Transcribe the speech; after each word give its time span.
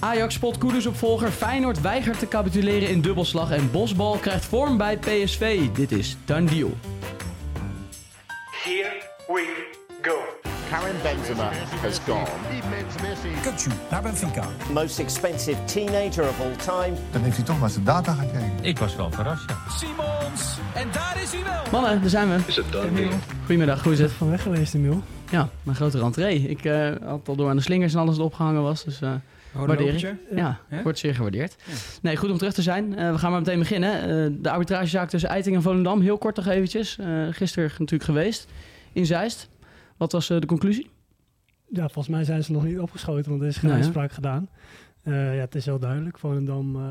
Ajax 0.00 0.34
spot 0.34 0.58
Koeders-opvolger. 0.58 1.30
Feyenoord 1.30 1.80
weigert 1.80 2.18
te 2.18 2.28
capituleren 2.28 2.88
in 2.88 3.00
dubbelslag. 3.00 3.50
En 3.50 3.70
Bosbal 3.70 4.16
krijgt 4.16 4.44
vorm 4.44 4.76
bij 4.76 4.98
PSV. 4.98 5.68
Dit 5.68 5.92
is 5.92 6.16
Done 6.24 6.44
Deal. 6.44 6.70
Here 8.64 8.92
we 9.26 9.66
go. 10.02 10.16
Karim 10.70 10.96
Benzema 11.02 11.50
has 11.82 11.98
gone. 11.98 12.26
Kutsu 13.42 13.70
naar 13.90 14.02
Benfica. 14.02 14.44
Most 14.72 14.98
expensive 14.98 15.64
teenager 15.64 16.28
of 16.28 16.40
all 16.40 16.56
time. 16.56 16.96
Dan 17.12 17.22
heeft 17.22 17.36
hij 17.36 17.44
toch 17.44 17.60
maar 17.60 17.70
zijn 17.70 17.84
data 17.84 18.12
gekeken. 18.12 18.52
Ik 18.60 18.78
was 18.78 18.96
wel 18.96 19.10
verrast, 19.10 19.50
ja. 19.50 19.56
Simons. 19.70 20.58
En 20.74 20.88
daar 20.92 21.22
is 21.22 21.32
hij 21.32 21.42
wel. 21.44 21.80
Mannen, 21.80 22.00
daar 22.00 22.10
zijn 22.10 22.28
we. 22.28 22.38
Is 22.46 22.56
het 22.56 22.72
done 22.72 22.92
deal? 22.92 23.10
Goedemiddag, 23.38 23.82
hoe 23.82 23.92
is 23.92 23.98
het? 23.98 24.12
Van 24.12 24.30
weg 24.30 24.42
geweest, 24.42 24.74
Emiel. 24.74 25.02
Ja, 25.30 25.48
mijn 25.62 25.76
grote 25.76 25.98
rentree. 25.98 26.48
Ik 26.48 26.64
eh, 26.64 26.90
had 27.04 27.28
al 27.28 27.36
door 27.36 27.48
aan 27.48 27.56
de 27.56 27.62
slingers 27.62 27.94
en 27.94 28.00
alles 28.00 28.16
dat 28.16 28.24
opgehangen 28.26 28.62
was. 28.62 28.84
Dus 28.84 29.00
eh 29.00 29.10
waardeer 29.56 29.94
ik. 29.94 30.14
Ja, 30.34 30.60
Ja? 30.70 30.82
wordt 30.82 30.98
zeer 30.98 31.14
gewaardeerd. 31.14 31.56
Nee, 32.02 32.16
goed 32.16 32.30
om 32.30 32.38
terug 32.38 32.52
te 32.52 32.62
zijn. 32.62 32.96
Eh, 32.98 33.10
we 33.10 33.18
gaan 33.18 33.30
maar 33.30 33.40
meteen 33.40 33.58
beginnen. 33.58 33.92
Eh, 34.02 34.32
de 34.42 34.50
arbitragezaak 34.50 35.08
tussen 35.08 35.30
Eiting 35.30 35.56
en 35.56 35.62
Volendam. 35.62 36.00
Heel 36.00 36.18
kort 36.18 36.36
nog 36.36 36.46
eventjes. 36.46 36.98
Eh, 36.98 37.26
gisteren 37.30 37.68
natuurlijk 37.70 38.04
geweest 38.10 38.48
in 38.92 39.06
Zeist. 39.06 39.48
Wat 39.96 40.12
was 40.12 40.30
eh, 40.30 40.40
de 40.40 40.46
conclusie? 40.46 40.90
Ja, 41.68 41.82
volgens 41.88 42.08
mij 42.08 42.24
zijn 42.24 42.44
ze 42.44 42.52
nog 42.52 42.64
niet 42.64 42.78
opgeschoten, 42.78 43.30
want 43.30 43.42
er 43.42 43.48
is 43.48 43.56
geen 43.56 43.64
Nee, 43.70 43.78
hè? 43.78 43.84
uitspraak 43.84 44.12
gedaan. 44.12 44.48
Eh, 45.02 45.34
ja, 45.34 45.40
het 45.40 45.54
is 45.54 45.64
heel 45.64 45.78
duidelijk. 45.78 46.18
Volendam 46.18 46.76
eh 46.76 46.82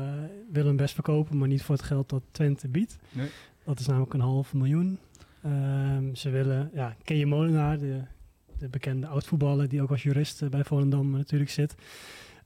wil 0.52 0.66
hem 0.66 0.76
best 0.76 0.94
verkopen, 0.94 1.38
maar 1.38 1.48
niet 1.48 1.62
voor 1.62 1.74
het 1.74 1.84
geld 1.84 2.08
dat 2.08 2.22
Twente 2.30 2.68
biedt. 2.68 2.96
Nee. 3.12 3.26
Dat 3.64 3.80
is 3.80 3.86
namelijk 3.86 4.14
een 4.14 4.20
half 4.20 4.54
miljoen. 4.54 4.98
Ehm, 5.42 6.14
ze 6.14 6.30
willen, 6.30 6.70
ja, 6.74 6.96
ken 7.04 7.16
je 7.16 7.26
Molenaar, 7.26 7.78
de, 7.78 8.00
de 8.58 8.68
bekende 8.68 9.06
oud-voetballer 9.06 9.68
die 9.68 9.82
ook 9.82 9.90
als 9.90 10.02
jurist 10.02 10.50
bij 10.50 10.64
Volendam 10.64 11.10
natuurlijk 11.10 11.50
zit. 11.50 11.74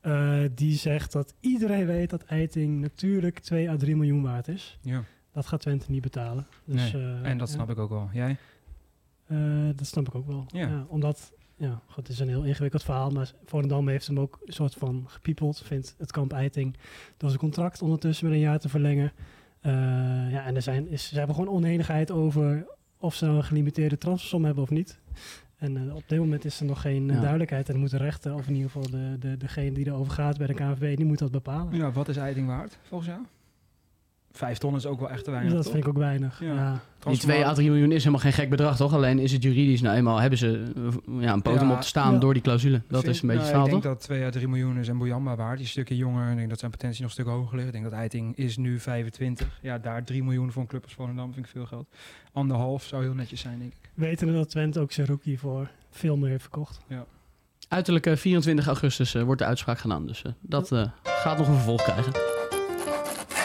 Eh, 0.00 0.40
die 0.54 0.76
zegt 0.76 1.12
dat 1.12 1.34
iedereen 1.40 1.86
weet 1.86 2.10
dat 2.10 2.22
Eiting 2.22 2.80
natuurlijk 2.80 3.38
2 3.38 3.70
à 3.70 3.76
3 3.76 3.96
miljoen 3.96 4.22
waard 4.22 4.48
is. 4.48 4.78
Ja, 4.82 5.04
Dat 5.32 5.46
gaat 5.46 5.60
Twente 5.60 5.90
niet 5.90 6.02
betalen. 6.02 6.46
Dus, 6.64 6.92
nee. 6.92 7.02
eh, 7.02 7.24
en 7.30 7.38
dat 7.38 7.48
ja. 7.48 7.54
snap 7.54 7.70
ik 7.70 7.78
ook 7.78 7.90
wel. 7.90 8.08
Jij? 8.12 8.36
Eh, 9.26 9.38
dat 9.74 9.86
snap 9.86 10.06
ik 10.06 10.14
ook 10.14 10.26
wel. 10.26 10.44
Ja. 10.46 10.68
Ja. 10.68 10.84
omdat, 10.88 11.32
ja, 11.56 11.80
goed, 11.86 12.06
het 12.06 12.08
is 12.08 12.18
een 12.18 12.28
heel 12.28 12.42
ingewikkeld 12.42 12.82
verhaal, 12.82 13.10
maar 13.10 13.32
Volendam 13.44 13.88
heeft 13.88 14.06
hem 14.06 14.20
ook 14.20 14.38
een 14.44 14.52
soort 14.52 14.74
van 14.74 15.04
gepiepeld, 15.06 15.62
vindt 15.64 15.94
het 15.98 16.12
kamp 16.12 16.32
Eiting, 16.32 16.76
door 17.16 17.28
zijn 17.28 17.40
contract 17.40 17.82
ondertussen 17.82 18.26
met 18.26 18.34
een 18.34 18.40
jaar 18.40 18.58
te 18.58 18.68
verlengen. 18.68 19.12
Ja, 20.30 20.44
en 20.44 20.54
er 20.54 20.62
zijn, 20.62 20.88
is, 20.88 21.08
ze 21.08 21.18
hebben 21.18 21.34
gewoon 21.34 21.54
oneenigheid 21.54 22.10
over 22.10 22.66
of 22.98 23.14
ze 23.14 23.24
nou 23.24 23.36
een 23.36 23.44
gelimiteerde 23.44 23.98
transfersom 23.98 24.44
hebben 24.44 24.62
of 24.62 24.70
niet. 24.70 25.00
En 25.60 25.76
eh, 25.88 25.94
op 25.94 26.02
dit 26.06 26.18
moment 26.18 26.44
is 26.44 26.60
er 26.60 26.66
nog 26.66 26.80
geen 26.80 27.08
eh, 27.08 27.14
Ja. 27.14 27.20
duidelijkheid 27.20 27.68
en 27.68 27.76
moet 27.78 27.90
de 27.90 27.96
rechter, 27.96 28.34
of 28.34 28.46
in 28.48 28.54
ieder 28.54 28.70
geval 28.70 28.90
de, 28.90 29.16
de, 29.18 29.36
degene 29.36 29.72
die 29.72 29.86
erover 29.86 30.12
gaat 30.12 30.38
bij 30.38 30.46
de 30.46 30.54
KNVB, 30.54 30.96
die 30.96 31.06
moet 31.06 31.18
dat 31.18 31.30
bepalen. 31.30 31.76
Ja, 31.76 31.90
wat 31.92 32.08
is 32.08 32.16
Eiting 32.16 32.46
waard, 32.46 32.78
volgens 32.82 33.10
jou? 33.10 33.22
Vijf 34.32 34.58
ton 34.58 34.74
is 34.76 34.86
ook 34.86 35.00
wel 35.00 35.10
echt 35.10 35.24
te 35.24 35.30
weinig, 35.30 35.52
dat 35.52 35.62
toch? 35.62 35.72
vind 35.72 35.84
ik 35.84 35.90
ook 35.90 35.98
weinig. 35.98 36.40
Ja. 36.40 36.46
Ja. 36.54 36.70
Die 36.72 36.80
Transfermarkt- 36.98 37.40
2 37.42 37.44
à 37.50 37.54
3 37.54 37.70
miljoen 37.70 37.92
is 37.92 37.98
helemaal 37.98 38.20
geen 38.20 38.32
gek 38.32 38.50
bedrag, 38.50 38.76
toch? 38.76 38.92
Alleen 38.94 39.18
is 39.18 39.32
het 39.32 39.42
juridisch 39.42 39.80
nou 39.80 39.96
eenmaal, 39.96 40.18
hebben 40.20 40.38
ze 40.38 40.72
eh, 40.76 41.22
ja, 41.22 41.32
een 41.32 41.42
potem 41.42 41.68
Ja, 41.68 41.74
op 41.74 41.80
te 41.80 41.86
staan 41.86 42.12
ja. 42.12 42.18
door 42.18 42.32
die 42.32 42.42
clausule. 42.42 42.82
Dat 42.88 43.00
Vind- 43.02 43.14
is 43.14 43.22
een 43.22 43.28
beetje 43.28 43.42
nou, 43.42 43.46
verhaal, 43.52 43.66
Ik 43.66 43.72
toch? 43.72 43.82
denk 43.82 43.94
dat 43.94 44.04
2 44.04 44.24
à 44.24 44.30
3 44.30 44.48
miljoen 44.48 44.76
is 44.78 44.88
en 44.88 44.98
Boyamba 44.98 45.36
waard. 45.36 45.50
Die 45.58 45.60
is 45.66 45.76
een 45.76 45.82
stukje 45.84 45.96
jonger. 45.96 46.30
Ik 46.30 46.36
denk 46.36 46.48
dat 46.48 46.58
zijn 46.58 46.70
potentie 46.70 47.00
nog 47.02 47.10
een 47.16 47.22
stuk 47.22 47.32
hoger 47.32 47.54
ligt. 47.54 47.66
Ik 47.66 47.72
denk 47.72 47.84
dat 47.84 47.92
Eiting 47.92 48.36
is 48.36 48.56
nu 48.56 48.78
25. 48.80 49.58
Ja, 49.62 49.78
daar 49.78 50.04
3 50.04 50.22
miljoen 50.24 50.52
voor 50.52 50.62
een 50.62 50.68
club 50.68 50.82
als 50.84 50.92
Volendam 50.94 51.32
vind 51.32 51.44
ik 51.46 51.52
veel 51.52 51.66
geld. 51.66 51.86
Anderhalf 52.32 52.84
zou 52.84 53.02
heel 53.02 53.14
netjes 53.14 53.40
zijn, 53.40 53.58
denk 53.58 53.72
ik. 53.72 53.90
Weten 53.94 54.32
dat 54.32 54.48
Twente 54.50 54.80
ook 54.80 54.92
zijn 54.92 55.06
rookie 55.06 55.38
voor 55.38 55.70
veel 55.90 56.16
meer 56.16 56.28
heeft 56.30 56.42
verkocht. 56.42 56.80
Uiterlijk 57.68 58.06
eh, 58.06 58.16
24 58.16 58.66
augustus 58.66 59.14
eh, 59.14 59.22
wordt 59.22 59.40
de 59.40 59.46
uitspraak 59.46 59.78
gedaan. 59.78 60.06
Dus 60.06 60.22
eh, 60.22 60.32
dat 60.40 60.72
eh, 60.72 60.84
gaat 61.02 61.38
nog 61.38 61.48
een 61.48 61.54
vervolg 61.54 61.82
krijgen. 61.82 62.29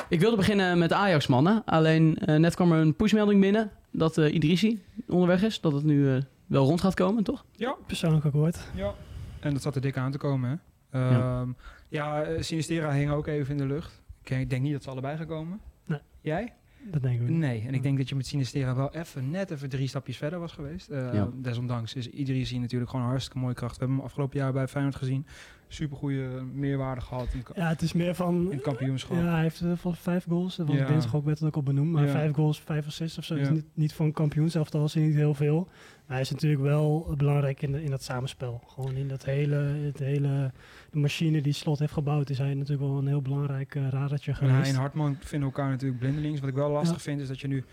Ik 0.09 0.19
wilde 0.19 0.35
beginnen 0.35 0.77
met 0.77 0.89
de 0.89 0.95
Ajax-mannen. 0.95 1.61
Alleen 1.65 2.17
eh, 2.17 2.35
net 2.35 2.55
kwam 2.55 2.71
er 2.71 2.79
een 2.79 2.95
pushmelding 2.95 3.41
binnen 3.41 3.71
dat 3.91 4.17
eh 4.17 4.33
Idrissi 4.33 4.83
onderweg 5.07 5.43
is. 5.43 5.61
Dat 5.61 5.73
het 5.73 5.83
nu 5.83 6.09
eh, 6.15 6.21
wel 6.45 6.65
rond 6.65 6.81
gaat 6.81 6.93
komen, 6.93 7.23
toch? 7.23 7.45
Ja, 7.51 7.75
Persoonlijk 7.87 8.25
ook 8.25 8.33
hoort. 8.33 8.57
ja. 8.75 8.93
En 9.39 9.53
dat 9.53 9.61
zat 9.61 9.75
er 9.75 9.81
dik 9.81 9.97
aan 9.97 10.11
te 10.11 10.17
komen, 10.17 10.49
hè? 10.49 10.99
Ehm, 10.99 11.49
ja, 11.89 12.23
eh, 12.23 12.41
Sinistera 12.41 12.91
hing 12.91 13.11
ook 13.11 13.27
even 13.27 13.51
in 13.51 13.57
de 13.57 13.65
lucht. 13.73 14.01
Ik, 14.23 14.29
ik 14.29 14.49
denk 14.49 14.61
niet 14.61 14.73
dat 14.73 14.83
ze 14.83 14.89
allebei 14.89 15.17
gaan 15.17 15.25
komen. 15.27 15.59
Nee. 15.85 15.99
Jij? 16.21 16.53
Dat 16.91 17.01
denken 17.01 17.25
we 17.25 17.31
niet. 17.31 17.39
Nee, 17.39 17.63
en 17.67 17.73
ik 17.73 17.83
denk 17.83 17.97
dat 17.97 18.09
je 18.09 18.15
met 18.15 18.27
Sinistera 18.27 18.75
wel 18.75 18.93
even 18.93 19.29
net 19.31 19.51
even 19.51 19.69
drie 19.69 19.87
stapjes 19.87 20.17
verder 20.17 20.39
was 20.39 20.51
geweest. 20.51 20.89
Eh, 20.89 21.13
Ja. 21.13 21.29
Desondanks 21.33 21.93
is 21.95 22.07
Idrissi 22.09 22.59
natuurlijk 22.59 22.89
gewoon 22.89 23.05
een 23.05 23.11
hartstikke 23.11 23.39
mooie 23.39 23.53
kracht. 23.53 23.71
We 23.73 23.79
hebben 23.79 23.97
hem 23.97 24.05
afgelopen 24.05 24.39
jaar 24.39 24.53
bij 24.53 24.67
Feyenoord 24.67 24.95
gezien. 24.95 25.25
Super 25.75 25.97
goede 25.97 26.43
meerwaarde 26.53 27.01
gehad 27.01 27.27
in, 27.33 27.43
Ja, 27.55 27.67
het 27.67 27.81
is 27.81 27.93
meer 27.93 28.15
van... 28.15 28.35
in 28.45 28.51
het 28.51 28.61
kampioenschap. 28.61 29.17
Ja, 29.17 29.23
hij 29.33 29.41
heeft 29.41 29.61
uh, 29.61 29.71
van 29.75 29.95
vijf 29.95 30.25
goals. 30.29 30.55
Dat 30.55 30.67
was 30.67 30.75
Ja. 30.75 30.85
dinsdag 30.87 31.15
ook 31.15 31.25
werd 31.25 31.39
het 31.39 31.47
ook 31.47 31.55
al 31.55 31.63
benoemd. 31.63 31.91
Maar 31.91 32.05
Ja. 32.05 32.11
vijf 32.11 32.33
goals, 32.33 32.59
vijf 32.61 32.85
assists 32.87 33.17
of 33.17 33.23
zo. 33.23 33.35
Ja. 33.35 33.41
is 33.41 33.49
niet, 33.49 33.65
niet 33.73 33.93
voor 33.93 34.05
een 34.05 34.11
kampioenselftal 34.11 34.83
is 34.85 34.93
niet 34.93 35.15
heel 35.15 35.33
veel. 35.33 35.63
Maar 36.05 36.13
hij 36.15 36.21
is 36.21 36.31
natuurlijk 36.31 36.61
wel 36.61 37.13
belangrijk 37.17 37.61
in, 37.61 37.71
de- 37.71 37.83
in 37.83 37.89
dat 37.89 38.03
samenspel. 38.03 38.61
Gewoon 38.67 38.95
in 38.95 39.07
dat 39.07 39.25
hele, 39.25 39.55
het 39.55 39.99
hele 39.99 40.51
de 40.91 40.99
machine 40.99 41.41
die 41.41 41.53
Slot 41.53 41.79
heeft 41.79 41.93
gebouwd... 41.93 42.29
is 42.29 42.37
hij 42.37 42.53
natuurlijk 42.53 42.87
wel 42.89 42.97
een 42.97 43.07
heel 43.07 43.21
belangrijk 43.21 43.75
uh, 43.75 43.89
radertje 43.89 44.31
En 44.31 44.37
geweest. 44.37 44.57
hij 44.57 44.69
en 44.69 44.75
Hartman 44.75 45.17
vinden 45.19 45.47
elkaar 45.49 45.69
natuurlijk 45.69 45.99
blindelings. 45.99 46.39
Wat 46.39 46.49
ik 46.49 46.55
wel 46.55 46.69
lastig 46.71 47.01
vind 47.01 47.21
is 47.21 47.27
dat 47.27 47.39
je 47.39 47.47
nu... 47.47 47.63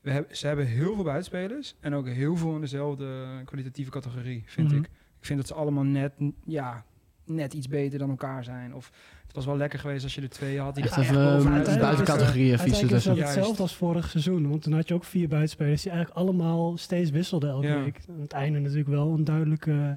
We 0.00 0.10
hebben, 0.10 0.36
ze 0.36 0.46
hebben 0.46 0.66
heel 0.66 0.94
veel 0.94 1.04
buitenspelers. 1.04 1.74
En 1.80 1.94
ook 1.94 2.08
heel 2.08 2.36
veel 2.36 2.54
in 2.54 2.60
dezelfde 2.60 3.26
kwalitatieve 3.44 3.90
categorie, 3.90 4.42
vind 4.46 4.68
Mhm. 4.68 4.76
ik. 4.76 4.84
Ik 5.20 5.26
vind 5.32 5.38
dat 5.38 5.48
ze 5.48 5.54
allemaal 5.54 5.84
net, 5.84 6.12
ja, 6.44 6.84
net 7.26 7.54
iets 7.54 7.68
beter 7.68 7.98
dan 7.98 8.10
elkaar 8.10 8.44
zijn. 8.44 8.74
Of 8.74 8.90
het 9.26 9.34
was 9.34 9.46
wel 9.46 9.56
lekker 9.56 9.78
geweest 9.78 10.04
als 10.04 10.14
je 10.14 10.20
er 10.20 10.28
twee 10.28 10.60
had. 10.60 10.74
Die 10.74 10.84
Echt 10.84 10.96
even 10.96 11.14
bovenuit 11.14 11.46
uh, 11.46 11.68
uiteindelijk 11.68 12.08
staken. 12.08 12.96
is 12.96 13.04
dat 13.04 13.16
hetzelfde 13.18 13.62
als 13.62 13.74
vorig 13.76 14.10
seizoen. 14.10 14.48
Want 14.48 14.62
toen 14.62 14.72
had 14.72 14.88
je 14.88 14.94
ook 14.94 15.04
vier 15.04 15.28
buitenspelers 15.28 15.82
die 15.82 15.90
eigenlijk 15.90 16.20
allemaal 16.20 16.76
steeds 16.76 17.10
wisselden 17.10 17.50
elke 17.50 17.66
Ja. 17.66 17.82
week. 17.82 18.00
Aan 18.08 18.20
het 18.20 18.32
einde 18.32 18.58
natuurlijk 18.58 18.88
wel 18.88 19.12
een 19.12 19.24
duidelijke 19.24 19.94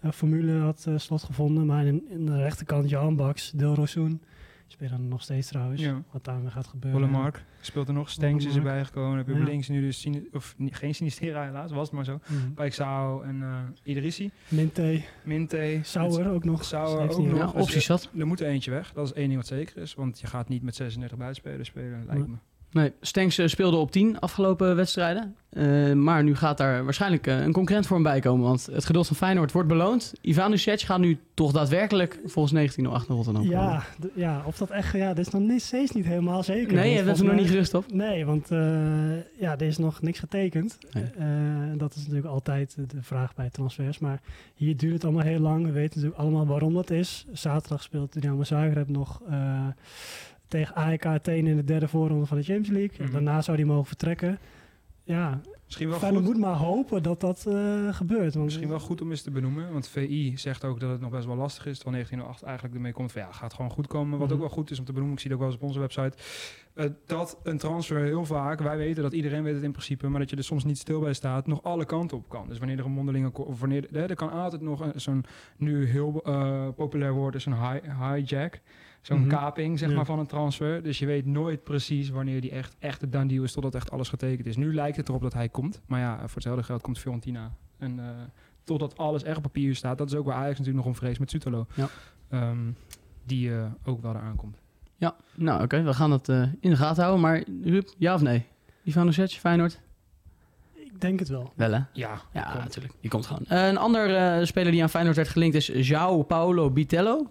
eh, 0.00 0.10
formule 0.10 0.58
had 0.58 0.84
eh, 0.88 0.94
Slot 0.96 1.22
gevonden. 1.22 1.66
Maar 1.66 1.86
in, 1.86 2.04
in 2.10 2.26
de 2.26 2.36
rechterkant 2.36 2.88
Jan 2.90 3.16
Baks, 3.16 3.50
Del 3.50 3.74
Rosoen. 3.74 4.22
Spelen 4.66 5.08
nog 5.08 5.22
steeds 5.22 5.48
trouwens. 5.48 5.80
Ja. 5.80 6.02
Wat 6.10 6.24
daar 6.24 6.50
gaat 6.50 6.66
gebeuren. 6.66 7.00
Wollemark 7.00 7.44
speelt 7.60 7.88
er 7.88 7.94
nog. 7.94 8.10
Stenks 8.10 8.44
is 8.44 8.56
erbij 8.56 8.84
gekomen. 8.84 9.16
Heb 9.16 9.26
je 9.26 9.34
Ja. 9.34 9.44
links 9.44 9.68
nu 9.68 9.80
dus... 9.80 10.06
Of 10.32 10.54
geen 10.58 10.94
Sinistera 10.94 11.44
helaas, 11.44 11.70
was 11.70 11.86
het 11.86 11.92
maar 11.96 12.04
zo. 12.04 12.20
Paixao 12.54 13.22
en 13.22 13.42
eh 13.42 13.58
Idrissi. 13.82 14.30
Minte, 14.48 15.02
Minte. 15.24 15.78
Sauer 15.82 16.28
ook 16.30 16.44
nog. 16.44 16.64
Sauer 16.64 17.10
ook 17.10 17.18
nog. 17.26 17.36
Ja, 17.38 17.50
opties 17.60 17.84
zat. 17.84 18.10
Er 18.18 18.26
moet 18.26 18.40
er 18.40 18.46
eentje 18.46 18.70
weg. 18.70 18.92
Dat 18.92 19.06
is 19.06 19.12
één 19.12 19.24
ding 19.28 19.36
wat 19.36 19.46
zeker 19.46 19.76
is. 19.76 19.94
Want 19.94 20.20
je 20.20 20.26
gaat 20.26 20.48
niet 20.48 20.62
met 20.62 20.74
36 20.74 21.18
buitenspelers 21.18 21.68
spelen, 21.68 22.04
lijkt 22.06 22.20
Nee. 22.20 22.28
me. 22.30 22.36
Nee, 22.74 22.92
Stenks 23.00 23.38
eh, 23.38 23.46
speelde 23.46 23.76
op 23.76 23.90
10 23.90 24.20
afgelopen 24.20 24.76
wedstrijden. 24.76 25.36
Eh, 25.50 25.92
maar 25.92 26.24
nu 26.24 26.36
gaat 26.36 26.58
daar 26.58 26.84
waarschijnlijk 26.84 27.26
eh, 27.26 27.40
een 27.40 27.52
concurrent 27.52 27.86
voor 27.86 27.96
hem 27.96 28.04
bij 28.04 28.20
komen. 28.20 28.46
Want 28.46 28.66
het 28.72 28.84
geduld 28.84 29.06
van 29.06 29.16
Feyenoord 29.16 29.52
wordt 29.52 29.68
beloond. 29.68 30.12
Ivan 30.20 30.50
Nusic 30.50 30.80
gaat 30.80 30.98
nu 30.98 31.18
toch 31.34 31.52
daadwerkelijk 31.52 32.18
volgens 32.24 32.52
1908 32.52 33.08
naar 33.08 33.16
Rotterdam. 33.16 33.48
Ja, 33.48 33.84
ja, 34.14 34.42
of 34.46 34.56
dat 34.56 34.70
echt... 34.70 34.92
Ja, 34.92 35.08
dat 35.14 35.26
is 35.26 35.32
nog 35.32 35.42
niet, 35.42 35.62
steeds 35.62 35.90
niet 35.90 36.06
helemaal 36.06 36.42
zeker. 36.42 36.74
Nee, 36.74 36.94
je 36.94 37.02
bent 37.02 37.18
er 37.18 37.24
nog 37.24 37.34
niet 37.34 37.48
gerust 37.48 37.74
op. 37.74 37.92
Nee, 37.92 38.26
want 38.26 38.48
ja, 39.38 39.52
er 39.58 39.62
is 39.62 39.78
nog 39.78 40.02
niks 40.02 40.18
getekend. 40.18 40.78
Nee. 40.92 41.76
Dat 41.76 41.94
is 41.94 42.00
natuurlijk 42.00 42.26
altijd 42.26 42.76
de 42.88 43.02
vraag 43.02 43.34
bij 43.34 43.50
transfers. 43.50 43.98
Maar 43.98 44.20
hier 44.54 44.76
duurt 44.76 44.92
het 44.92 45.04
allemaal 45.04 45.24
heel 45.24 45.40
lang. 45.40 45.64
We 45.64 45.72
weten 45.72 46.00
natuurlijk 46.00 46.22
allemaal 46.22 46.46
waarom 46.46 46.74
dat 46.74 46.90
is. 46.90 47.26
Zaterdag 47.32 47.82
speelt 47.82 48.12
Dynamo 48.12 48.44
Zagreb 48.44 48.88
nog 48.88 49.20
tegen 50.60 50.74
AEK 50.74 51.06
Athene 51.06 51.50
in 51.50 51.56
de 51.56 51.64
derde 51.64 51.88
voorronde 51.88 52.26
van 52.26 52.36
de 52.36 52.42
Champions 52.42 52.68
League. 52.78 52.98
En 52.98 53.04
Mhm. 53.04 53.12
Daarna 53.12 53.42
zou 53.42 53.56
die 53.56 53.66
mogen 53.66 53.86
vertrekken. 53.86 54.38
Ja, 55.06 55.40
Misschien 55.64 55.88
wel 55.88 55.98
Feyenoord 55.98 56.24
goed. 56.24 56.34
moet 56.34 56.42
maar 56.44 56.54
hopen 56.56 57.02
dat 57.02 57.20
dat 57.20 57.46
eh, 57.48 57.54
gebeurt. 57.94 58.32
Want 58.34 58.44
Misschien 58.44 58.68
wel 58.68 58.78
goed 58.80 59.00
om 59.00 59.10
eens 59.10 59.22
te 59.22 59.30
benoemen, 59.30 59.72
want 59.72 59.88
VI 59.88 60.32
zegt 60.36 60.64
ook 60.64 60.80
dat 60.80 60.90
het 60.90 61.00
nog 61.00 61.10
best 61.10 61.26
wel 61.26 61.36
lastig 61.36 61.66
is. 61.66 61.78
Terwijl 61.78 61.92
1908 61.96 62.42
eigenlijk 62.42 62.74
ermee 62.74 62.92
komt 62.92 63.12
van 63.12 63.20
ja, 63.22 63.32
gaat 63.32 63.54
gewoon 63.54 63.70
goed 63.70 63.86
komen. 63.86 64.18
Wat 64.18 64.26
Mhm. 64.26 64.34
ook 64.36 64.40
wel 64.42 64.50
goed 64.54 64.70
is 64.70 64.78
om 64.78 64.84
te 64.84 64.92
benoemen, 64.92 65.14
ik 65.16 65.20
zie 65.22 65.30
het 65.30 65.40
ook 65.40 65.44
wel 65.44 65.52
eens 65.54 65.62
op 65.62 65.68
onze 65.68 65.80
website, 65.80 66.16
eh, 66.74 66.86
dat 67.06 67.38
een 67.42 67.58
transfer 67.58 68.00
heel 68.04 68.24
vaak, 68.24 68.60
wij 68.60 68.76
weten 68.76 69.02
dat 69.02 69.12
iedereen 69.12 69.42
weet 69.42 69.54
het 69.54 69.62
in 69.62 69.72
principe, 69.72 70.08
maar 70.08 70.20
dat 70.20 70.30
je 70.30 70.36
er 70.36 70.44
soms 70.44 70.64
niet 70.64 70.78
stil 70.78 71.00
bij 71.00 71.12
staat, 71.14 71.46
nog 71.46 71.62
alle 71.62 71.84
kanten 71.84 72.16
op 72.16 72.28
kan. 72.28 72.48
Dus 72.48 72.58
wanneer 72.58 72.78
er 72.78 72.84
een 72.84 72.90
mondelinge, 72.92 73.30
ko- 73.30 73.42
of 73.42 73.60
wanneer, 73.60 73.96
er 73.96 74.14
kan 74.14 74.30
altijd 74.30 74.62
nog 74.62 74.80
een- 74.80 75.00
zo'n, 75.00 75.24
nu 75.56 75.86
heel 75.86 76.22
eh, 76.24 76.68
populair 76.76 77.12
woord 77.12 77.34
is 77.34 77.46
een 77.46 77.70
hi- 77.70 77.80
hijack. 78.00 78.60
Zo'n 79.04 79.18
Mhm. 79.20 79.28
kaping 79.28 79.78
zeg 79.78 79.88
Ja. 79.88 79.94
maar, 79.96 80.04
van 80.04 80.18
een 80.18 80.26
transfer. 80.26 80.82
Dus 80.82 80.98
je 80.98 81.06
weet 81.06 81.26
nooit 81.26 81.64
precies 81.64 82.08
wanneer 82.10 82.40
die 82.40 82.50
echt, 82.50 82.76
echt 82.78 83.00
het 83.00 83.12
done 83.12 83.26
deal 83.26 83.44
is 83.44 83.52
totdat 83.52 83.74
echt 83.74 83.90
alles 83.90 84.08
getekend 84.08 84.46
is. 84.46 84.56
Nu 84.56 84.74
lijkt 84.74 84.96
het 84.96 85.08
erop 85.08 85.22
dat 85.22 85.32
hij 85.32 85.48
komt. 85.48 85.80
Maar 85.86 86.00
ja, 86.00 86.16
voor 86.18 86.34
hetzelfde 86.34 86.62
geld 86.62 86.80
komt 86.82 86.98
Fiorentina. 86.98 87.52
En 87.78 87.98
eh, 87.98 88.06
totdat 88.64 88.96
alles 88.98 89.22
echt 89.22 89.36
op 89.36 89.42
papier 89.42 89.74
staat. 89.74 89.98
Dat 89.98 90.10
is 90.10 90.16
ook 90.16 90.24
waar 90.26 90.34
Ajax 90.34 90.50
natuurlijk 90.58 90.76
nog 90.76 90.86
om 90.86 90.94
vrees 90.94 91.18
met 91.18 91.30
Sutalo. 91.30 91.66
Ja. 91.74 91.88
Ehm, 92.28 92.58
die 93.24 93.54
eh, 93.56 93.64
ook 93.84 94.02
wel 94.02 94.14
eraan 94.14 94.36
komt. 94.36 94.58
Ja, 94.96 95.16
nou 95.34 95.62
oké, 95.62 95.82
we 95.82 95.94
gaan 95.94 96.10
het 96.10 96.28
eh, 96.28 96.42
in 96.60 96.70
de 96.70 96.76
gaten 96.76 97.02
houden. 97.02 97.22
Maar 97.24 97.42
Ruud, 97.64 97.94
ja 97.98 98.14
of 98.14 98.22
nee? 98.22 98.46
Ivan 98.82 99.04
Nusic, 99.06 99.30
Feyenoord? 99.30 99.80
ik 100.74 101.00
denk 101.00 101.18
het 101.18 101.28
wel. 101.28 101.52
Wel 101.54 101.72
hè? 101.72 101.80
Ja, 101.92 102.20
Ja, 102.32 102.42
komt. 102.50 102.62
natuurlijk. 102.64 102.94
Die 103.00 103.10
komt 103.10 103.26
gewoon. 103.26 103.42
Een 103.48 103.76
ander 103.76 104.16
eh, 104.16 104.44
speler 104.46 104.72
die 104.72 104.82
aan 104.82 104.90
Feyenoord 104.90 105.16
werd 105.16 105.28
gelinkt 105.28 105.56
is 105.56 105.90
João 105.90 106.26
Paulo 106.26 106.70
Bitello. 106.70 107.26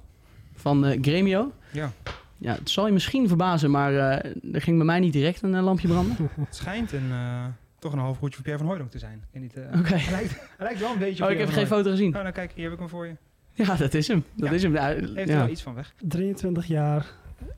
van 0.55 0.85
eh, 0.85 0.97
Gremio. 1.01 1.51
Ja. 1.73 1.91
Ja, 2.37 2.53
het 2.53 2.69
zal 2.69 2.85
je 2.87 2.93
misschien 2.93 3.27
verbazen, 3.27 3.71
maar 3.71 3.93
eh, 3.93 4.31
er 4.53 4.61
ging 4.61 4.77
bij 4.77 4.85
mij 4.85 4.99
niet 4.99 5.13
direct 5.13 5.41
een 5.41 5.55
eh, 5.55 5.63
lampje 5.63 5.87
branden. 5.87 6.15
Het 6.39 6.55
schijnt 6.55 6.91
een, 6.91 7.11
eh, 7.11 7.45
toch 7.79 7.93
een 7.93 7.99
half 7.99 8.17
broertje 8.17 8.35
van 8.35 8.43
Pierre 8.43 8.59
van 8.61 8.67
Hooydonk 8.69 8.91
te 8.91 8.99
zijn. 8.99 9.23
Eh, 9.31 9.41
hij, 9.83 10.11
lijkt, 10.11 10.31
hij 10.31 10.39
lijkt 10.57 10.79
wel 10.79 10.91
een 10.91 10.97
beetje 10.99 11.23
Oh, 11.23 11.29
op 11.29 11.35
ik 11.35 11.39
heb 11.39 11.49
geen 11.49 11.67
foto 11.67 11.89
gezien. 11.89 12.15
Oh, 12.15 12.21
nou 12.21 12.31
kijk, 12.33 12.51
hier 12.55 12.63
heb 12.63 12.73
ik 12.73 12.79
hem 12.79 12.89
voor 12.89 13.05
je. 13.07 13.15
Ja, 13.53 13.75
dat 13.75 13.93
is 13.93 14.07
hem. 14.07 14.23
Dat 14.35 14.49
Ja. 14.49 14.55
is 14.55 14.63
hem. 14.63 14.73
Ja, 14.73 14.85
Heeft 14.87 15.15
er 15.15 15.27
ja. 15.27 15.37
wel 15.37 15.47
iets 15.49 15.61
van 15.61 15.73
weg. 15.73 15.93
23 16.07 16.65
jaar. 16.65 17.05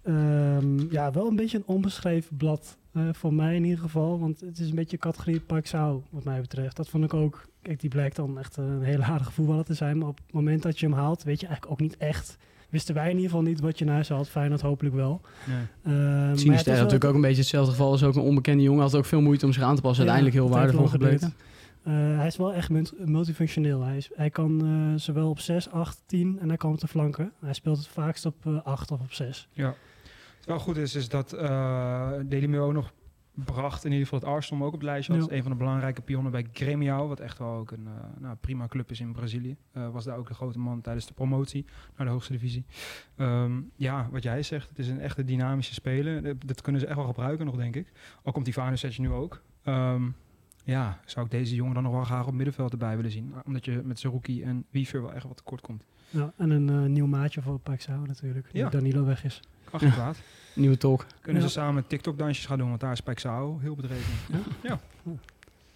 Ehm, 0.03 0.91
ja, 0.91 1.11
wel 1.11 1.27
een 1.27 1.35
beetje 1.35 1.57
een 1.57 1.63
onbeschreven 1.65 2.37
blad. 2.37 2.77
eh, 2.93 3.01
voor 3.11 3.33
mij 3.33 3.55
in 3.55 3.63
ieder 3.63 3.79
geval. 3.79 4.19
Want 4.19 4.39
het 4.39 4.59
is 4.59 4.69
een 4.69 4.75
beetje 4.75 4.97
categorie 4.97 5.39
Paxao, 5.39 6.03
wat 6.09 6.23
mij 6.23 6.41
betreft. 6.41 6.75
Dat 6.75 6.89
vond 6.89 7.03
ik 7.03 7.13
ook. 7.13 7.45
Kijk, 7.61 7.79
die 7.79 7.89
blijkt 7.89 8.15
dan 8.15 8.39
echt 8.39 8.57
een 8.57 8.81
hele 8.81 9.03
aardige 9.03 9.31
voetballer 9.31 9.65
te 9.65 9.73
zijn. 9.73 9.97
Maar 9.97 10.07
op 10.07 10.17
het 10.25 10.33
moment 10.33 10.61
dat 10.61 10.79
je 10.79 10.85
hem 10.85 10.95
haalt, 10.95 11.23
weet 11.23 11.39
je 11.39 11.45
eigenlijk 11.47 11.75
ook 11.75 11.87
niet 11.87 11.97
echt. 11.97 12.37
Wisten 12.75 12.95
wij 12.95 13.03
in 13.09 13.15
ieder 13.15 13.29
geval 13.29 13.43
niet 13.45 13.59
wat 13.59 13.79
je 13.79 13.85
naar 13.85 13.93
huis 13.93 14.09
had. 14.09 14.29
Feyenoord 14.29 14.61
hopelijk 14.61 14.95
wel. 14.95 15.21
Nee. 15.45 15.57
Ehm, 15.83 15.93
maar 15.93 16.29
het 16.29 16.39
is 16.39 16.63
wel- 16.63 16.75
natuurlijk 16.75 17.03
ook 17.03 17.13
een 17.15 17.21
beetje 17.21 17.37
hetzelfde 17.41 17.71
geval. 17.71 17.93
Is 17.93 18.03
ook 18.03 18.15
een 18.15 18.21
onbekende 18.21 18.63
jongen. 18.63 18.81
Had 18.81 18.95
ook 18.95 19.05
veel 19.05 19.21
moeite 19.21 19.45
om 19.45 19.53
zich 19.53 19.63
aan 19.63 19.75
te 19.75 19.81
passen. 19.81 20.05
Ja, 20.05 20.11
Uiteindelijk 20.11 20.49
heel 20.51 20.59
waardevol 20.59 20.87
gebleken. 20.87 21.33
Eh, 21.83 21.93
hij 22.17 22.27
is 22.27 22.37
wel 22.37 22.53
echt 22.53 22.69
mult- 22.69 22.93
multifunctioneel. 23.07 23.81
Hij, 23.83 23.97
is, 23.97 24.09
hij 24.15 24.29
kan 24.29 24.61
eh, 24.65 24.99
zowel 24.99 25.29
op 25.29 25.39
6, 25.39 25.69
8, 25.71 26.01
10 26.05 26.37
en 26.41 26.47
hij 26.47 26.57
kan 26.57 26.71
op 26.71 26.79
de 26.79 26.87
flanken. 26.87 27.31
Hij 27.39 27.53
speelt 27.53 27.77
het 27.77 27.87
vaakst 27.87 28.25
op 28.25 28.35
eh, 28.45 28.61
8 28.63 28.91
of 28.91 28.99
op 28.99 29.13
6. 29.13 29.47
Wat 29.55 29.75
wel 30.45 30.59
goed 30.59 30.77
is, 30.77 30.95
is 30.95 31.09
dat 31.09 31.33
uh, 31.33 31.41
Daily 32.25 32.45
Mail 32.45 32.63
ook 32.63 32.73
nog 32.73 32.91
bracht 33.35 33.85
in 33.85 33.91
ieder 33.91 34.07
geval 34.07 34.19
het 34.19 34.29
Arsenal 34.29 34.67
ook 34.67 34.73
op 34.73 34.79
het 34.79 34.89
lijstje 34.89 35.13
had. 35.13 35.29
Ja. 35.29 35.35
Een 35.35 35.41
van 35.41 35.51
de 35.51 35.57
belangrijke 35.57 36.01
pionnen 36.01 36.31
bij 36.31 36.45
Grêmio, 36.53 37.07
wat 37.07 37.19
echt 37.19 37.37
wel 37.37 37.53
ook 37.53 37.71
een 37.71 37.85
uh, 37.85 37.91
nou, 38.19 38.35
prima 38.35 38.67
club 38.67 38.91
is 38.91 38.99
in 38.99 39.11
Brazilië. 39.11 39.55
Uh, 39.73 39.89
was 39.89 40.03
daar 40.03 40.17
ook 40.17 40.27
de 40.27 40.33
grote 40.33 40.59
man 40.59 40.81
tijdens 40.81 41.05
de 41.05 41.13
promotie 41.13 41.65
naar 41.97 42.05
de 42.07 42.13
hoogste 42.13 42.31
divisie. 42.31 42.65
Um, 43.17 43.71
ja, 43.75 44.07
wat 44.11 44.23
jij 44.23 44.43
zegt, 44.43 44.69
het 44.69 44.79
is 44.79 44.87
een 44.87 44.99
echte 44.99 45.23
dynamische 45.23 45.73
speler. 45.73 46.37
Dat 46.45 46.61
kunnen 46.61 46.81
ze 46.81 46.87
echt 46.87 46.95
wel 46.95 47.05
gebruiken 47.05 47.45
nog, 47.45 47.55
denk 47.55 47.75
ik. 47.75 47.91
Al 48.23 48.31
komt 48.31 48.45
die 48.45 48.53
Vanus 48.53 48.97
nu 48.97 49.11
ook. 49.11 49.41
Um, 49.63 50.15
ja, 50.63 50.99
zou 51.05 51.25
ik 51.25 51.31
deze 51.31 51.55
jongen 51.55 51.73
dan 51.73 51.83
nog 51.83 51.91
wel 51.91 52.03
graag 52.03 52.27
op 52.27 52.33
middenveld 52.33 52.71
erbij 52.71 52.95
willen 52.95 53.11
zien. 53.11 53.33
Omdat 53.45 53.65
je 53.65 53.81
met 53.83 53.99
Zerouki 53.99 54.43
en 54.43 54.65
Wiever 54.69 55.01
wel 55.01 55.13
echt 55.13 55.27
wat 55.27 55.37
tekort 55.37 55.61
komt. 55.61 55.85
Ja, 56.09 56.33
en 56.37 56.49
een 56.49 56.67
uh, 56.67 56.89
nieuw 56.89 57.07
maatje 57.07 57.41
voor 57.41 57.59
Paxao 57.59 58.05
natuurlijk, 58.05 58.53
nu 58.53 58.59
Ja. 58.59 58.69
Danilo 58.69 59.05
weg 59.05 59.23
is. 59.23 59.41
Kan 59.71 59.79
geen 59.79 59.91
kwaad. 59.91 60.17
Nieuwe 60.53 60.77
talk. 60.77 61.05
Kunnen 61.21 61.41
Ja. 61.41 61.47
ze 61.47 61.53
samen 61.53 61.87
TikTok-dansjes 61.87 62.45
gaan 62.45 62.57
doen, 62.57 62.67
want 62.69 62.79
daar 62.79 62.91
is 62.91 63.01
Paxao 63.01 63.59
heel 63.61 63.75
bedreven. 63.75 64.13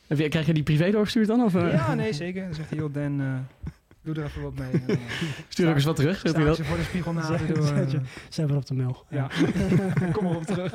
Heb 0.07 0.17
je- 0.17 0.27
Krijg 0.29 0.45
je 0.45 0.53
die 0.53 0.63
privé 0.63 0.91
doorgestuurd 0.91 1.27
dan? 1.27 1.41
Of 1.43 1.55
eh, 1.55 1.73
Ja, 1.73 1.93
nee, 1.93 2.13
zeker. 2.13 2.43
Dan 2.43 2.53
zegt 2.53 2.69
hij, 2.69 2.77
joh, 2.79 2.93
Dan, 2.93 3.21
eh, 3.21 3.71
doe 4.01 4.15
er 4.15 4.23
even 4.23 4.41
wat 4.41 4.53
mee. 4.55 4.71
En, 4.71 4.83
eh, 4.87 4.95
stuur 5.49 5.69
ook 5.69 5.75
eens 5.75 5.83
wat 5.85 5.95
terug? 5.95 6.21
Hij 6.23 6.31
ik 6.31 6.45
dat? 6.45 6.55
ze 6.55 6.63
voor 6.63 6.77
de 6.77 6.83
spiegel 6.83 7.13
na 7.13 7.21
te 7.27 7.37
Zet- 7.37 7.55
doen. 7.55 7.65
zet 7.67 7.91
je- 7.91 8.01
Ze 8.29 8.39
hebben 8.39 8.57
op 8.57 8.65
de 8.65 8.73
mail. 8.73 9.05
ja, 9.09 9.27
kom 10.13 10.25
erop 10.25 10.43
terug. 10.45 10.73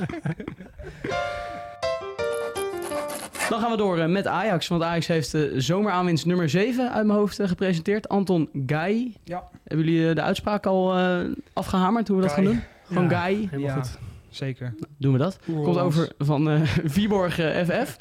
Dan 3.49 3.61
gaan 3.61 3.71
we 3.71 3.77
door 3.77 4.11
met 4.11 4.27
Ajax. 4.27 4.69
Want 4.69 4.83
Ajax 4.83 5.07
heeft 5.07 5.33
de 5.33 5.61
zomeraanwinst 5.61 6.27
nummer 6.27 6.49
7 6.49 6.93
uit 6.93 7.07
mijn 7.07 7.19
hoofd 7.19 7.41
gepresenteerd. 7.43 8.09
Anton 8.09 8.49
Guy. 8.67 9.15
Ja. 9.25 9.49
Hebben 9.65 9.87
jullie 9.87 10.15
de 10.15 10.23
uitspraak 10.23 10.67
al 10.67 10.97
eh, 10.99 11.19
afgehamerd 11.53 12.09
hoe 12.09 12.17
we 12.17 12.23
dat 12.23 12.33
gaan 12.33 12.45
doen? 12.45 12.61
Gewoon 12.87 13.09
Ja, 13.09 13.25
Guy. 13.25 13.35
Helemaal 13.51 13.61
Ja. 13.61 13.83
goed. 13.83 13.99
Zeker. 14.29 14.75
Doen 14.99 15.13
we 15.13 15.19
dat. 15.19 15.39
Komt 15.47 15.79
over 15.79 16.13
van 16.19 16.51
eh 16.51 16.61
Viborg 16.85 17.39
eh, 17.39 17.65
FF. 17.65 17.97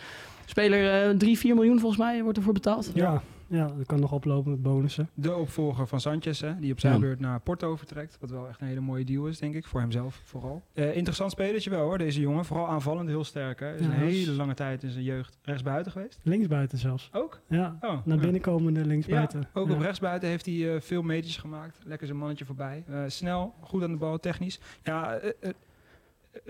Speler 0.46 1.10
eh 1.10 1.18
3, 1.18 1.38
4 1.38 1.56
miljoen 1.56 1.80
volgens 1.80 2.02
mij 2.02 2.24
wordt 2.24 2.38
ervoor 2.38 2.54
betaald. 2.54 2.92
Ja, 2.94 3.22
ja, 3.48 3.68
dat 3.68 3.86
kan 3.86 4.00
nog 4.00 4.12
oplopen 4.12 4.52
met 4.52 4.62
bonussen. 4.62 5.10
De 5.14 5.36
opvolger 5.36 5.88
van 5.88 6.00
Sanchez, 6.00 6.42
hè, 6.42 6.60
die 6.60 6.72
op 6.72 6.80
zijn 6.80 6.94
Ja. 6.94 7.00
beurt 7.00 7.20
naar 7.20 7.40
Porto 7.40 7.76
vertrekt. 7.76 8.18
Wat 8.20 8.30
wel 8.30 8.48
echt 8.48 8.62
een 8.62 8.68
hele 8.68 8.80
mooie 8.80 9.06
deal 9.06 9.28
is, 9.28 9.40
denk 9.40 9.56
ik. 9.56 9.66
Voor 9.66 9.80
hemzelf 9.80 10.22
vooral. 10.24 10.62
Eh, 10.74 10.96
interessant 10.96 11.32
spelertje 11.32 11.70
wel 11.70 11.82
hoor, 11.84 11.98
deze 11.98 12.20
jongen. 12.20 12.46
Vooral 12.46 12.68
aanvallend 12.68 13.10
heel 13.10 13.24
sterk. 13.24 13.60
Hè. 13.60 13.74
Is 13.76 13.80
Ja, 13.80 13.86
een 13.86 13.92
hele 13.92 14.32
lange 14.32 14.54
tijd 14.54 14.84
in 14.84 14.90
zijn 14.90 15.04
jeugd 15.04 15.38
rechtsbuiten 15.42 15.92
geweest. 15.92 16.20
Linksbuiten 16.24 16.78
zelfs. 16.78 17.10
Ook? 17.14 17.40
Ja, 17.48 17.78
Oh, 17.82 17.90
naar 18.06 18.16
ja. 18.16 18.22
binnenkomende 18.22 18.86
linksbuiten. 18.86 19.40
Ja, 19.40 19.60
ook 19.62 19.68
Ja. 19.68 19.74
op 19.74 19.80
rechtsbuiten 19.82 20.30
heeft 20.30 20.46
hij 20.46 20.76
eh, 20.76 20.82
veel 20.82 21.02
meters 21.02 21.38
gemaakt. 21.38 21.80
Lekker 21.86 22.08
zijn 22.08 22.20
mannetje 22.20 22.46
voorbij. 22.46 22.84
Eh, 22.88 23.00
snel, 23.08 23.54
goed 23.60 23.84
aan 23.84 23.92
de 23.92 23.98
bal, 23.98 24.20
technisch. 24.20 24.60
Ja, 24.84 25.20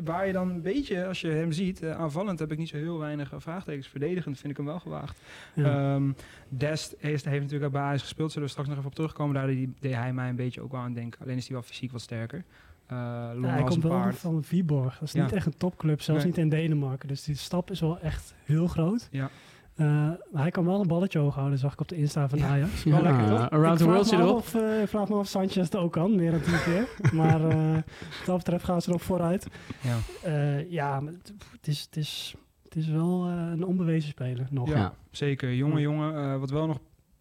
waar 0.03 0.27
je 0.27 0.33
dan 0.33 0.50
een 0.50 0.62
beetje, 0.62 1.06
als 1.07 1.21
je 1.21 1.27
hem 1.27 1.51
ziet, 1.51 1.81
eh, 1.81 1.91
aanvallend 2.00 2.39
heb 2.39 2.51
ik 2.51 2.57
niet 2.57 2.69
zo 2.69 2.77
heel 2.77 3.00
weinig 3.00 3.33
eh, 3.33 3.39
vraagtekens. 3.39 3.88
Verdedigend 3.88 4.39
vind 4.39 4.51
ik 4.51 4.57
hem 4.57 4.65
wel 4.65 4.80
gewaagd. 4.80 5.19
Ja. 5.53 5.94
Ehm, 5.95 6.12
Dest 6.50 6.95
heeft, 7.00 7.25
heeft 7.25 7.41
natuurlijk 7.41 7.65
ook 7.65 7.71
bij 7.71 7.81
Ajax 7.81 8.01
gespeeld. 8.01 8.31
Zullen 8.31 8.44
we 8.47 8.51
straks 8.51 8.69
nog 8.69 8.77
even 8.77 8.89
op 8.89 8.95
terugkomen. 8.95 9.33
Daar 9.35 9.47
deed, 9.80 9.95
hij 9.95 10.13
mij 10.13 10.30
een 10.30 10.35
beetje 10.35 10.62
ook 10.62 10.71
wel 10.71 10.81
aan 10.81 10.94
denken. 10.94 11.21
Alleen 11.21 11.38
is 11.38 11.47
hij 11.47 11.56
wel 11.56 11.65
fysiek 11.65 11.91
wat 11.91 12.01
sterker. 12.01 12.44
Eh 12.88 12.97
Ja, 12.97 13.35
hij 13.47 13.63
komt 13.63 13.83
wel 13.83 14.12
van 14.13 14.44
Viborg. 14.44 14.94
Dat 15.00 15.07
is 15.07 15.13
Ja. 15.13 15.24
niet 15.24 15.33
echt 15.33 15.45
een 15.45 15.57
topclub, 15.57 16.01
zelfs 16.01 16.24
Nee. 16.24 16.31
niet 16.31 16.41
in 16.41 16.50
Denemarken. 16.50 17.07
Dus 17.07 17.24
die 17.24 17.36
stap 17.36 17.71
is 17.71 17.79
wel 17.79 18.00
echt 18.00 18.33
heel 18.44 18.68
groot. 18.68 19.07
Ja. 19.12 19.29
Eh, 19.75 19.85
maar 20.31 20.41
hij 20.41 20.51
kan 20.51 20.65
wel 20.65 20.81
een 20.81 20.87
balletje 20.87 21.19
hoog 21.19 21.35
houden, 21.35 21.59
zag 21.59 21.73
ik 21.73 21.79
op 21.81 21.87
de 21.87 21.95
Insta 21.95 22.29
van 22.29 22.39
Ja. 22.39 22.47
Ajax. 22.47 22.83
Ja, 22.83 22.91
Wel 22.91 23.01
lekker, 23.01 23.27
toch? 23.29 23.49
around 23.49 23.71
Ik 23.79 23.85
the 23.85 23.91
world 23.91 24.07
zit 24.07 24.19
erop. 24.19 24.35
Of, 24.37 24.55
eh, 24.55 24.81
ik 24.81 24.87
vraag 24.87 25.07
me 25.09 25.13
af 25.15 25.19
of 25.21 25.27
Sanchez 25.27 25.55
het 25.55 25.75
ook 25.75 25.91
kan, 25.91 26.15
meer 26.15 26.31
dan 26.31 26.41
tien 26.41 26.61
keer. 26.63 26.87
Maar 27.19 27.49
eh, 27.49 27.73
wat 27.73 28.25
dat 28.25 28.37
betreft 28.37 28.63
gaan 28.63 28.81
ze 28.81 28.89
erop 28.89 29.01
vooruit. 29.01 29.47
Ja. 29.81 29.97
Eh, 30.23 30.71
ja, 30.71 31.03
het, 31.05 31.33
het 31.51 31.67
is, 31.67 31.81
het, 31.81 31.95
is, 31.97 32.35
het 32.63 32.75
is 32.75 32.87
wel 32.87 33.27
een 33.27 33.65
onbewezen 33.65 34.09
speler 34.09 34.47
nog. 34.49 34.69
Ja, 34.69 34.77
Ja. 34.77 34.93
zeker. 35.11 35.53
Jonge 35.53 35.79
jongen. 35.81 36.15
Eh, 36.15 36.39
wat 36.39 36.49
wel 36.49 36.67
nog 36.67 36.79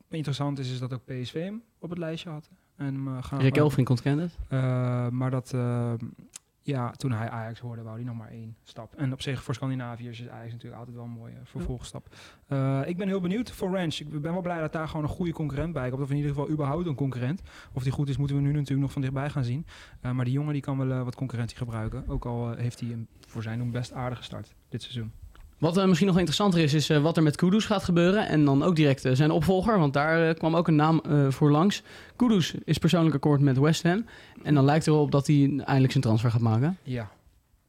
interessant 0.08 0.58
is, 0.58 0.72
is 0.72 0.78
dat 0.78 0.92
ook 0.92 1.04
PSV 1.04 1.34
hem 1.44 1.62
op 1.78 1.90
het 1.90 1.98
lijstje 1.98 2.30
had. 2.30 2.50
En 2.76 2.94
eh, 3.06 3.16
gaan 3.20 3.40
Rick 3.40 3.56
Elfrink 3.56 3.88
ontkent 3.88 4.20
het. 4.20 4.38
Eh, 4.48 5.08
maar 5.08 5.30
dat, 5.30 5.52
eh, 5.54 5.92
ja, 6.62 6.90
toen 6.90 7.12
hij 7.12 7.28
Ajax 7.28 7.60
hoorde, 7.60 7.82
wou 7.82 7.96
hij 7.96 8.04
nog 8.04 8.16
maar 8.16 8.30
één 8.30 8.56
stap. 8.62 8.94
En 8.94 9.12
op 9.12 9.22
zich 9.22 9.42
voor 9.42 9.54
Scandinaviërs 9.54 10.20
is 10.20 10.28
Ajax 10.28 10.52
natuurlijk 10.52 10.78
altijd 10.78 10.96
wel 10.96 11.04
een 11.04 11.10
mooie 11.10 11.38
vervolgstap. 11.44 12.14
Eh, 12.46 12.80
ik 12.84 12.96
ben 12.96 13.08
heel 13.08 13.20
benieuwd 13.20 13.50
voor 13.50 13.70
Ranch. 13.70 13.94
Ik 13.94 14.20
ben 14.20 14.32
wel 14.32 14.42
blij 14.42 14.60
dat 14.60 14.72
daar 14.72 14.88
gewoon 14.88 15.02
een 15.02 15.08
goede 15.08 15.32
concurrent 15.32 15.72
bij 15.72 15.90
komt. 15.90 16.02
Of 16.02 16.10
in 16.10 16.16
ieder 16.16 16.30
geval 16.30 16.50
überhaupt 16.50 16.86
een 16.86 16.94
concurrent. 16.94 17.42
Of 17.72 17.82
die 17.82 17.92
goed 17.92 18.08
is, 18.08 18.16
moeten 18.16 18.36
we 18.36 18.42
nu 18.42 18.52
natuurlijk 18.52 18.80
nog 18.80 18.92
van 18.92 19.02
dichtbij 19.02 19.30
gaan 19.30 19.44
zien. 19.44 19.66
Eh, 20.00 20.10
maar 20.10 20.24
die 20.24 20.34
jongen 20.34 20.52
die 20.52 20.62
kan 20.62 20.78
wel 20.78 20.90
eh, 20.90 21.04
wat 21.04 21.14
concurrentie 21.14 21.56
gebruiken. 21.56 22.08
Ook 22.08 22.24
al 22.24 22.52
heeft 22.54 22.80
hij 22.80 22.90
een 22.90 23.08
voor 23.26 23.42
zijn 23.42 23.58
doen 23.58 23.70
best 23.70 23.92
aardige 23.92 24.22
start 24.22 24.54
dit 24.68 24.82
seizoen. 24.82 25.12
Wat 25.62 25.76
eh, 25.76 25.86
misschien 25.86 26.06
nog 26.06 26.18
interessanter 26.18 26.60
is, 26.60 26.74
is 26.74 26.90
eh, 26.90 27.02
wat 27.02 27.16
er 27.16 27.22
met 27.22 27.36
Kudus 27.36 27.64
gaat 27.64 27.84
gebeuren. 27.84 28.28
En 28.28 28.44
dan 28.44 28.62
ook 28.62 28.76
direct 28.76 29.04
eh, 29.04 29.12
zijn 29.12 29.30
opvolger, 29.30 29.78
want 29.78 29.92
daar 29.92 30.34
kwam 30.34 30.56
ook 30.56 30.68
een 30.68 30.76
naam 30.76 31.00
eh, 31.04 31.28
voor 31.28 31.50
langs. 31.50 31.82
Kudus 32.16 32.54
is 32.64 32.78
persoonlijk 32.78 33.14
akkoord 33.14 33.40
met 33.40 33.58
West 33.58 33.82
Ham. 33.82 34.04
En 34.42 34.54
dan 34.54 34.64
lijkt 34.64 34.86
erop 34.86 35.10
dat 35.10 35.26
hij 35.26 35.36
eindelijk 35.56 35.90
zijn 35.92 36.04
transfer 36.04 36.30
gaat 36.30 36.40
maken. 36.40 36.78
Ja. 36.82 37.10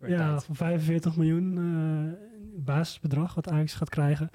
Ja, 0.07 0.39
voor 0.39 0.55
45 0.55 1.15
miljoen 1.15 1.57
eh, 1.57 2.63
basisbedrag 2.63 3.33
wat 3.33 3.49
Ajax 3.49 3.73
gaat 3.73 3.89
krijgen. 3.89 4.29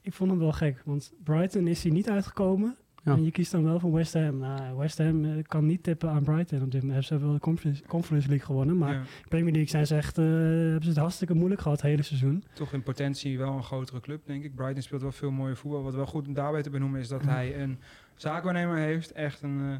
Ik 0.00 0.12
vond 0.12 0.30
hem 0.30 0.38
wel 0.38 0.52
gek, 0.52 0.82
want 0.84 1.12
Brighton 1.24 1.66
is 1.66 1.82
hij 1.82 1.92
niet 1.92 2.10
uitgekomen. 2.10 2.76
Ja. 3.04 3.12
En 3.12 3.24
je 3.24 3.30
kiest 3.30 3.52
dan 3.52 3.64
wel 3.64 3.78
voor 3.80 3.92
West 3.92 4.14
Ham. 4.14 4.38
Nou, 4.38 4.76
West 4.78 4.98
Ham 4.98 5.24
eh, 5.24 5.30
kan 5.42 5.66
niet 5.66 5.82
tippen 5.82 6.10
aan 6.10 6.22
Brighton 6.24 6.62
op 6.62 6.70
dit 6.70 6.82
moment. 6.82 7.02
Ze 7.04 7.08
hebben 7.10 7.28
wel 7.28 7.36
de 7.38 7.44
Conference, 7.44 7.82
Conference 7.86 8.28
League 8.28 8.46
gewonnen, 8.46 8.78
maar 8.78 8.94
Ja. 8.94 9.02
Premier 9.28 9.52
League 9.52 9.68
zijn 9.70 9.86
ze 9.86 9.94
echt, 9.96 10.18
eh, 10.18 10.24
hebben 10.24 10.82
ze 10.82 10.88
het 10.88 10.98
hartstikke 10.98 11.34
moeilijk 11.34 11.60
gehad 11.60 11.80
het 11.80 11.90
hele 11.90 12.02
seizoen. 12.02 12.44
toch 12.52 12.72
in 12.72 12.82
potentie 12.82 13.38
wel 13.38 13.52
een 13.52 13.62
grotere 13.62 14.00
club, 14.00 14.26
denk 14.26 14.44
ik. 14.44 14.54
Brighton 14.54 14.82
speelt 14.82 15.02
wel 15.02 15.12
veel 15.12 15.30
mooie 15.30 15.56
voetbal. 15.56 15.82
Wat 15.82 15.94
wel 15.94 16.06
goed 16.06 16.26
om 16.26 16.34
daarbij 16.34 16.62
te 16.62 16.70
benoemen 16.70 17.00
is 17.00 17.08
dat 17.08 17.22
hij 17.24 17.60
een 17.60 17.78
zaakwaarnemer 18.16 18.76
heeft. 18.76 19.12
Echt 19.12 19.42
een... 19.42 19.60
eh, 19.60 19.76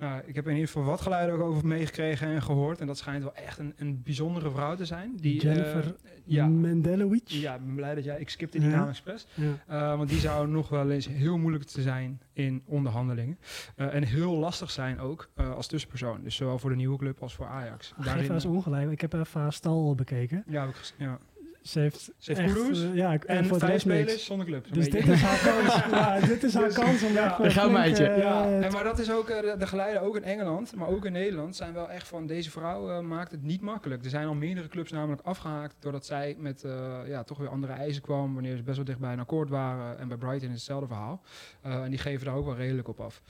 nou, 0.00 0.22
ik 0.26 0.34
heb 0.34 0.44
in 0.46 0.52
ieder 0.52 0.66
geval 0.66 0.84
wat 0.84 1.00
geluiden 1.00 1.34
ook 1.34 1.40
over 1.42 1.66
meegekregen 1.66 2.28
en 2.28 2.42
gehoord. 2.42 2.80
En 2.80 2.86
dat 2.86 2.98
schijnt 2.98 3.22
wel 3.22 3.34
echt 3.34 3.58
een, 3.58 3.72
een 3.76 4.02
bijzondere 4.02 4.50
vrouw 4.50 4.74
te 4.76 4.84
zijn. 4.84 5.12
Die, 5.16 5.40
Jennifer 5.40 5.94
ja, 6.24 6.46
Mendelovic. 6.46 7.28
ja, 7.28 7.54
ik 7.54 7.64
ben 7.64 7.74
blij 7.74 7.94
dat 7.94 8.04
jij... 8.04 8.20
Ik 8.20 8.28
skipte 8.30 8.58
die 8.58 8.68
Ja. 8.68 8.76
naam 8.76 8.88
expres. 8.88 9.26
Ja. 9.34 9.52
Eh, 9.66 9.96
want 9.96 10.08
die 10.08 10.18
zou 10.18 10.48
nog 10.48 10.68
wel 10.68 10.90
eens 10.90 11.08
heel 11.08 11.38
moeilijk 11.38 11.64
te 11.64 11.82
zijn 11.82 12.20
in 12.32 12.62
onderhandelingen. 12.66 13.38
Eh, 13.76 13.94
en 13.94 14.02
heel 14.04 14.36
lastig 14.36 14.70
zijn 14.70 14.98
ook 15.00 15.30
als 15.36 15.66
tussenpersoon. 15.66 16.22
Dus 16.22 16.34
zowel 16.36 16.58
voor 16.58 16.70
de 16.70 16.76
nieuwe 16.76 16.98
club 16.98 17.22
als 17.22 17.34
voor 17.34 17.46
Ajax. 17.46 17.92
Geef 17.98 18.06
haar 18.26 18.30
eens 18.30 18.44
ongelijk. 18.44 18.90
Ik 18.90 19.00
heb 19.00 19.12
even 19.12 19.40
haar 19.40 19.52
stal 19.52 19.94
bekeken. 19.94 20.44
ja, 20.46 20.60
heb 20.66 20.74
ik 20.74 20.92
ja. 20.96 21.18
Ze 21.62 21.80
heeft, 21.80 22.00
Ze 22.18 22.32
heeft 22.32 22.40
echt, 22.40 22.52
Kudus 22.54 22.82
eh, 22.82 22.94
ja, 22.94 23.18
En 23.18 23.46
voor 23.46 23.58
de 23.58 23.66
vijf 23.66 23.80
spelers 23.80 24.24
zonder 24.24 24.46
club. 24.46 24.66
Dus 24.72 24.90
dit 24.90 25.08
is 25.08 25.20
haar 25.22 25.52
kans. 25.52 25.74
ja, 25.90 26.20
dit 26.20 26.42
is 26.42 26.54
haar 26.54 26.64
Dus- 26.64 26.74
kans 26.74 27.02
om 27.02 27.12
ja. 27.12 27.40
echt 27.40 27.56
Een 27.56 27.94
Ja, 27.94 28.44
eh, 28.44 28.64
en 28.64 28.72
maar 28.72 28.84
dat 28.84 28.98
is 28.98 29.12
ook 29.12 29.28
eh, 29.28 29.40
de, 29.40 29.54
de 29.58 29.66
geluiden 29.66 30.02
ook 30.02 30.16
in 30.16 30.24
Engeland, 30.24 30.74
maar 30.74 30.88
ook 30.88 31.04
in 31.04 31.12
Nederland 31.12 31.56
zijn 31.56 31.72
wel 31.72 31.90
echt 31.90 32.08
van 32.08 32.26
deze 32.26 32.50
vrouw 32.50 32.90
eh, 32.90 33.00
maakt 33.00 33.30
het 33.30 33.42
niet 33.42 33.60
makkelijk. 33.60 34.04
Er 34.04 34.10
zijn 34.10 34.26
al 34.26 34.34
meerdere 34.34 34.68
clubs 34.68 34.90
namelijk 34.90 35.22
afgehaakt 35.22 35.76
doordat 35.78 36.06
zij 36.06 36.36
met 36.38 36.64
eh, 36.64 36.98
ja, 37.06 37.22
toch 37.24 37.38
weer 37.38 37.48
andere 37.48 37.72
eisen 37.72 38.02
kwam 38.02 38.34
wanneer 38.34 38.56
ze 38.56 38.62
best 38.62 38.76
wel 38.76 38.86
dicht 38.86 38.98
bij 38.98 39.12
een 39.12 39.20
akkoord 39.20 39.48
waren. 39.48 39.98
En 39.98 40.08
bij 40.08 40.16
Brighton 40.16 40.48
is 40.48 40.54
hetzelfde 40.54 40.86
verhaal. 40.86 41.22
Eh, 41.60 41.82
en 41.82 41.90
die 41.90 41.98
geven 41.98 42.26
daar 42.26 42.34
ook 42.34 42.44
wel 42.46 42.56
redelijk 42.56 42.88
op 42.88 43.00
af. 43.00 43.22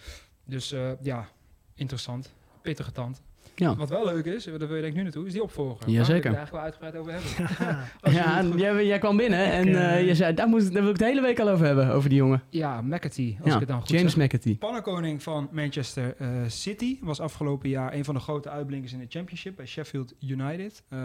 Dus 0.44 0.72
eh, 0.72 0.90
ja, 1.02 1.28
interessant. 1.74 2.32
Pittige 2.62 2.92
tand. 2.92 3.22
Ja. 3.60 3.76
Wat 3.76 3.88
wel 3.88 4.04
leuk 4.04 4.24
is, 4.24 4.44
daar 4.44 4.58
wil 4.58 4.74
je 4.74 4.80
denk 4.80 4.84
ik 4.84 4.94
nu 4.94 5.02
naartoe, 5.02 5.26
is 5.26 5.32
die 5.32 5.42
opvolger. 5.42 5.90
Jazeker. 5.90 6.32
Daar 6.32 6.48
wil 6.50 6.58
ik 6.60 6.68
het 6.70 6.78
eigenlijk 6.78 6.82
wel 6.82 6.90
uitgebreid 6.92 6.96
over 6.96 7.12
hebben. 7.12 7.88
Ja, 8.12 8.42
jij, 8.72 8.86
jij 8.86 8.98
kwam 8.98 9.16
binnen 9.16 9.44
en 9.52 9.90
eh, 9.90 10.06
je 10.06 10.14
zei, 10.14 10.34
daar, 10.34 10.48
moet, 10.48 10.62
daar 10.72 10.82
wil 10.82 10.90
ik 10.92 10.98
het 10.98 11.06
hele 11.08 11.20
week 11.20 11.40
al 11.40 11.48
over 11.48 11.66
hebben, 11.66 11.90
over 11.92 12.08
die 12.08 12.18
jongen. 12.18 12.42
ja 12.50 12.80
McAtee, 12.82 13.36
als 13.40 13.48
Ja, 13.48 13.54
ik 13.54 13.60
het 13.60 13.68
dan 13.68 13.80
goed 13.80 13.88
James 13.88 14.12
zeg. 14.14 14.24
McAtee. 14.24 14.56
Pannenkoning 14.56 15.22
van 15.22 15.48
Manchester 15.52 16.14
eh, 16.18 16.28
City 16.46 16.98
was 17.00 17.20
afgelopen 17.20 17.68
jaar 17.68 17.94
een 17.94 18.04
van 18.04 18.14
de 18.14 18.20
grote 18.20 18.48
uitblinkers 18.50 18.92
in 18.92 18.98
de 18.98 19.06
Championship 19.08 19.56
bij 19.56 19.66
Sheffield 19.66 20.14
United. 20.20 20.82
eh, 20.88 20.98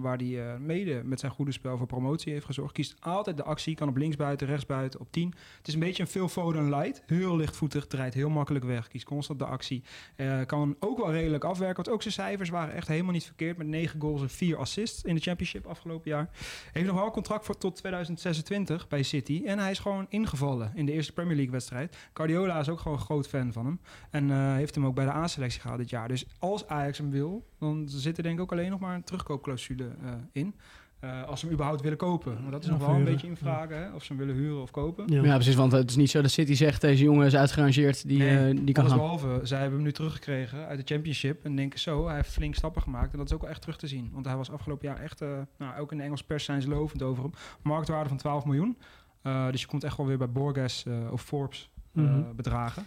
waar 0.00 0.16
hij 0.16 0.40
eh, 0.40 0.56
mede 0.58 1.00
met 1.04 1.20
zijn 1.20 1.32
goede 1.32 1.52
spel 1.52 1.76
voor 1.76 1.86
promotie 1.86 2.32
heeft 2.32 2.44
gezorgd. 2.46 2.72
Kiest 2.72 2.94
altijd 3.00 3.36
de 3.36 3.42
actie, 3.44 3.74
kan 3.74 3.88
op 3.88 3.96
linksbuiten, 3.96 4.46
rechtsbuiten, 4.46 5.00
op 5.00 5.06
10. 5.12 5.34
Het 5.58 5.68
is 5.68 5.74
een 5.74 5.80
beetje 5.80 6.02
een 6.02 6.08
Phil 6.08 6.28
Foden 6.28 6.68
light. 6.70 7.02
Heel 7.06 7.36
lichtvoetig, 7.36 7.86
draait 7.86 8.14
heel 8.14 8.28
makkelijk 8.30 8.64
weg, 8.64 8.88
kiest 8.88 9.04
constant 9.04 9.38
de 9.38 9.44
actie. 9.44 9.82
Eh, 10.16 10.38
kan 10.46 10.76
ook 10.80 10.98
wel 10.98 11.12
redelijk 11.12 11.44
afwerken, 11.44 11.76
want 11.76 11.88
ook 11.88 11.99
zijn 12.02 12.14
cijfers 12.14 12.48
waren 12.48 12.74
echt 12.74 12.88
helemaal 12.88 13.12
niet 13.12 13.24
verkeerd. 13.24 13.56
Met 13.56 13.66
9 13.66 14.00
goals 14.00 14.20
en 14.20 14.30
4 14.30 14.56
assists 14.56 15.02
in 15.02 15.14
de 15.14 15.20
Championship 15.20 15.66
afgelopen 15.66 16.10
jaar. 16.10 16.28
Heeft 16.72 16.86
nog 16.86 16.96
wel 16.96 17.10
contract 17.10 17.44
voor 17.44 17.58
tot 17.58 17.76
2026 17.76 18.88
bij 18.88 19.02
City. 19.02 19.42
En 19.44 19.58
hij 19.58 19.70
is 19.70 19.78
gewoon 19.78 20.06
ingevallen 20.08 20.72
in 20.74 20.86
de 20.86 20.92
eerste 20.92 21.12
Premier 21.12 21.34
League 21.34 21.52
wedstrijd. 21.52 21.96
Guardiola 22.12 22.60
is 22.60 22.68
ook 22.68 22.80
gewoon 22.80 22.98
een 22.98 23.04
groot 23.04 23.28
fan 23.28 23.52
van 23.52 23.66
hem. 23.66 23.80
En 24.10 24.30
eh, 24.30 24.54
heeft 24.54 24.74
hem 24.74 24.86
ook 24.86 24.94
bij 24.94 25.04
de 25.04 25.12
A-selectie 25.12 25.60
gehaald 25.60 25.78
dit 25.78 25.90
jaar. 25.90 26.08
Dus 26.08 26.26
als 26.38 26.66
Ajax 26.66 26.98
hem 26.98 27.10
wil, 27.10 27.46
dan 27.58 27.88
zit 27.88 28.16
er 28.16 28.22
denk 28.22 28.34
ik 28.34 28.42
ook 28.42 28.52
alleen 28.52 28.70
nog 28.70 28.80
maar 28.80 28.94
een 28.94 29.04
terugkoopclausule 29.04 29.84
eh, 30.02 30.12
in. 30.32 30.54
Eh, 31.00 31.22
als 31.24 31.40
ze 31.40 31.44
hem 31.46 31.54
überhaupt 31.54 31.82
willen 31.82 31.98
kopen. 31.98 32.42
Maar 32.42 32.50
dat 32.50 32.62
is 32.62 32.68
Ja, 32.68 32.76
nog 32.76 32.86
wel 32.86 32.96
een 32.96 33.04
beetje 33.04 33.26
in 33.26 33.36
vraag, 33.36 33.68
hè? 33.68 33.90
Of 33.94 34.02
ze 34.04 34.12
hem 34.14 34.26
willen 34.26 34.42
huren 34.42 34.62
of 34.62 34.70
kopen. 34.70 35.04
Ja. 35.06 35.22
Ja, 35.22 35.34
precies, 35.34 35.54
want 35.54 35.72
het 35.72 35.90
is 35.90 35.96
niet 35.96 36.10
zo 36.10 36.22
dat 36.22 36.30
City 36.30 36.54
zegt, 36.54 36.80
deze 36.80 37.02
jongen 37.04 37.26
is 37.26 37.36
uitgerangeerd, 37.36 38.08
die, 38.08 38.18
Nee, 38.18 38.50
eh, 38.50 38.56
die 38.64 38.74
kan 38.74 38.88
gaan. 38.88 38.96
behalve, 38.98 39.40
zij 39.42 39.58
hebben 39.58 39.76
hem 39.76 39.86
nu 39.86 39.92
teruggekregen 39.92 40.66
uit 40.66 40.78
de 40.86 40.94
Championship. 40.94 41.44
En 41.44 41.56
denken 41.56 41.78
zo, 41.78 42.06
hij 42.06 42.16
heeft 42.16 42.32
flink 42.32 42.54
stappen 42.54 42.82
gemaakt. 42.82 43.12
En 43.12 43.18
dat 43.18 43.26
is 43.26 43.34
ook 43.34 43.40
wel 43.40 43.50
echt 43.50 43.60
terug 43.60 43.76
te 43.76 43.86
zien. 43.86 44.10
Want 44.12 44.26
hij 44.26 44.36
was 44.36 44.50
afgelopen 44.50 44.88
jaar 44.88 45.00
echt, 45.00 45.20
eh, 45.20 45.28
nou, 45.58 45.80
ook 45.80 45.92
in 45.92 45.98
de 45.98 46.04
Engelse 46.04 46.24
pers 46.24 46.44
zijn 46.44 46.62
ze 46.62 46.68
lovend 46.68 47.02
over 47.02 47.22
hem. 47.22 47.32
Marktwaarde 47.62 48.08
van 48.08 48.18
12 48.18 48.44
miljoen. 48.44 48.76
Eh, 49.22 49.50
dus 49.50 49.60
je 49.60 49.66
komt 49.66 49.84
echt 49.84 49.96
wel 49.96 50.06
weer 50.06 50.18
bij 50.18 50.30
Borges 50.30 50.84
eh, 50.86 51.12
of 51.12 51.22
Forbes 51.22 51.70
eh, 51.94 52.02
Mhm. 52.02 52.22
bedragen. 52.36 52.84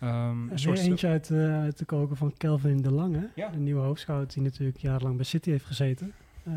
Ehm, 0.00 0.30
een 0.30 0.46
Er 0.48 0.54
is 0.54 0.64
weer 0.64 0.78
eentje 0.78 1.08
uit, 1.08 1.30
uit 1.30 1.76
te 1.76 1.84
koken 1.84 2.16
van 2.16 2.32
Kelvin 2.36 2.82
de 2.82 2.92
Lange. 2.92 3.28
Ja. 3.34 3.48
De 3.48 3.58
nieuwe 3.58 3.80
hoofdscout 3.80 4.32
die 4.34 4.42
natuurlijk 4.42 4.78
jarenlang 4.78 5.16
bij 5.16 5.24
City 5.24 5.50
heeft 5.50 5.64
gezeten. 5.64 6.12
Eh, 6.44 6.52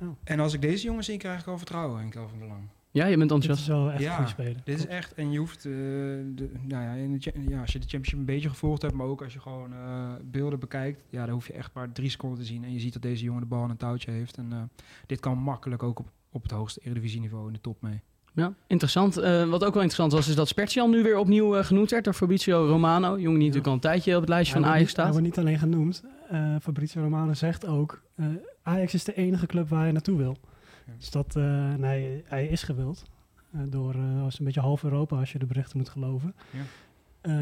ja, 0.00 0.06
En 0.24 0.40
als 0.40 0.52
ik 0.54 0.60
deze 0.60 0.84
jongen 0.86 1.04
zie, 1.04 1.16
krijg 1.16 1.40
ik 1.40 1.46
al 1.46 1.56
vertrouwen 1.58 2.02
in 2.02 2.10
Kelvin 2.10 2.38
de 2.38 2.44
Lang. 2.46 2.60
Ja, 2.90 3.06
je 3.06 3.16
bent 3.16 3.28
dit 3.30 3.38
enthousiast. 3.40 3.60
is 3.60 3.66
wel 3.74 3.90
echt 3.92 4.02
Ja, 4.02 4.20
een 4.20 4.28
speler. 4.28 4.60
Dit 4.64 4.78
is 4.78 4.86
echt, 4.86 5.14
en 5.14 5.32
je 5.32 5.38
hoeft, 5.38 5.56
eh, 5.64 5.72
de, 5.72 6.50
nou 6.62 6.82
ja, 6.84 6.92
in 6.92 7.12
de, 7.18 7.32
ja, 7.48 7.60
als 7.60 7.72
je 7.72 7.78
de 7.78 7.86
championship 7.88 8.18
een 8.18 8.24
beetje 8.24 8.48
gevolgd 8.48 8.82
hebt, 8.82 8.94
maar 8.94 9.06
ook 9.06 9.22
als 9.22 9.32
je 9.32 9.40
gewoon 9.40 9.72
eh, 9.72 10.12
beelden 10.24 10.58
bekijkt, 10.58 11.00
ja, 11.10 11.24
dan 11.24 11.34
hoef 11.34 11.46
je 11.46 11.52
echt 11.52 11.70
maar 11.74 11.92
drie 11.92 12.08
seconden 12.08 12.38
te 12.38 12.44
zien. 12.44 12.64
En 12.64 12.72
je 12.72 12.78
ziet 12.80 12.92
dat 12.92 13.02
deze 13.02 13.24
jongen 13.24 13.40
de 13.40 13.46
bal 13.46 13.62
aan 13.62 13.70
een 13.70 13.76
touwtje 13.76 14.10
heeft. 14.10 14.36
En 14.36 14.46
eh, 14.52 14.58
dit 15.06 15.20
kan 15.20 15.38
makkelijk 15.38 15.82
ook 15.82 15.98
op, 15.98 16.10
op 16.32 16.42
het 16.42 16.50
hoogste 16.50 16.80
eredivisieniveau 16.82 17.46
in 17.46 17.52
de 17.52 17.60
top 17.60 17.82
mee. 17.82 18.00
Ja, 18.34 18.54
interessant. 18.66 19.16
Eh, 19.16 19.44
wat 19.48 19.64
ook 19.64 19.74
wel 19.74 19.82
interessant 19.82 20.12
was, 20.12 20.28
is 20.28 20.34
dat 20.34 20.48
Spertian 20.48 20.90
nu 20.90 21.02
weer 21.02 21.18
opnieuw 21.18 21.56
eh, 21.56 21.64
genoemd 21.64 21.90
werd 21.90 22.04
door 22.04 22.14
Fabrizio 22.14 22.66
Romano. 22.66 23.06
Jongen 23.08 23.22
die 23.24 23.32
natuurlijk 23.38 23.66
al 23.66 23.72
een 23.72 23.80
tijdje 23.80 24.14
op 24.14 24.20
het 24.20 24.28
lijstje 24.28 24.54
Hij 24.54 24.62
van 24.62 24.72
Ajax 24.72 24.86
niet- 24.88 24.96
Hij 24.96 25.04
staat. 25.04 25.20
wordt 25.20 25.36
niet 25.36 25.46
alleen 25.46 25.58
genoemd. 25.58 26.04
Eh, 26.30 26.56
Fabrizio 26.62 27.02
Romano 27.02 27.32
zegt 27.34 27.66
ook... 27.66 28.02
Ajax 28.64 28.94
is 28.94 29.04
de 29.04 29.14
enige 29.14 29.46
club 29.46 29.68
waar 29.68 29.80
hij 29.82 29.92
naartoe 29.92 30.16
wil. 30.16 30.36
Ja. 30.86 30.92
Dus 30.98 31.10
dat, 31.10 31.36
eh, 31.36 31.74
nee, 31.74 32.22
hij 32.26 32.46
is 32.46 32.62
gewild. 32.62 33.04
eh, 33.52 33.60
door 33.68 33.94
als 34.22 34.38
een 34.38 34.44
beetje 34.44 34.60
half 34.60 34.84
Europa, 34.84 35.16
als 35.18 35.32
je 35.32 35.38
de 35.38 35.46
berichten 35.46 35.78
moet 35.78 35.88
geloven. 35.88 36.34
Ja. 36.50 36.62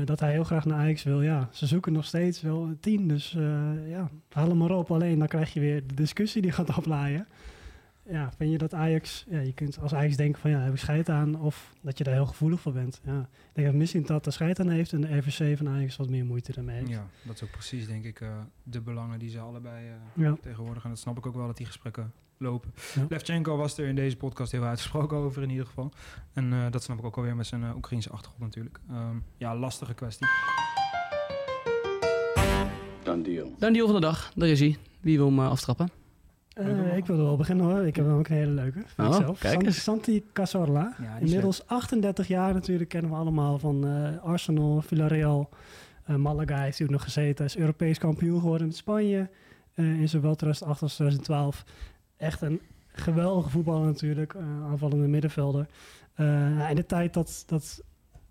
Dat 0.04 0.20
hij 0.20 0.30
heel 0.32 0.44
graag 0.44 0.64
naar 0.64 0.78
Ajax 0.78 1.02
wil. 1.02 1.22
Ja, 1.22 1.48
ze 1.52 1.66
zoeken 1.66 1.92
nog 1.92 2.04
steeds 2.04 2.40
wel 2.40 2.74
tien. 2.80 3.08
Dus 3.08 3.36
ja, 3.88 4.10
haal 4.32 4.48
hem 4.48 4.56
maar 4.56 4.70
op. 4.70 4.90
Alleen 4.90 5.18
dan 5.18 5.28
krijg 5.28 5.52
je 5.52 5.60
weer 5.60 5.86
de 5.86 5.94
discussie 5.94 6.42
die 6.42 6.52
gaat 6.52 6.76
oplaaien. 6.76 7.26
Ja, 8.10 8.32
vind 8.36 8.50
je 8.52 8.58
dat 8.58 8.74
Ajax... 8.74 9.24
Ja, 9.28 9.40
je 9.40 9.52
kunt 9.52 9.78
als 9.80 9.94
Ajax 9.94 10.16
denken 10.16 10.40
van 10.40 10.50
ja, 10.50 10.58
heb 10.60 10.72
ik 10.72 10.78
scheid 10.78 11.08
aan. 11.08 11.40
Of 11.40 11.72
dat 11.80 11.98
je 11.98 12.04
daar 12.04 12.14
heel 12.14 12.26
gevoelig 12.26 12.60
voor 12.60 12.72
bent. 12.72 13.00
Ja, 13.04 13.20
ik 13.20 13.50
denk 13.52 13.66
dat 13.66 13.76
misschien 13.76 14.02
dat 14.06 14.26
er 14.26 14.32
scheid 14.32 14.60
aan 14.60 14.68
heeft. 14.68 14.92
En 14.92 15.00
de 15.00 15.16
RVC 15.16 15.56
van 15.56 15.68
Ajax 15.68 15.96
wat 15.96 16.08
meer 16.08 16.24
moeite 16.24 16.52
ermee 16.52 16.76
heeft. 16.76 16.88
Ja, 16.90 17.06
dat 17.22 17.34
is 17.34 17.42
ook 17.42 17.50
precies, 17.50 17.86
denk 17.86 18.04
ik, 18.04 18.20
eh, 18.20 18.28
de 18.62 18.80
belangen 18.80 19.18
die 19.18 19.30
ze 19.30 19.38
allebei 19.38 19.86
eh, 19.88 19.94
Ja. 20.24 20.36
tegenwoordig. 20.42 20.82
En 20.84 20.90
dat 20.90 20.98
snap 20.98 21.18
ik 21.18 21.26
ook 21.26 21.34
wel 21.34 21.46
dat 21.46 21.56
die 21.56 21.66
gesprekken 21.66 22.12
lopen. 22.36 22.72
Ja. 22.94 23.06
Levchenko 23.08 23.56
was 23.56 23.78
er 23.78 23.86
in 23.86 23.94
deze 23.94 24.16
podcast 24.16 24.52
heel 24.52 24.64
uitgesproken 24.64 25.16
over 25.16 25.42
in 25.42 25.50
ieder 25.50 25.66
geval. 25.66 25.92
En 26.32 26.52
eh, 26.52 26.70
dat 26.70 26.82
snap 26.82 26.98
ik 26.98 27.04
ook 27.04 27.16
alweer 27.16 27.36
met 27.36 27.46
zijn 27.46 27.62
uh, 27.62 27.76
Oekraïnse 27.76 28.10
achtergrond 28.10 28.42
natuurlijk. 28.44 28.78
Ehm, 28.90 29.16
ja, 29.36 29.56
lastige 29.56 29.94
kwestie. 29.94 30.26
Done 33.02 33.22
deal. 33.22 33.54
Dan 33.58 33.72
deal 33.72 33.86
van 33.86 33.94
de 33.94 34.00
dag, 34.00 34.32
daar 34.34 34.48
is 34.48 34.60
hij. 34.60 34.76
Wie 35.00 35.16
wil 35.16 35.26
hem 35.26 35.38
aftrappen? 35.40 35.90
Eh, 36.54 36.96
ik 36.96 37.06
wil 37.06 37.18
er 37.18 37.24
wel 37.24 37.36
beginnen 37.36 37.66
hoor. 37.66 37.86
Ik 37.86 37.96
heb 37.96 38.04
namelijk 38.04 38.28
een 38.28 38.36
hele 38.36 38.50
leuke. 38.50 38.82
Oh, 38.98 39.14
zelf. 39.14 39.38
kijk 39.38 39.54
San- 39.54 39.64
eens. 39.64 39.82
Santi 39.82 40.24
Cazorla. 40.32 40.94
Ja, 41.02 41.16
Inmiddels 41.16 41.66
38 41.66 42.28
jaar 42.28 42.54
natuurlijk. 42.54 42.88
Kennen 42.88 43.10
we 43.10 43.16
allemaal 43.16 43.58
van 43.58 43.86
eh, 43.86 44.22
Arsenal, 44.24 44.80
Villarreal. 44.82 45.48
Eh, 46.04 46.16
Malaga 46.16 46.54
heeft 46.54 46.64
natuurlijk 46.64 46.90
nog 46.90 47.02
gezeten. 47.02 47.36
Hij 47.36 47.46
is 47.46 47.56
Europees 47.56 47.98
kampioen 47.98 48.40
geworden 48.40 48.66
met 48.66 48.76
Spanje. 48.76 49.28
in 49.74 50.08
zowel 50.08 50.34
2008 50.34 50.82
als 50.82 50.94
2012. 50.94 51.64
Echt 52.16 52.40
een 52.42 52.60
geweldige 52.92 53.50
voetballer 53.50 53.86
natuurlijk. 53.86 54.36
aanvallende 54.62 55.08
middenvelder. 55.08 55.66
In 56.68 56.74
de 56.74 56.86
tijd 56.86 57.14
dat, 57.14 57.42
dat 57.46 57.82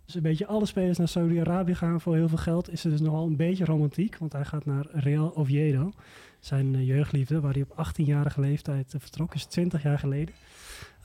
dus 0.06 0.16
een 0.16 0.22
beetje 0.22 0.48
alle 0.48 0.66
spelers 0.66 0.98
naar 0.98 1.08
Saudi-Arabië 1.08 1.76
gaan 1.76 2.02
voor 2.02 2.16
heel 2.16 2.28
veel 2.28 2.38
geld... 2.38 2.72
is 2.72 2.84
er 2.84 2.92
dus 2.92 3.02
nogal 3.02 3.26
een 3.26 3.36
beetje 3.36 3.66
romantiek. 3.66 4.18
Want 4.18 4.34
hij 4.34 4.46
gaat 4.46 4.66
naar 4.66 4.86
Real 4.92 5.36
Oviedo. 5.36 5.92
Zijn 6.42 6.76
eh, 6.76 6.88
jeugdliefde, 6.88 7.40
waar 7.40 7.54
hij 7.54 7.66
op 7.70 7.88
18-jarige 7.88 8.42
leeftijd 8.42 8.94
uh, 8.94 9.02
vertrok. 9.02 9.34
is 9.34 9.46
20 9.46 9.84
jaar 9.84 10.00
geleden. 10.00 10.36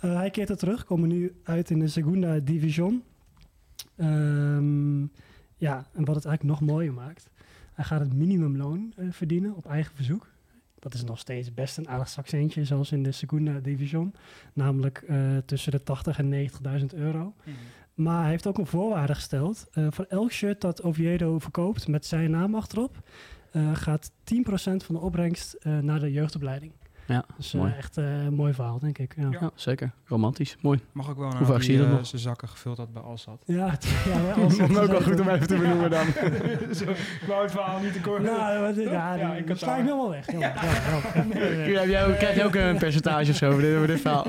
Uh, 0.04 0.16
hij 0.16 0.30
keert 0.30 0.48
er 0.48 0.56
terug. 0.56 0.84
Komen 0.84 1.08
nu 1.08 1.40
uit 1.44 1.70
in 1.70 1.78
de 1.78 1.88
Segunda 1.88 2.38
Division. 2.38 3.02
Um, 3.96 5.12
ja, 5.56 5.86
en 5.92 6.04
wat 6.04 6.14
het 6.14 6.24
eigenlijk 6.24 6.42
nog 6.42 6.60
mooier 6.60 6.92
maakt. 6.92 7.30
Hij 7.72 7.84
gaat 7.84 8.00
het 8.00 8.14
minimumloon 8.14 8.92
verdienen 9.10 9.56
op 9.56 9.66
eigen 9.66 9.94
verzoek. 9.94 10.28
Dat 10.78 10.94
is 10.94 11.04
nog 11.04 11.18
steeds 11.18 11.54
best 11.54 11.76
een 11.76 11.88
aardig 11.88 12.18
accentje, 12.18 12.64
zoals 12.64 12.92
in 12.92 13.02
de 13.02 13.12
Segunda 13.12 13.58
Division. 13.60 14.14
Namelijk 14.52 15.04
uh, 15.08 15.36
tussen 15.46 15.72
de 15.72 15.82
80 15.82 16.18
en 16.18 16.50
90.000 16.80 16.84
euro. 16.94 17.34
Mm. 17.44 17.54
Maar 17.94 18.20
hij 18.20 18.30
heeft 18.30 18.46
ook 18.46 18.58
een 18.58 18.66
voorwaarde 18.66 19.14
gesteld. 19.14 19.66
Uh, 19.74 19.86
voor 19.90 20.04
elk 20.08 20.32
shirt 20.32 20.60
dat 20.60 20.82
Oviedo 20.82 21.38
verkoopt 21.38 21.88
met 21.88 22.06
zijn 22.06 22.30
naam 22.30 22.54
achterop... 22.54 23.02
Uh, 23.56 23.70
gaat 23.72 24.10
10% 24.10 24.12
van 24.76 24.94
de 24.94 25.00
opbrengst 25.00 25.56
uh, 25.62 25.78
naar 25.78 26.00
de 26.00 26.12
jeugdopleiding. 26.12 26.72
Ja, 27.06 27.24
dus 27.36 27.52
mooi. 27.52 27.72
echt 27.78 27.96
een 27.96 28.34
mooi 28.34 28.54
verhaal, 28.54 28.78
denk 28.78 28.98
ik. 28.98 29.14
Ja. 29.16 29.28
Ja. 29.30 29.50
zeker. 29.54 29.90
Romantisch. 30.04 30.56
Mooi. 30.60 30.80
Mag 30.92 31.10
ook 31.10 31.18
wel 31.18 31.36
Hoe 31.36 31.46
vaak 31.46 31.62
zie 31.62 31.72
je 31.72 31.78
dat 31.78 31.90
nog? 31.90 32.06
zijn 32.06 32.20
zakken 32.20 32.48
gevuld 32.48 32.76
had 32.76 32.92
bij 32.92 33.02
Alsat. 33.02 33.42
Ja, 33.44 33.70
het, 33.70 33.84
ja 34.04 34.20
bij 34.20 34.32
Alsat. 34.44 34.78
ook 34.78 34.86
wel 34.86 35.02
goed 35.02 35.20
om 35.20 35.28
even 35.28 35.46
te 35.46 35.56
benoemen 35.56 35.90
dan. 35.90 36.06
Zo, 36.78 36.90
ik 36.90 37.24
wou 37.26 37.42
het 37.42 37.50
verhaal 37.50 37.80
niet 37.80 37.92
te 37.92 38.00
kort. 38.00 38.22
Nou, 38.22 38.80
ja, 38.80 39.14
ja, 39.14 39.34
ik 39.34 39.56
sla 39.56 39.76
ik 39.76 39.82
helemaal 39.84 40.10
weg. 40.10 40.32
Jij, 41.88 42.14
krijg 42.16 42.34
je 42.34 42.44
ook 42.44 42.54
een 42.54 42.78
percentage 42.78 43.30
of 43.30 43.36
zo 43.36 43.48
over 43.50 43.62
dit, 43.62 43.74
over 43.74 43.86
dit 43.86 44.00
verhaal? 44.00 44.26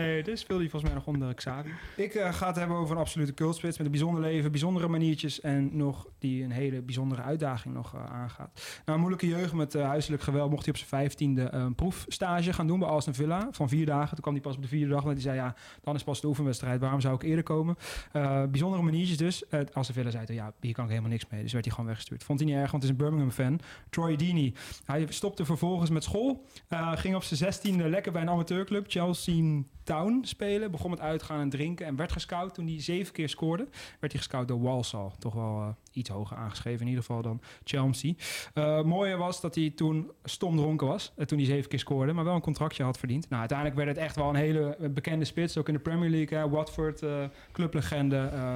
Nee, 0.00 0.22
dit 0.22 0.38
speelde 0.38 0.62
hij 0.62 0.70
volgens 0.70 0.92
mij 0.92 1.00
nog 1.00 1.14
onder 1.14 1.34
Xavi. 1.34 1.70
Ik 1.96 2.14
uh, 2.14 2.32
ga 2.32 2.46
het 2.46 2.56
hebben 2.56 2.76
over 2.76 2.94
een 2.94 3.00
absolute 3.00 3.34
cultspits 3.34 3.76
met 3.76 3.86
een 3.86 3.92
bijzonder 3.92 4.22
leven, 4.22 4.50
bijzondere 4.50 4.88
maniertjes 4.88 5.40
en 5.40 5.76
nog 5.76 6.06
die 6.18 6.44
een 6.44 6.50
hele 6.50 6.82
bijzondere 6.82 7.22
uitdaging 7.22 7.74
nog 7.74 7.94
uh, 7.94 8.04
aangaat. 8.04 8.80
Na 8.84 8.92
een 8.92 8.98
moeilijke 8.98 9.28
jeugd 9.28 9.52
met 9.52 9.74
uh, 9.74 9.86
huiselijk 9.86 10.22
geweld 10.22 10.50
mocht 10.50 10.64
hij 10.64 10.72
op 10.72 10.78
zijn 10.78 10.88
vijftiende 10.88 11.52
een 11.52 11.74
proefstage 11.74 12.52
gaan 12.52 12.66
doen 12.66 12.78
bij 12.78 12.88
Aston 12.88 13.14
Villa 13.14 13.48
van 13.50 13.68
vier 13.68 13.86
dagen. 13.86 14.08
Toen 14.08 14.20
kwam 14.20 14.32
hij 14.32 14.42
pas 14.42 14.56
op 14.56 14.62
de 14.62 14.68
vierde 14.68 14.92
dag, 14.92 15.02
want 15.02 15.14
hij 15.14 15.22
zei 15.22 15.36
ja, 15.36 15.54
dan 15.82 15.94
is 15.94 16.04
pas 16.04 16.20
de 16.20 16.26
oefenwedstrijd. 16.26 16.80
Waarom 16.80 17.00
zou 17.00 17.14
ik 17.14 17.22
eerder 17.22 17.44
komen? 17.44 17.76
Bijzondere 18.50 18.82
maniertjes 18.82 19.16
dus. 19.16 19.44
Uh, 19.50 19.60
Aston 19.72 19.94
Villa 19.94 20.10
zei 20.10 20.24
ja, 20.26 20.52
hier 20.60 20.72
kan 20.72 20.84
ik 20.84 20.90
helemaal 20.90 21.10
niks 21.10 21.26
mee. 21.30 21.42
Dus 21.42 21.52
werd 21.52 21.64
hij 21.64 21.74
gewoon 21.74 21.88
weggestuurd. 21.90 22.24
Vond 22.24 22.40
hij 22.40 22.48
niet 22.48 22.58
erg, 22.58 22.70
want 22.70 22.82
het 22.82 22.92
is 22.92 22.98
een 22.98 23.04
Birmingham 23.04 23.30
fan. 23.30 23.60
Troy 23.90 24.16
Deeney. 24.16 24.54
Hij 24.84 25.06
stopte 25.08 25.44
vervolgens 25.44 25.90
met 25.90 26.04
school. 26.04 26.44
Ging 26.94 27.14
op 27.14 27.22
zijn 27.22 27.38
zestiende 27.38 27.88
lekker 27.88 28.12
bij 28.12 28.22
een 28.22 28.30
amateurclub, 28.30 28.84
Chelsea 28.88 29.62
Town 29.88 30.20
spelen. 30.22 30.70
Begon 30.70 30.90
met 30.90 31.00
uitgaan 31.00 31.40
en 31.40 31.48
drinken 31.48 31.86
en 31.86 31.96
werd 31.96 32.12
gescout. 32.12 32.54
Toen 32.54 32.66
hij 32.66 32.82
zeven 32.82 33.12
keer 33.12 33.28
scoorde, 33.28 33.66
werd 34.00 34.12
hij 34.12 34.20
gescout 34.22 34.48
door 34.48 34.60
Walsall. 34.60 35.10
Toch 35.18 35.34
wel 35.34 35.60
uh, 35.60 35.68
iets 35.92 36.10
hoger 36.10 36.36
aangeschreven 36.36 36.80
in 36.80 36.86
ieder 36.86 37.04
geval 37.04 37.22
dan 37.22 37.40
Chelsea. 37.64 38.12
Uh, 38.54 38.82
mooie 38.82 39.16
was 39.16 39.40
dat 39.40 39.54
hij 39.54 39.72
toen 39.76 40.10
stom 40.24 40.56
dronken 40.56 40.86
was. 40.86 41.12
Uh, 41.16 41.24
toen 41.24 41.38
hij 41.38 41.46
zeven 41.46 41.68
keer 41.68 41.78
scoorde, 41.78 42.12
maar 42.12 42.24
wel 42.24 42.34
een 42.34 42.40
contractje 42.40 42.82
had 42.82 42.98
verdiend. 42.98 43.28
Nou, 43.28 43.40
uiteindelijk 43.40 43.78
werd 43.78 43.88
het 43.88 43.98
echt 43.98 44.16
wel 44.16 44.28
een 44.28 44.34
hele 44.34 44.90
bekende 44.90 45.24
spits. 45.24 45.56
Ook 45.56 45.68
in 45.68 45.74
de 45.74 45.80
Premier 45.80 46.10
League. 46.10 46.38
Hè. 46.38 46.48
Watford, 46.48 47.02
uh, 47.02 47.24
clublegende. 47.52 48.30
Uh, 48.34 48.54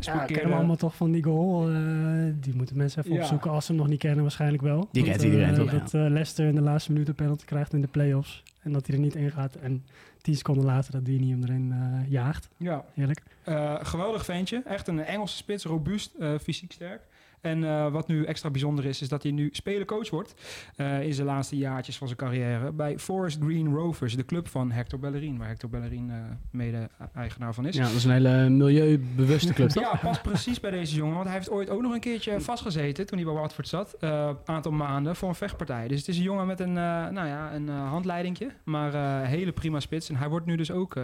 ja, 0.00 0.24
kennen 0.24 0.48
we 0.48 0.54
allemaal 0.54 0.76
toch 0.76 0.96
van 0.96 1.12
die 1.12 1.22
goal. 1.22 1.70
Uh, 1.70 2.32
die 2.40 2.54
moeten 2.54 2.76
mensen 2.76 3.02
even 3.02 3.14
ja. 3.14 3.20
opzoeken 3.20 3.50
als 3.50 3.64
ze 3.64 3.72
hem 3.72 3.80
nog 3.80 3.90
niet 3.90 3.98
kennen. 3.98 4.22
Waarschijnlijk 4.22 4.62
wel. 4.62 4.88
Die 4.92 5.04
kent 5.04 5.22
iedereen 5.22 5.54
toch? 5.54 5.70
Dat 5.70 5.94
uh, 5.94 6.00
Leicester 6.08 6.46
in 6.46 6.54
de 6.54 6.60
laatste 6.60 6.92
minuut 6.92 7.08
een 7.08 7.14
penalty 7.14 7.44
krijgt 7.44 7.72
in 7.72 7.80
de 7.80 7.86
play-offs. 7.86 8.42
En 8.62 8.72
dat 8.72 8.86
hij 8.86 8.96
er 8.96 9.02
niet 9.02 9.14
in 9.14 9.30
gaat. 9.30 9.54
En 9.54 9.84
tien 10.24 10.36
seconden 10.36 10.64
later 10.64 10.92
dat 10.92 11.04
Dini 11.04 11.30
hem 11.30 11.42
erin 11.42 11.72
uh, 11.72 12.10
jaagt. 12.10 12.48
Ja. 12.56 12.84
Heerlijk. 12.94 13.22
Uh, 13.48 13.74
geweldig 13.82 14.24
ventje. 14.24 14.62
Echt 14.64 14.88
een 14.88 15.04
Engelse 15.04 15.36
spits. 15.36 15.64
Robuust, 15.64 16.12
uh, 16.18 16.38
fysiek 16.38 16.72
sterk. 16.72 17.02
En 17.44 17.64
eh, 17.64 17.92
wat 17.92 18.08
nu 18.08 18.24
extra 18.24 18.50
bijzonder 18.50 18.84
is, 18.84 19.02
is 19.02 19.08
dat 19.08 19.22
hij 19.22 19.32
nu 19.32 19.48
spelercoach 19.52 20.10
wordt 20.10 20.34
eh, 20.76 21.02
in 21.02 21.14
zijn 21.14 21.26
laatste 21.26 21.56
jaartjes 21.56 21.96
van 21.96 22.06
zijn 22.06 22.18
carrière 22.18 22.72
bij 22.72 22.98
Forest 22.98 23.38
Green 23.42 23.74
Rovers, 23.74 24.16
de 24.16 24.24
club 24.24 24.48
van 24.48 24.70
Hector 24.70 24.98
Bellerin, 24.98 25.38
waar 25.38 25.48
Hector 25.48 25.70
Bellerin 25.70 26.10
eh, 26.10 26.16
mede-eigenaar 26.50 27.54
van 27.54 27.66
is. 27.66 27.76
Ja, 27.76 27.82
dat 27.82 27.92
is 27.92 28.04
een 28.04 28.10
hele 28.10 28.48
milieubewuste 28.48 29.52
club, 29.52 29.68
toch? 29.68 29.82
Ja, 29.82 29.98
past 30.02 30.22
precies 30.22 30.60
bij 30.60 30.70
deze 30.70 30.94
jongen. 30.96 31.14
Want 31.14 31.26
hij 31.26 31.34
heeft 31.34 31.50
ooit 31.50 31.70
ook 31.70 31.82
nog 31.82 31.92
een 31.92 32.00
keertje 32.00 32.40
vastgezeten 32.40 33.06
toen 33.06 33.18
hij 33.18 33.26
bij 33.26 33.36
Watford 33.36 33.68
zat. 33.68 33.96
Een 33.98 34.36
aantal 34.44 34.72
maanden 34.72 35.16
voor 35.16 35.28
een 35.28 35.34
vechtpartij. 35.34 35.88
Dus 35.88 35.98
het 35.98 36.08
is 36.08 36.16
een 36.16 36.22
jongen 36.22 36.46
met 36.46 36.60
een, 36.60 36.72
nou 36.72 37.26
ja, 37.26 37.54
een 37.54 37.68
handleidingje. 37.68 38.50
Maar 38.64 39.24
hele 39.26 39.52
prima 39.52 39.80
spits. 39.80 40.08
En 40.08 40.16
hij 40.16 40.28
wordt 40.28 40.46
nu 40.46 40.56
dus 40.56 40.70
ook 40.70 40.94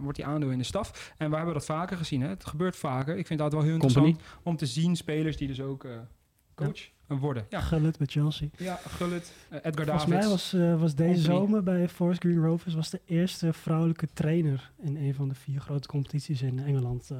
wordt 0.00 0.18
hij 0.18 0.26
aandeel 0.26 0.50
in 0.50 0.58
de 0.58 0.64
staf. 0.64 1.14
En 1.16 1.30
we 1.30 1.36
hebben 1.36 1.54
dat 1.54 1.64
vaker 1.64 1.96
gezien. 1.96 2.20
Hè? 2.20 2.28
Het 2.28 2.44
gebeurt 2.44 2.76
vaker. 2.76 3.16
Ik 3.16 3.26
vind 3.26 3.38
dat 3.38 3.52
wel 3.52 3.62
heel 3.62 3.78
Company. 3.78 4.06
interessant 4.06 4.40
om 4.42 4.56
te 4.56 4.66
zien 4.66 4.96
spelers 4.96 5.36
die 5.36 5.48
dus 5.48 5.60
ook 5.60 5.71
coach 6.54 6.90
worden. 7.06 7.46
Ja. 7.48 7.60
Gullit 7.60 7.98
met 7.98 8.10
Chelsea. 8.10 8.48
Ja, 8.56 8.78
Gullit. 8.88 9.32
Edgar 9.50 9.62
Volgens 9.72 9.86
Davids. 9.86 10.06
mij 10.06 10.28
was, 10.28 10.54
uh, 10.54 10.80
was 10.80 10.94
deze 10.94 11.12
Company. 11.28 11.38
zomer 11.38 11.62
bij 11.62 11.88
Forest 11.88 12.20
Green 12.20 12.42
Rovers 12.44 12.74
was 12.74 12.90
de 12.90 13.00
eerste 13.06 13.52
vrouwelijke 13.52 14.08
trainer 14.12 14.70
in 14.82 14.96
een 14.96 15.14
van 15.14 15.28
de 15.28 15.34
vier 15.34 15.60
grote 15.60 15.88
competities 15.88 16.42
in 16.42 16.58
Engeland. 16.58 17.08
Uh, 17.12 17.18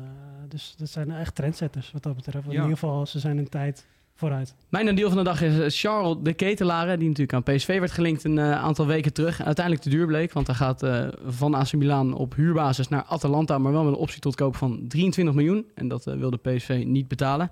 dus 0.48 0.74
dat 0.76 0.88
zijn 0.88 1.10
echt 1.10 1.34
trendsetters 1.34 1.90
wat 1.92 2.02
dat 2.02 2.14
betreft. 2.16 2.44
In 2.46 2.52
Ja. 2.52 2.56
ieder 2.60 2.72
geval, 2.78 3.06
ze 3.06 3.18
zijn 3.18 3.38
een 3.38 3.48
tijd 3.48 3.86
vooruit. 4.14 4.54
Mijn 4.68 4.94
deel 4.94 5.08
van 5.08 5.18
de 5.18 5.24
dag 5.24 5.42
is 5.42 5.58
eh, 5.58 5.64
Charles 5.68 6.16
de 6.22 6.32
Ketelare, 6.32 6.96
die 6.96 7.08
natuurlijk 7.08 7.48
aan 7.48 7.54
PSV 7.54 7.78
werd 7.78 7.90
gelinkt 7.92 8.24
een 8.24 8.36
uh, 8.36 8.52
aantal 8.52 8.86
weken 8.86 9.12
terug. 9.12 9.38
En 9.38 9.44
uiteindelijk 9.44 9.84
te 9.84 9.90
duur 9.90 10.06
bleek, 10.06 10.32
want 10.32 10.46
hij 10.46 10.56
gaat 10.56 10.82
uh, 10.82 11.08
van 11.26 11.54
AC 11.54 11.72
Milan 11.72 12.14
op 12.14 12.34
huurbasis 12.34 12.88
naar 12.88 13.02
Atalanta, 13.04 13.58
maar 13.58 13.72
wel 13.72 13.84
met 13.84 13.92
een 13.92 13.98
optie 13.98 14.20
tot 14.20 14.34
koop 14.34 14.56
van 14.56 14.84
23 14.88 15.34
miljoen. 15.34 15.66
En 15.74 15.88
dat 15.88 16.06
uh, 16.06 16.14
wilde 16.14 16.36
PSV 16.36 16.82
niet 16.86 17.08
betalen. 17.08 17.50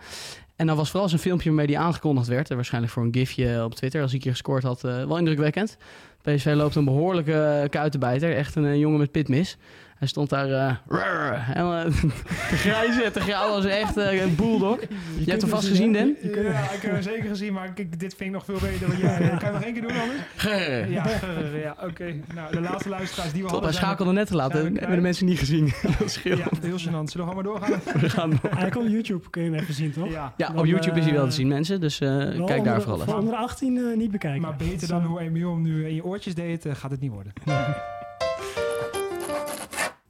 En 0.60 0.66
dan 0.66 0.76
was 0.76 0.90
vooral 0.90 1.08
zijn 1.08 1.20
filmpje 1.20 1.48
waarmee 1.48 1.66
die 1.66 1.78
aangekondigd 1.78 2.28
werd, 2.28 2.48
waarschijnlijk 2.48 2.92
voor 2.92 3.02
een 3.02 3.14
gifje 3.14 3.64
op 3.64 3.74
Twitter, 3.74 4.02
als 4.02 4.12
ik 4.12 4.22
hier 4.22 4.32
gescoord 4.32 4.62
had, 4.62 4.84
uh, 4.84 5.04
wel 5.04 5.18
indrukwekkend. 5.18 5.76
PSV 6.22 6.52
loopt 6.54 6.74
een 6.74 6.84
behoorlijke 6.84 7.66
kuitenbijter, 7.70 8.36
echt 8.36 8.56
een 8.56 8.78
jongen 8.78 8.98
met 8.98 9.10
pitmis. 9.10 9.58
Hij 10.00 10.08
stond 10.08 10.28
daar 10.28 10.48
uh, 10.48 11.32
helemaal 11.32 11.84
te 12.50 12.56
grijzen, 12.56 13.12
te 13.12 13.20
grauwen 13.20 13.54
als 13.54 13.64
echt 13.64 13.96
uh, 13.96 14.22
een 14.22 14.34
bulldog. 14.34 14.80
Je, 14.80 14.88
je 15.24 15.30
hebt 15.30 15.42
hem 15.42 15.50
vast 15.50 15.68
gezien, 15.68 15.92
Dan? 15.92 16.16
Ja, 16.22 16.70
ik 16.70 16.82
heb 16.82 16.92
hem 16.92 17.02
zeker 17.02 17.28
gezien, 17.28 17.52
maar 17.52 17.72
ik, 17.74 18.00
dit 18.00 18.14
vind 18.14 18.20
ik 18.20 18.30
nog 18.30 18.44
veel 18.44 18.58
beter. 18.60 18.86
Want 18.86 19.00
jij, 19.00 19.18
kan 19.40 19.48
je 19.48 19.52
nog 19.52 19.62
één 19.62 19.72
keer 19.72 19.82
doen 19.82 20.00
anders? 20.00 20.20
Ja, 20.42 21.06
ja 21.56 21.74
oké. 21.76 21.86
Okay. 21.90 22.22
Nou, 22.34 22.52
de 22.52 22.60
laatste 22.60 22.88
luisteraars 22.88 23.32
die 23.32 23.42
we 23.42 23.48
Top, 23.48 23.50
hadden... 23.50 23.70
hij 23.70 23.78
schakelde 23.78 24.12
net 24.12 24.26
te 24.26 24.36
laat, 24.36 24.52
hebben 24.52 24.90
de 24.90 25.00
mensen 25.00 25.26
niet 25.26 25.38
gezien. 25.38 25.72
dat 25.98 26.20
ja, 26.22 26.36
heel 26.60 26.78
gênant. 26.78 27.10
Zullen 27.10 27.28
we 27.28 27.34
maar 27.34 27.42
doorgaan? 27.42 27.80
we 28.00 28.10
gaan 28.10 28.30
door. 28.30 28.50
Hij 28.58 28.70
komt 28.70 28.84
op 28.84 28.90
YouTube, 28.90 29.30
kun 29.30 29.42
je 29.42 29.50
hem 29.50 29.60
even 29.60 29.74
zien, 29.74 29.92
toch? 29.92 30.10
Ja, 30.10 30.34
ja 30.36 30.52
op 30.56 30.66
YouTube 30.66 30.98
is 30.98 31.04
hij 31.04 31.14
wel 31.14 31.26
te 31.26 31.32
zien, 31.32 31.48
mensen. 31.48 31.80
Dus 31.80 32.00
uh, 32.00 32.46
kijk 32.46 32.64
daar 32.64 32.82
vooral 32.82 32.98
Voor 32.98 33.18
onder 33.18 33.34
18 33.34 33.76
uh, 33.76 33.96
niet 33.96 34.10
bekijken. 34.10 34.40
Maar 34.40 34.56
beter 34.56 34.88
dan 34.88 35.04
hoe 35.04 35.20
Emiel 35.20 35.50
hem 35.50 35.62
nu 35.62 35.86
in 35.88 35.94
je 35.94 36.04
deed, 36.18 36.66
uh, 36.66 36.74
gaat 36.74 36.90
het 36.90 37.00
niet 37.00 37.12
worden. 37.12 37.32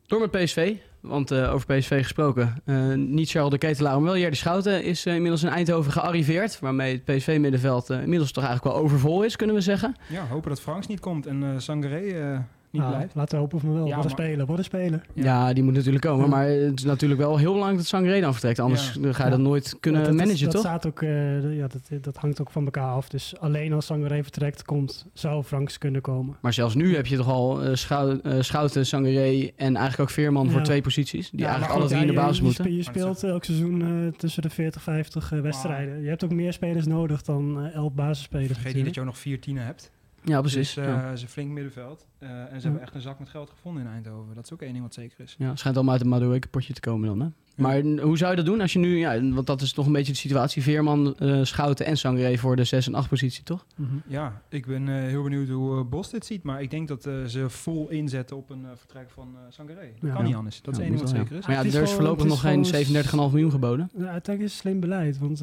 Door 0.07 0.21
met 0.21 0.31
PSV, 0.31 0.75
want 1.01 1.31
uh, 1.31 1.55
over 1.55 1.67
PSV 1.77 2.03
gesproken. 2.03 2.63
Uh, 2.65 2.95
niet 2.95 3.31
Charles 3.31 3.51
de 3.51 3.59
Ketelaar, 3.59 3.95
maar 3.95 4.03
wel 4.03 4.17
Jerdy 4.19 4.37
Schouten 4.37 4.85
is 4.85 5.07
uh, 5.07 5.15
inmiddels 5.15 5.43
in 5.43 5.49
Eindhoven 5.49 5.93
gearriveerd. 5.93 6.61
Waarmee 6.61 6.93
het 6.93 7.05
PSV-middenveld 7.05 7.91
inmiddels 7.91 8.33
toch 8.33 8.45
eigenlijk 8.45 8.75
wel 8.75 8.85
overvol 8.85 9.23
is, 9.23 9.37
kunnen 9.37 9.57
we 9.57 9.63
zeggen. 9.63 9.97
Ja, 10.09 10.27
hopen 10.27 10.49
dat 10.49 10.61
Franks 10.61 10.87
niet 10.87 11.01
komt 11.01 11.27
en 11.27 11.43
uh, 11.43 11.49
Sangaré 11.57 12.45
niet 12.71 12.83
nou, 12.83 12.95
blijft. 12.95 13.15
Laten 13.15 13.35
we 13.35 13.41
hopen 13.41 13.61
van 13.61 13.75
wel. 13.75 13.87
Ja, 13.87 13.97
wat 13.97 14.05
een 14.05 14.11
speler, 14.11 14.47
wat 14.47 14.59
een 14.59 14.65
speler. 14.65 15.01
Ja. 15.15 15.25
ja. 15.25 15.53
die 15.53 15.63
moet 15.63 15.75
natuurlijk 15.75 16.05
komen. 16.05 16.29
Maar 16.29 16.47
het 16.47 16.79
is 16.79 16.85
natuurlijk 16.85 17.21
wel 17.21 17.37
heel 17.37 17.53
belangrijk 17.53 17.79
dat 17.79 17.87
Sangaré 17.87 18.21
dan 18.21 18.33
vertrekt. 18.33 18.59
Anders 18.59 18.99
ja. 19.01 19.13
ga 19.13 19.25
je 19.25 19.31
dat 19.31 19.41
nooit 19.41 19.77
kunnen 19.81 20.05
dat, 20.05 20.15
managen, 20.15 20.43
dat 20.45 20.51
toch? 20.51 20.61
Staat 20.61 20.87
ook, 20.87 21.01
uh, 21.01 21.57
ja, 21.57 21.67
dat, 21.67 22.03
dat 22.03 22.17
hangt 22.17 22.41
ook 22.41 22.51
van 22.51 22.65
elkaar 22.65 22.91
af. 22.93 23.09
Dus 23.09 23.35
alleen 23.39 23.73
als 23.73 23.87
Sangaré 23.87 24.23
vertrekt, 24.23 24.65
komt, 24.65 25.07
zou 25.13 25.43
Franks 25.43 25.79
kunnen 25.79 26.01
komen. 26.01 26.37
Maar 26.41 26.53
zelfs 26.53 26.75
nu 26.75 26.95
heb 26.97 27.07
je 27.07 27.17
toch 27.17 27.29
al 27.29 27.65
uh, 27.65 27.75
schou 27.75 28.21
uh, 28.23 28.41
Schouten, 28.41 28.87
Sangaré 28.87 29.51
en 29.57 29.77
eigenlijk 29.77 30.01
ook 30.01 30.11
Veerman 30.11 30.47
ja. 30.47 30.53
voor 30.53 30.63
twee 30.63 30.81
posities. 30.81 31.31
Die 31.31 31.45
eigenlijk 31.45 31.75
alle 31.75 31.87
drie 31.87 32.01
in 32.01 32.07
de 32.07 32.13
basis 32.13 32.37
je, 32.37 32.43
moeten. 32.43 32.77
Je, 32.77 32.83
speelt 32.83 33.25
elk 33.25 33.45
seizoen 33.45 33.81
uh, 33.81 34.13
tussen 34.13 34.43
de 34.43 34.51
40, 34.51 34.83
50 34.83 35.29
wedstrijden. 35.31 35.95
Wow. 35.95 36.03
Je 36.03 36.09
hebt 36.09 36.25
ook 36.25 36.33
meer 36.33 36.53
spelers 36.53 36.87
nodig 36.87 37.23
dan 37.23 37.71
elf 37.75 37.93
basisspelers. 37.93 38.53
Vergeet 38.53 38.75
niet 38.75 38.85
dat 38.85 38.95
je 38.95 39.01
ook 39.01 39.07
nog 39.07 39.19
vier 39.19 39.41
tienen 39.41 39.65
hebt. 39.65 39.91
Ja, 40.25 40.41
precies. 40.41 40.75
Dus, 40.75 40.85
uh, 40.85 40.91
ja. 40.91 41.17
ze 41.17 41.29
flink 41.29 41.51
middenveld. 41.51 42.07
Uh, 42.19 42.31
en 42.31 42.61
ze 42.61 42.67
hebben 42.67 42.83
echt 42.83 42.95
een 42.95 43.01
zak 43.01 43.19
met 43.19 43.29
geld 43.29 43.51
gevonden 43.51 43.83
in 43.83 43.89
Eindhoven. 43.89 44.35
Dat 44.35 44.45
is 44.45 44.53
ook 44.53 44.63
één 44.63 44.73
ding 44.73 44.85
wat 44.85 44.95
zeker 44.95 45.21
is. 45.21 45.35
Ja, 45.39 45.57
schijnt 45.57 45.77
allemaal 45.77 45.95
uit 45.95 46.03
het 46.03 46.11
Madueke 46.13 46.49
potje 46.49 46.73
te 46.73 46.81
komen 46.81 47.09
dan, 47.09 47.21
hè? 47.21 47.29
Maar 47.57 47.83
hoe 47.83 48.19
zou 48.19 48.31
je 48.31 48.37
dat 48.37 48.45
doen 48.47 48.61
als 48.61 48.73
je 48.73 48.79
nu... 48.79 48.99
Ja, 48.99 49.31
want 49.31 49.47
dat 49.47 49.61
is 49.61 49.73
toch 49.73 49.87
een 49.87 49.93
beetje 49.93 50.13
de 50.13 50.19
situatie. 50.19 50.63
Veerman, 50.63 51.17
uh, 51.19 51.45
Schouten 51.45 51.87
en 51.87 51.97
Sangaré 51.97 52.37
voor 52.37 52.57
de 52.57 52.65
6 52.65 52.87
en 52.87 52.95
8 52.95 53.09
positie, 53.09 53.43
toch? 53.43 53.67
Mm 53.77 53.87
-hmm. 53.87 54.03
Ja, 54.07 54.43
ik 54.49 54.67
ben 54.67 54.89
heel 54.89 55.23
benieuwd 55.23 55.49
hoe 55.49 55.85
Bos 55.85 56.11
dit 56.11 56.27
ziet. 56.27 56.43
Maar 56.43 56.63
ik 56.63 56.71
denk 56.71 56.89
dat 56.89 57.03
ze 57.03 57.45
vol 57.49 57.89
inzetten 57.89 58.37
op 58.37 58.51
een 58.51 58.67
vertrek 58.75 59.11
van 59.11 59.37
Sangaré. 59.49 59.93
Dat 60.01 60.13
kan 60.13 60.25
niet 60.25 60.35
anders. 60.35 60.63
Dat 60.63 60.75
is 60.75 60.81
één 60.81 60.89
ding 60.89 61.01
wat 61.01 61.11
zeker 61.11 61.37
is. 61.37 61.47
Maar 61.47 61.65
ja, 61.67 61.79
er 61.79 61.83
is 61.83 61.93
voorlopig 61.93 62.27
nog 62.27 62.41
geen 62.41 62.65
37,5 62.65 63.15
miljoen 63.15 63.51
geboden. 63.51 63.91
Ja, 63.93 63.99
uiteindelijk 63.99 64.43
is 64.43 64.53
het 64.53 64.61
slim 64.61 64.81
beleid. 64.81 65.19
Want 65.19 65.43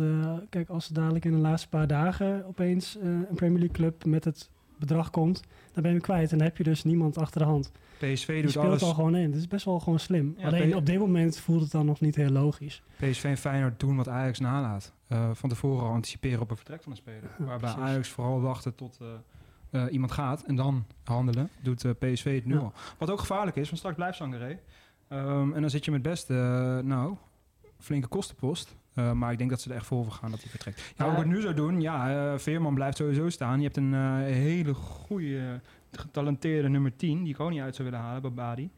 kijk, 0.49 0.69
als 0.69 0.85
ze 0.85 0.93
dadelijk 0.93 1.25
in 1.25 1.31
de 1.31 1.37
laatste 1.37 1.69
paar 1.69 1.87
dagen 1.87 2.45
opeens 2.47 2.97
een 3.01 3.35
Premier 3.35 3.59
League 3.59 3.75
club 3.75 4.05
met 4.05 4.23
het 4.23 4.49
bedrag 4.79 5.09
komt, 5.09 5.41
dan 5.73 5.83
ben 5.83 5.93
je 5.93 5.99
kwijt 5.99 6.31
en 6.31 6.37
dan 6.37 6.47
heb 6.47 6.57
je 6.57 6.63
dus 6.63 6.83
niemand 6.83 7.17
achter 7.17 7.41
de 7.41 7.47
hand. 7.47 7.71
PSV 7.97 8.41
doet 8.41 8.49
speelt 8.51 8.65
alles. 8.65 8.83
al 8.83 8.93
gewoon 8.93 9.15
in. 9.15 9.29
Het 9.29 9.35
is 9.39 9.47
best 9.47 9.65
wel 9.65 9.79
gewoon 9.79 9.99
slim. 9.99 10.35
Ja, 10.37 10.45
Alleen 10.47 10.69
P- 10.71 10.75
op 10.75 10.85
dit 10.85 10.99
moment 10.99 11.39
voelt 11.39 11.61
het 11.61 11.71
dan 11.71 11.85
nog 11.85 11.99
niet 11.99 12.15
heel 12.15 12.29
logisch. 12.29 12.81
PSV 12.97 13.23
en 13.23 13.37
Feyenoord 13.37 13.79
doen 13.79 13.95
wat 13.95 14.07
Ajax 14.07 14.39
nalaat. 14.39 14.93
Uh, 15.11 15.29
van 15.33 15.49
tevoren 15.49 15.85
al 15.87 15.91
anticiperen 15.93 16.41
op 16.41 16.49
een 16.49 16.55
vertrek 16.55 16.83
van 16.83 16.91
een 16.91 16.97
speler. 16.97 17.35
Ja, 17.39 17.45
Waarbij 17.45 17.73
precies. 17.73 17.89
Ajax 17.91 18.09
vooral 18.09 18.41
wachten 18.41 18.75
tot 18.75 18.97
uh, 19.01 19.07
uh, 19.71 19.91
iemand 19.93 20.11
gaat 20.11 20.41
en 20.43 20.55
dan 20.55 20.85
handelen. 21.03 21.49
Doet 21.61 21.85
PSV 21.99 22.35
het 22.35 22.45
nu 22.45 22.53
Ja. 22.53 22.59
al. 22.59 22.73
Wat 22.97 23.09
ook 23.11 23.19
gevaarlijk 23.19 23.57
is, 23.57 23.65
want 23.65 23.77
straks 23.77 23.95
blijft 23.95 24.17
Sangaré. 24.17 24.59
Um, 25.09 25.53
en 25.53 25.61
dan 25.61 25.69
zit 25.69 25.85
je 25.85 25.91
met 25.91 26.01
best, 26.01 26.29
nou, 26.29 27.15
flinke 27.79 28.07
kostenpost. 28.07 28.75
Uh, 28.99 29.11
maar 29.11 29.31
ik 29.31 29.37
denk 29.37 29.49
dat 29.49 29.61
ze 29.61 29.69
er 29.69 29.75
echt 29.75 29.85
voor 29.85 30.11
gaan 30.11 30.31
dat 30.31 30.41
hij 30.41 30.49
vertrekt. 30.49 30.93
Ja, 30.97 31.03
hoe 31.03 31.13
ik 31.13 31.19
het 31.19 31.27
nu 31.27 31.41
zou 31.41 31.53
doen, 31.53 31.81
ja, 31.81 32.31
uh, 32.31 32.37
Veerman 32.37 32.73
blijft 32.73 32.97
sowieso 32.97 33.29
staan. 33.29 33.57
Je 33.57 33.63
hebt 33.63 33.77
een 33.77 33.93
uh, 33.93 34.15
hele 34.15 34.73
goede, 34.73 35.59
getalenteerde 35.91 36.69
nummer 36.69 36.95
10, 36.95 37.23
die 37.23 37.33
ik 37.33 37.39
ook 37.39 37.49
niet 37.49 37.61
uit 37.61 37.75
zou 37.75 37.89
willen 37.89 38.05
halen, 38.05 38.21
Babadi. 38.21 38.69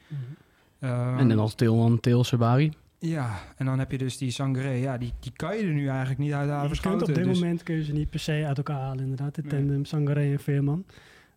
Um, 0.80 1.18
En 1.18 1.28
dan 1.28 1.38
nog 1.38 1.56
Tilman, 1.56 2.00
Til 2.00 2.24
Sabari. 2.24 2.74
ja, 3.00 3.40
en 3.58 3.66
dan 3.66 3.80
heb 3.80 3.92
je 3.92 3.98
dus 3.98 4.18
die 4.18 4.32
Sangaré. 4.32 4.72
Ja, 4.72 4.98
die, 4.98 5.14
die 5.20 5.32
kan 5.36 5.58
je 5.58 5.64
er 5.64 5.74
nu 5.74 5.88
eigenlijk 5.88 6.20
niet 6.20 6.34
uit 6.34 6.50
halen. 6.50 6.72
je 6.74 6.80
kunt 6.82 7.02
op 7.02 7.08
dit 7.08 7.24
dus. 7.24 7.40
moment 7.40 7.64
kun 7.64 7.76
je 7.76 7.84
ze 7.84 7.94
niet 7.94 8.10
per 8.10 8.20
se 8.20 8.44
uit 8.48 8.58
elkaar 8.58 8.80
halen, 8.80 9.00
inderdaad. 9.00 9.36
De 9.36 9.42
tandem 9.42 9.84
nee. 9.92 10.32
En 10.32 10.40
Veerman. 10.40 10.86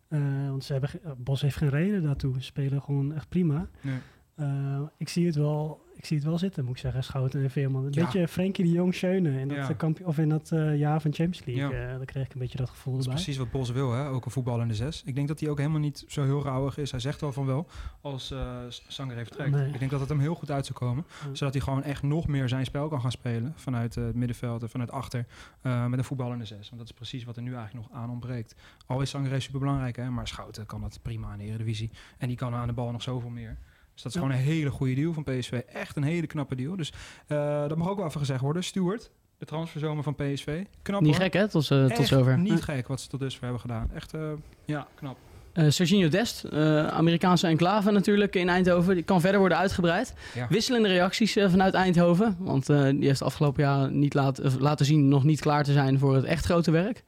Uh, 0.09 0.49
want 0.49 0.65
ze 0.65 0.73
hebben, 0.73 0.91
Bos 1.17 1.43
heeft 1.43 1.57
geen 1.57 1.69
reden 1.69 2.03
daartoe. 2.03 2.35
Ze 2.35 2.41
spelen 2.41 2.83
gewoon 2.83 3.15
echt 3.15 3.29
prima. 3.29 3.69
Nee. 3.81 3.99
Uh, 4.41 4.81
ik 4.97 5.09
zie 5.09 5.27
het 5.27 5.35
wel. 5.35 5.81
Ik 6.03 6.09
zie 6.09 6.17
het 6.17 6.27
wel 6.27 6.39
zitten, 6.39 6.65
moet 6.65 6.75
ik 6.75 6.81
zeggen, 6.81 7.05
Schouten 7.05 7.43
en 7.43 7.51
Veerman. 7.51 7.85
Een 7.85 7.93
Ja. 7.93 8.05
beetje 8.05 8.29
Frenkie 8.29 8.65
de 8.65 8.71
Jong 8.71 8.95
Schöne 8.95 9.41
in 9.41 9.49
dat, 9.49 9.57
Ja. 9.57 9.75
eh, 9.79 10.07
of 10.07 10.19
in 10.19 10.29
dat 10.29 10.51
uh, 10.55 10.79
jaar 10.79 11.01
van 11.01 11.13
Champions 11.13 11.47
League. 11.47 11.79
Ja. 11.79 11.91
Uh, 11.93 11.97
daar 11.97 12.05
kreeg 12.05 12.25
ik 12.25 12.33
een 12.33 12.39
beetje 12.41 12.59
dat 12.59 12.71
gevoel 12.71 12.93
Dat 12.93 13.03
is 13.03 13.07
erbij. 13.09 13.23
precies 13.25 13.41
wat 13.43 13.51
Bos 13.51 13.71
wil, 13.71 13.93
hè? 13.93 14.09
ook 14.09 14.25
een 14.25 14.31
voetballende 14.31 14.75
zes. 14.75 15.03
Ik 15.05 15.15
denk 15.15 15.29
dat 15.29 15.41
hij 15.41 15.49
ook 15.49 15.59
helemaal 15.59 15.81
niet 15.81 16.05
zo 16.09 16.25
heel 16.25 16.43
rauwig 16.43 16.79
is. 16.79 16.91
Hij 16.91 17.01
zegt 17.01 17.21
wel 17.21 17.33
van 17.33 17.47
wel, 17.47 17.67
als 18.01 18.31
uh, 18.33 18.57
Sanger 18.69 19.17
heeft. 19.17 19.39
Nee. 19.51 19.67
Ik 19.73 19.79
denk 19.79 19.91
dat 19.91 20.01
het 20.01 20.09
hem 20.09 20.19
heel 20.21 20.35
goed 20.35 20.51
uit 20.51 20.67
zou 20.67 20.79
komen. 20.79 21.05
Zodat 21.33 21.53
hij 21.55 21.63
gewoon 21.63 21.83
echt 21.83 22.03
nog 22.03 22.27
meer 22.27 22.49
zijn 22.49 22.65
spel 22.65 22.89
kan 22.89 23.01
gaan 23.01 23.11
spelen. 23.11 23.53
Vanuit 23.57 23.95
het 23.95 24.15
middenveld 24.15 24.63
en 24.63 24.69
vanuit 24.71 24.91
achter. 24.91 25.27
Met 25.63 25.99
een 25.99 26.05
voetballende 26.05 26.45
zes. 26.45 26.67
Want 26.69 26.79
dat 26.81 26.87
is 26.91 26.93
precies 26.97 27.25
wat 27.25 27.37
er 27.37 27.43
nu 27.43 27.55
eigenlijk 27.55 27.89
nog 27.89 27.99
aan 28.01 28.11
ontbreekt. 28.11 28.55
Al 28.87 29.01
is 29.01 29.11
Sanger 29.11 29.43
super 29.43 29.61
belangrijk, 29.61 29.97
hè? 29.97 30.11
maar 30.11 30.29
Schouten 30.29 30.67
kan 30.67 30.81
dat 30.81 30.99
prima 31.03 31.33
in 31.33 31.39
de 31.39 31.45
Eredivisie. 31.45 31.91
En 32.19 32.29
die 32.29 32.37
kan 32.37 32.55
aan 32.55 32.67
de 32.67 32.73
bal 32.73 32.91
nog 32.93 33.03
zoveel 33.03 33.31
meer. 33.31 33.59
Dus 34.03 34.13
dat 34.13 34.23
is 34.23 34.29
Ja. 34.29 34.37
gewoon 34.37 34.55
een 34.55 34.57
hele 34.61 34.71
goede 34.71 34.95
deal 34.95 35.13
van 35.13 35.23
PSV. 35.25 35.61
Echt 35.73 35.97
een 35.97 36.03
hele 36.03 36.27
knappe 36.27 36.55
deal. 36.55 36.77
Dus 36.77 36.93
uh, 37.29 37.69
dat 37.69 37.77
mag 37.77 37.89
ook 37.89 37.97
wel 37.97 38.07
even 38.07 38.21
gezegd 38.21 38.41
worden. 38.41 38.65
Stuart, 38.65 39.11
de 39.39 39.47
transferzomer 39.47 40.03
van 40.03 40.15
PSV. 40.15 40.65
Knap 40.83 41.01
Niet 41.01 41.11
hoor. 41.15 41.23
gek, 41.23 41.33
hè? 41.33 41.49
Tot, 41.49 41.71
uh, 41.71 41.85
tot 41.87 42.07
zover. 42.07 42.39
niet 42.39 42.63
gek 42.63 42.89
wat 42.89 43.01
ze 43.01 43.09
tot 43.09 43.21
dusver 43.21 43.43
hebben 43.43 43.61
gedaan. 43.61 43.91
Echt, 43.95 44.15
uh, 44.15 44.21
ja, 44.65 44.87
knap. 44.95 45.17
Uh, 45.55 45.71
Serginho 45.71 46.09
Dest, 46.09 46.45
uh, 46.53 46.87
Amerikaanse 46.87 47.47
enclave 47.47 47.91
natuurlijk 47.91 48.35
in 48.37 48.49
Eindhoven. 48.49 48.95
Die 48.95 49.05
kan 49.05 49.21
verder 49.21 49.41
worden 49.41 49.59
uitgebreid. 49.59 50.15
Ja. 50.35 50.47
Wisselende 50.49 50.89
reacties 50.89 51.37
uh, 51.37 51.51
vanuit 51.51 51.75
Eindhoven. 51.75 52.37
Want 52.39 52.67
die 52.67 53.07
heeft 53.07 53.23
afgelopen 53.23 53.63
jaar 53.63 53.91
niet 53.91 54.15
laat, 54.15 54.41
laten 54.59 54.87
zien 54.87 55.09
nog 55.09 55.25
niet 55.25 55.41
klaar 55.41 55.65
te 55.65 55.73
zijn 55.73 55.99
voor 55.99 56.15
het 56.15 56.25
echt 56.25 56.45
grote 56.45 56.71
werk. 56.71 57.03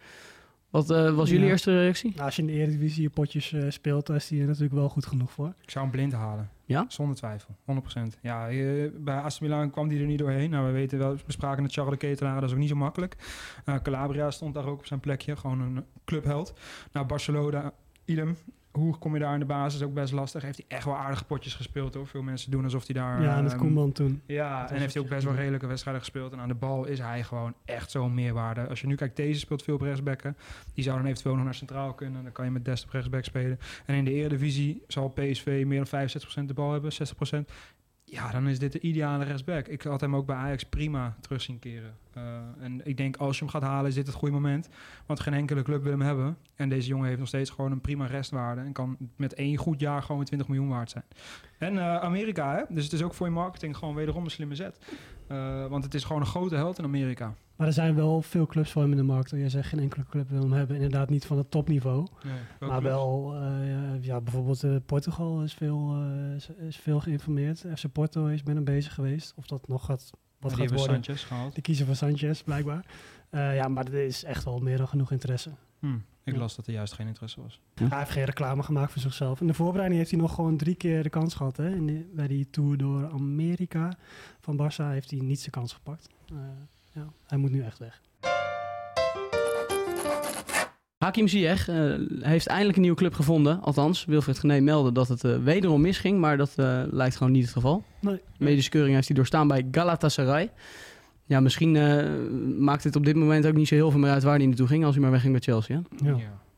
Wat 0.74 0.90
uh, 0.90 1.14
was 1.14 1.28
jullie 1.28 1.44
Ja. 1.44 1.50
eerste 1.50 1.78
reactie? 1.80 2.10
Nou, 2.10 2.22
als 2.24 2.36
je 2.36 2.42
in 2.42 2.48
de 2.48 2.54
Eredivisie 2.54 3.02
je 3.02 3.10
potjes 3.10 3.52
uh, 3.52 3.70
speelt, 3.70 4.06
dan 4.06 4.16
is 4.16 4.28
die 4.28 4.40
er 4.40 4.46
natuurlijk 4.46 4.74
wel 4.74 4.88
goed 4.88 5.06
genoeg 5.06 5.30
voor. 5.32 5.54
Ik 5.62 5.70
zou 5.70 5.84
hem 5.84 5.94
blind 5.94 6.12
halen. 6.12 6.50
Ja? 6.64 6.84
Zonder 6.88 7.16
twijfel, 7.16 7.54
100%. 8.18 8.20
Ja, 8.22 8.50
uh, 8.50 8.90
bij 8.98 9.16
AC 9.16 9.40
Milan 9.40 9.70
kwam 9.70 9.88
die 9.88 10.00
er 10.00 10.06
niet 10.06 10.18
doorheen. 10.18 10.50
Nou, 10.50 10.66
we 10.66 10.72
weten 10.72 10.98
wel, 10.98 11.14
we 11.26 11.32
spraken 11.32 11.62
met 11.62 11.72
Charles 11.72 11.92
de 11.92 12.06
Ketelaar, 12.06 12.34
dat 12.34 12.44
is 12.44 12.52
ook 12.52 12.58
niet 12.60 12.68
zo 12.68 12.74
makkelijk. 12.76 13.16
Uh, 13.66 13.74
Calabria 13.82 14.30
stond 14.30 14.54
daar 14.54 14.66
ook 14.66 14.78
op 14.78 14.86
zijn 14.86 15.00
plekje, 15.00 15.36
gewoon 15.36 15.60
een 15.60 15.84
clubheld. 16.04 16.54
Nou, 16.92 17.06
Barcelona, 17.06 17.72
idem. 18.04 18.36
Hoe 18.76 18.98
kom 18.98 19.14
je 19.14 19.20
daar 19.20 19.32
in 19.32 19.38
de 19.38 19.44
basis? 19.44 19.82
Ook 19.82 19.94
best 19.94 20.12
lastig. 20.12 20.42
Heeft 20.42 20.56
hij 20.56 20.66
echt 20.68 20.84
wel 20.84 20.96
aardige 20.96 21.24
potjes 21.24 21.54
gespeeld 21.54 21.94
hoor. 21.94 22.06
Veel 22.06 22.22
mensen 22.22 22.50
doen 22.50 22.64
alsof 22.64 22.86
hij 22.86 22.94
daar... 22.94 23.22
ja, 23.22 23.40
met 23.40 23.52
ehm, 23.52 23.60
Koeman 23.60 23.92
toen. 23.92 24.22
Ja, 24.26 24.70
en 24.70 24.80
heeft 24.80 24.94
hij 24.94 25.02
ook 25.02 25.08
best 25.08 25.24
wel 25.24 25.34
redelijke 25.34 25.66
wedstrijden 25.66 26.02
gespeeld. 26.02 26.32
En 26.32 26.38
aan 26.38 26.48
de 26.48 26.54
bal 26.54 26.84
is 26.84 26.98
hij 26.98 27.22
gewoon 27.22 27.54
echt 27.64 27.90
zo'n 27.90 28.14
meerwaarde. 28.14 28.68
Als 28.68 28.80
je 28.80 28.86
nu 28.86 28.94
kijkt, 28.94 29.16
deze 29.16 29.38
speelt 29.38 29.62
veel 29.62 29.74
op 29.74 29.80
rechtsbekken. 29.80 30.36
Die 30.74 30.84
zou 30.84 30.96
dan 30.96 31.06
eventueel 31.06 31.34
nog 31.34 31.44
naar 31.44 31.54
centraal 31.54 31.94
kunnen. 31.94 32.22
Dan 32.22 32.32
kan 32.32 32.44
je 32.44 32.50
met 32.50 32.64
Dest 32.64 32.84
op 32.84 32.90
rechtsback 32.90 33.24
spelen. 33.24 33.58
En 33.86 33.94
in 33.94 34.04
de 34.04 34.12
Eredivisie 34.12 34.82
zal 34.88 35.08
PSV 35.08 35.64
meer 35.66 35.84
dan 35.90 36.08
65% 36.08 36.44
de 36.46 36.54
bal 36.54 36.72
hebben, 36.72 36.92
60%. 36.92 37.36
Ja, 38.04 38.30
dan 38.30 38.48
is 38.48 38.58
dit 38.58 38.72
de 38.72 38.80
ideale 38.80 39.24
rechtsback. 39.24 39.66
Ik 39.66 39.82
had 39.82 40.00
hem 40.00 40.16
ook 40.16 40.26
bij 40.26 40.36
Ajax 40.36 40.64
prima 40.64 41.16
terug 41.20 41.40
zien 41.40 41.58
keren. 41.58 41.96
Eh, 42.12 42.22
en 42.60 42.80
ik 42.86 42.96
denk, 42.96 43.16
als 43.16 43.38
je 43.38 43.44
hem 43.44 43.52
gaat 43.52 43.62
halen, 43.62 43.88
is 43.88 43.94
dit 43.94 44.06
het 44.06 44.16
goede 44.16 44.34
moment. 44.34 44.68
Want 45.06 45.20
geen 45.20 45.34
enkele 45.34 45.62
club 45.62 45.82
wil 45.82 45.92
hem 45.92 46.00
hebben. 46.00 46.36
En 46.54 46.68
deze 46.68 46.88
jongen 46.88 47.06
heeft 47.06 47.18
nog 47.18 47.28
steeds 47.28 47.50
gewoon 47.50 47.72
een 47.72 47.80
prima 47.80 48.06
restwaarde. 48.06 48.60
En 48.60 48.72
kan 48.72 48.96
met 49.16 49.34
één 49.34 49.56
goed 49.56 49.80
jaar 49.80 50.00
gewoon 50.02 50.16
weer 50.16 50.26
20 50.26 50.48
miljoen 50.48 50.68
waard 50.68 50.90
zijn. 50.90 51.04
En 51.58 51.78
eh, 51.78 51.96
Amerika, 51.96 52.54
hè? 52.54 52.74
dus 52.74 52.84
het 52.84 52.92
is 52.92 53.02
ook 53.02 53.14
voor 53.14 53.26
je 53.26 53.32
marketing 53.32 53.76
gewoon 53.76 53.94
wederom 53.94 54.24
een 54.24 54.30
slimme 54.30 54.54
zet. 54.54 54.78
Eh, 55.26 55.66
want 55.66 55.84
het 55.84 55.94
is 55.94 56.04
gewoon 56.04 56.22
een 56.22 56.28
grote 56.28 56.54
held 56.54 56.78
in 56.78 56.84
Amerika. 56.84 57.34
Maar 57.56 57.66
er 57.66 57.72
zijn 57.72 57.94
wel 57.94 58.22
veel 58.22 58.46
clubs 58.46 58.70
voor 58.70 58.82
hem 58.82 58.90
in 58.90 58.96
de 58.96 59.02
markt. 59.02 59.30
Jij 59.30 59.48
zegt 59.48 59.68
geen 59.68 59.78
enkele 59.80 60.04
club 60.10 60.28
wil 60.28 60.40
hem 60.40 60.52
hebben. 60.52 60.76
Inderdaad 60.76 61.10
niet 61.10 61.26
van 61.26 61.38
het 61.38 61.50
topniveau. 61.50 62.06
maar 62.60 62.82
wel, 62.82 63.34
eh, 63.34 64.02
ja, 64.04 64.20
bijvoorbeeld 64.20 64.62
eh, 64.64 64.76
Portugal 64.86 65.42
is 65.42 65.54
veel, 65.54 65.94
eh, 65.94 66.34
is, 66.34 66.48
is 66.48 66.76
veel 66.76 67.00
geïnformeerd. 67.00 67.64
FC 67.74 67.92
Porto 67.92 68.26
is 68.26 68.42
met 68.42 68.54
hem 68.54 68.64
bezig 68.64 68.94
geweest. 68.94 69.32
Of 69.36 69.46
dat 69.46 69.68
nog 69.68 69.84
gaat, 69.84 70.10
wat 70.40 70.54
Die 70.54 70.60
gaat 70.68 70.78
worden. 70.78 71.04
Sanchez 71.04 71.24
gehaald. 71.26 71.54
Die 71.54 71.62
kiezen 71.62 71.86
voor 71.86 71.94
Sanchez, 71.96 72.40
blijkbaar. 72.42 72.84
Eh, 73.30 73.54
ja, 73.56 73.68
maar 73.68 73.84
er 73.86 73.94
is 74.06 74.24
echt 74.24 74.44
wel 74.44 74.58
meer 74.58 74.76
dan 74.76 74.88
genoeg 74.88 75.10
interesse. 75.12 75.50
Hm, 75.78 75.94
ik 76.24 76.32
Ja. 76.34 76.38
las 76.38 76.56
dat 76.56 76.66
er 76.66 76.72
juist 76.72 76.92
geen 76.92 77.06
interesse 77.06 77.40
was. 77.42 77.60
Hij 77.74 77.98
heeft 77.98 78.10
geen 78.10 78.24
reclame 78.24 78.62
gemaakt 78.62 78.92
voor 78.92 79.02
zichzelf. 79.02 79.40
In 79.40 79.46
de 79.46 79.54
voorbereiding 79.54 79.98
heeft 79.98 80.10
hij 80.12 80.20
nog 80.20 80.34
gewoon 80.34 80.56
drie 80.56 80.74
keer 80.74 81.02
de 81.02 81.10
kans 81.10 81.34
gehad. 81.34 81.56
Hè? 81.56 81.70
In 81.74 81.86
die- 81.86 82.08
bij 82.14 82.26
die 82.28 82.50
tour 82.50 82.76
door 82.76 83.10
Amerika 83.12 83.92
van 84.40 84.56
Barça 84.62 84.84
heeft 84.90 85.10
hij 85.10 85.20
niet 85.20 85.38
zijn 85.38 85.50
kans 85.50 85.72
gepakt. 85.72 86.08
Ja, 86.94 87.12
hij 87.26 87.38
moet 87.38 87.50
nu 87.50 87.62
echt 87.62 87.78
weg. 87.78 88.00
Hakim 90.98 91.28
Ziyech 91.28 91.68
eh, 91.68 91.94
heeft 92.20 92.46
eindelijk 92.46 92.76
een 92.76 92.82
nieuwe 92.82 92.96
club 92.96 93.14
gevonden. 93.14 93.60
Althans, 93.62 94.04
Wilfred 94.04 94.38
Gené 94.38 94.60
meldde 94.60 94.92
dat 94.92 95.08
het 95.08 95.24
eh, 95.24 95.36
wederom 95.36 95.80
misging, 95.80 96.20
maar 96.20 96.36
dat 96.36 96.52
eh, 96.56 96.82
lijkt 96.90 97.16
gewoon 97.16 97.32
niet 97.32 97.42
het 97.44 97.52
geval. 97.52 97.84
Nee. 98.00 98.20
Medische 98.38 98.70
keuring 98.70 98.94
heeft 98.94 99.06
hij 99.06 99.16
doorstaan 99.16 99.48
bij 99.48 99.66
Galatasaray. 99.70 100.50
Ja, 101.26 101.40
misschien 101.40 101.76
eh, 101.76 102.10
maakt 102.58 102.84
het 102.84 102.96
op 102.96 103.04
dit 103.04 103.16
moment 103.16 103.46
ook 103.46 103.54
niet 103.54 103.68
zo 103.68 103.74
heel 103.74 103.90
veel 103.90 104.00
meer 104.00 104.10
uit 104.10 104.22
waar 104.22 104.36
hij 104.36 104.46
naartoe 104.46 104.66
ging 104.66 104.84
als 104.84 104.94
hij 104.94 105.02
maar 105.02 105.12
wegging 105.12 105.32
bij 105.32 105.42
Chelsea. 105.42 105.82
Hè? 105.96 106.08
Ja. 106.08 106.16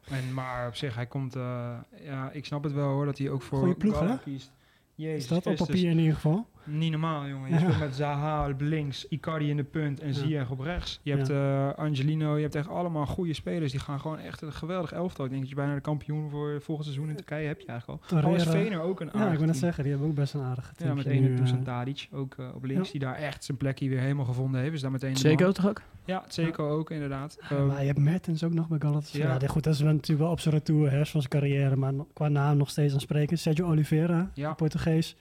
En, 0.08 0.34
maar 0.34 0.68
op 0.68 0.74
zich, 0.74 0.94
hij 0.94 1.06
komt... 1.06 1.36
eh, 1.36 1.70
ja, 2.04 2.30
ik 2.30 2.44
snap 2.44 2.62
het 2.64 2.72
wel 2.72 2.88
hoor, 2.88 3.04
dat 3.04 3.18
hij 3.18 3.30
ook 3.30 3.42
voor 3.42 3.58
Goeie 3.58 3.74
ploeg, 3.74 3.96
Gala 3.98 4.10
hè? 4.10 4.18
kiest. 4.18 4.52
Jezus 4.94 5.22
Is 5.22 5.28
dat 5.28 5.46
op 5.46 5.56
papier 5.56 5.90
in 5.90 5.98
ieder 5.98 6.14
geval? 6.14 6.46
Niet 6.66 6.90
normaal, 6.90 7.26
jongen. 7.26 7.48
Je 7.48 7.54
Ja. 7.54 7.60
speelt 7.60 7.78
met 7.78 7.94
Zaha 7.94 8.48
op 8.48 8.60
links, 8.60 9.08
Icardi 9.08 9.50
in 9.50 9.56
de 9.56 9.64
punt 9.64 10.00
en 10.00 10.06
Ja. 10.08 10.12
Ziyech 10.14 10.50
op 10.50 10.60
rechts. 10.60 11.00
Je 11.02 11.12
hebt 11.12 11.30
eh, 11.30 11.72
Angelino, 11.72 12.36
je 12.36 12.42
hebt 12.42 12.54
echt 12.54 12.68
allemaal 12.68 13.06
goede 13.06 13.32
spelers. 13.34 13.70
Die 13.72 13.80
gaan 13.80 14.00
gewoon 14.00 14.18
echt 14.18 14.42
een 14.42 14.52
geweldig 14.52 14.92
elftal. 14.92 15.24
Ik 15.24 15.30
denk 15.30 15.42
dat 15.42 15.50
je 15.50 15.56
bijna 15.56 15.74
de 15.74 15.80
kampioen 15.80 16.30
voor 16.30 16.60
volgend 16.62 16.86
seizoen 16.86 17.08
in 17.08 17.16
Turkije 17.16 17.46
heb 17.46 17.60
je 17.60 17.66
eigenlijk 17.66 18.00
al. 18.02 18.08
Torreira. 18.08 18.30
Al 18.30 18.54
is 18.56 18.62
Vener 18.64 18.80
ook 18.80 19.00
een 19.00 19.06
Ja, 19.06 19.12
ik 19.12 19.20
aardig 19.20 19.38
wil 19.38 19.46
net 19.46 19.56
zeggen, 19.56 19.82
die 19.82 19.92
hebben 19.92 20.10
ook 20.10 20.16
best 20.16 20.34
een 20.34 20.42
aardige 20.42 20.68
Ja, 20.76 20.84
team. 20.84 20.96
met 20.96 21.06
nu, 21.06 21.12
ene 21.12 21.28
eh, 21.28 21.36
Dusan 21.36 21.62
Tadic 21.62 22.08
ook 22.12 22.34
eh, 22.38 22.46
op 22.54 22.64
links. 22.64 22.86
Ja. 22.86 22.92
Die 22.92 23.00
daar 23.00 23.14
echt 23.14 23.44
zijn 23.44 23.56
plekje 23.56 23.88
weer 23.88 24.00
helemaal 24.00 24.24
gevonden 24.24 24.60
heeft. 24.60 24.74
Is 24.74 24.80
daar 24.80 24.90
meteen 24.90 25.36
man. 25.38 25.52
toch 25.52 25.68
ook? 25.68 25.82
Ja, 26.04 26.24
Seco 26.28 26.68
ook 26.70 26.90
inderdaad. 26.90 27.36
Ja, 27.48 27.56
Eh, 27.56 27.66
maar 27.66 27.80
je 27.80 27.86
hebt 27.86 27.98
Mertens 27.98 28.44
ook 28.44 28.52
nog 28.52 28.68
bij 28.68 28.78
Galatasaray. 28.80 29.26
Ja. 29.26 29.36
Ja. 29.40 29.46
goed, 29.46 29.64
dat 29.64 29.74
is 29.74 29.80
natuurlijk 29.80 30.18
wel 30.18 30.30
op 30.30 30.40
zijn 30.40 30.54
retour 30.54 30.90
hè, 30.90 31.06
van 31.06 31.20
zijn 31.20 31.32
carrière, 31.32 31.76
maar 31.76 31.92
qua 32.12 32.28
naam 32.28 32.56
nog 32.56 32.70
steeds 32.70 32.94
aan 32.94 33.00
spreken. 33.00 33.38
Sergio 33.38 33.66
Oliveira, 33.66 34.30
Ja. 34.34 34.54
Portugees. 34.54 35.16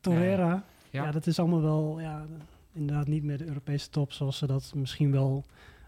Torreira. 0.00 0.64
Ja. 0.96 1.04
Ja. 1.04 1.10
dat 1.10 1.26
is 1.26 1.38
allemaal 1.38 1.62
wel, 1.62 2.00
ja, 2.00 2.24
inderdaad 2.72 3.06
niet 3.06 3.22
meer 3.24 3.38
de 3.38 3.46
Europese 3.46 3.88
top 3.90 4.12
zoals 4.12 4.38
ze 4.38 4.46
dat 4.46 4.72
misschien 4.74 5.12
wel, 5.12 5.44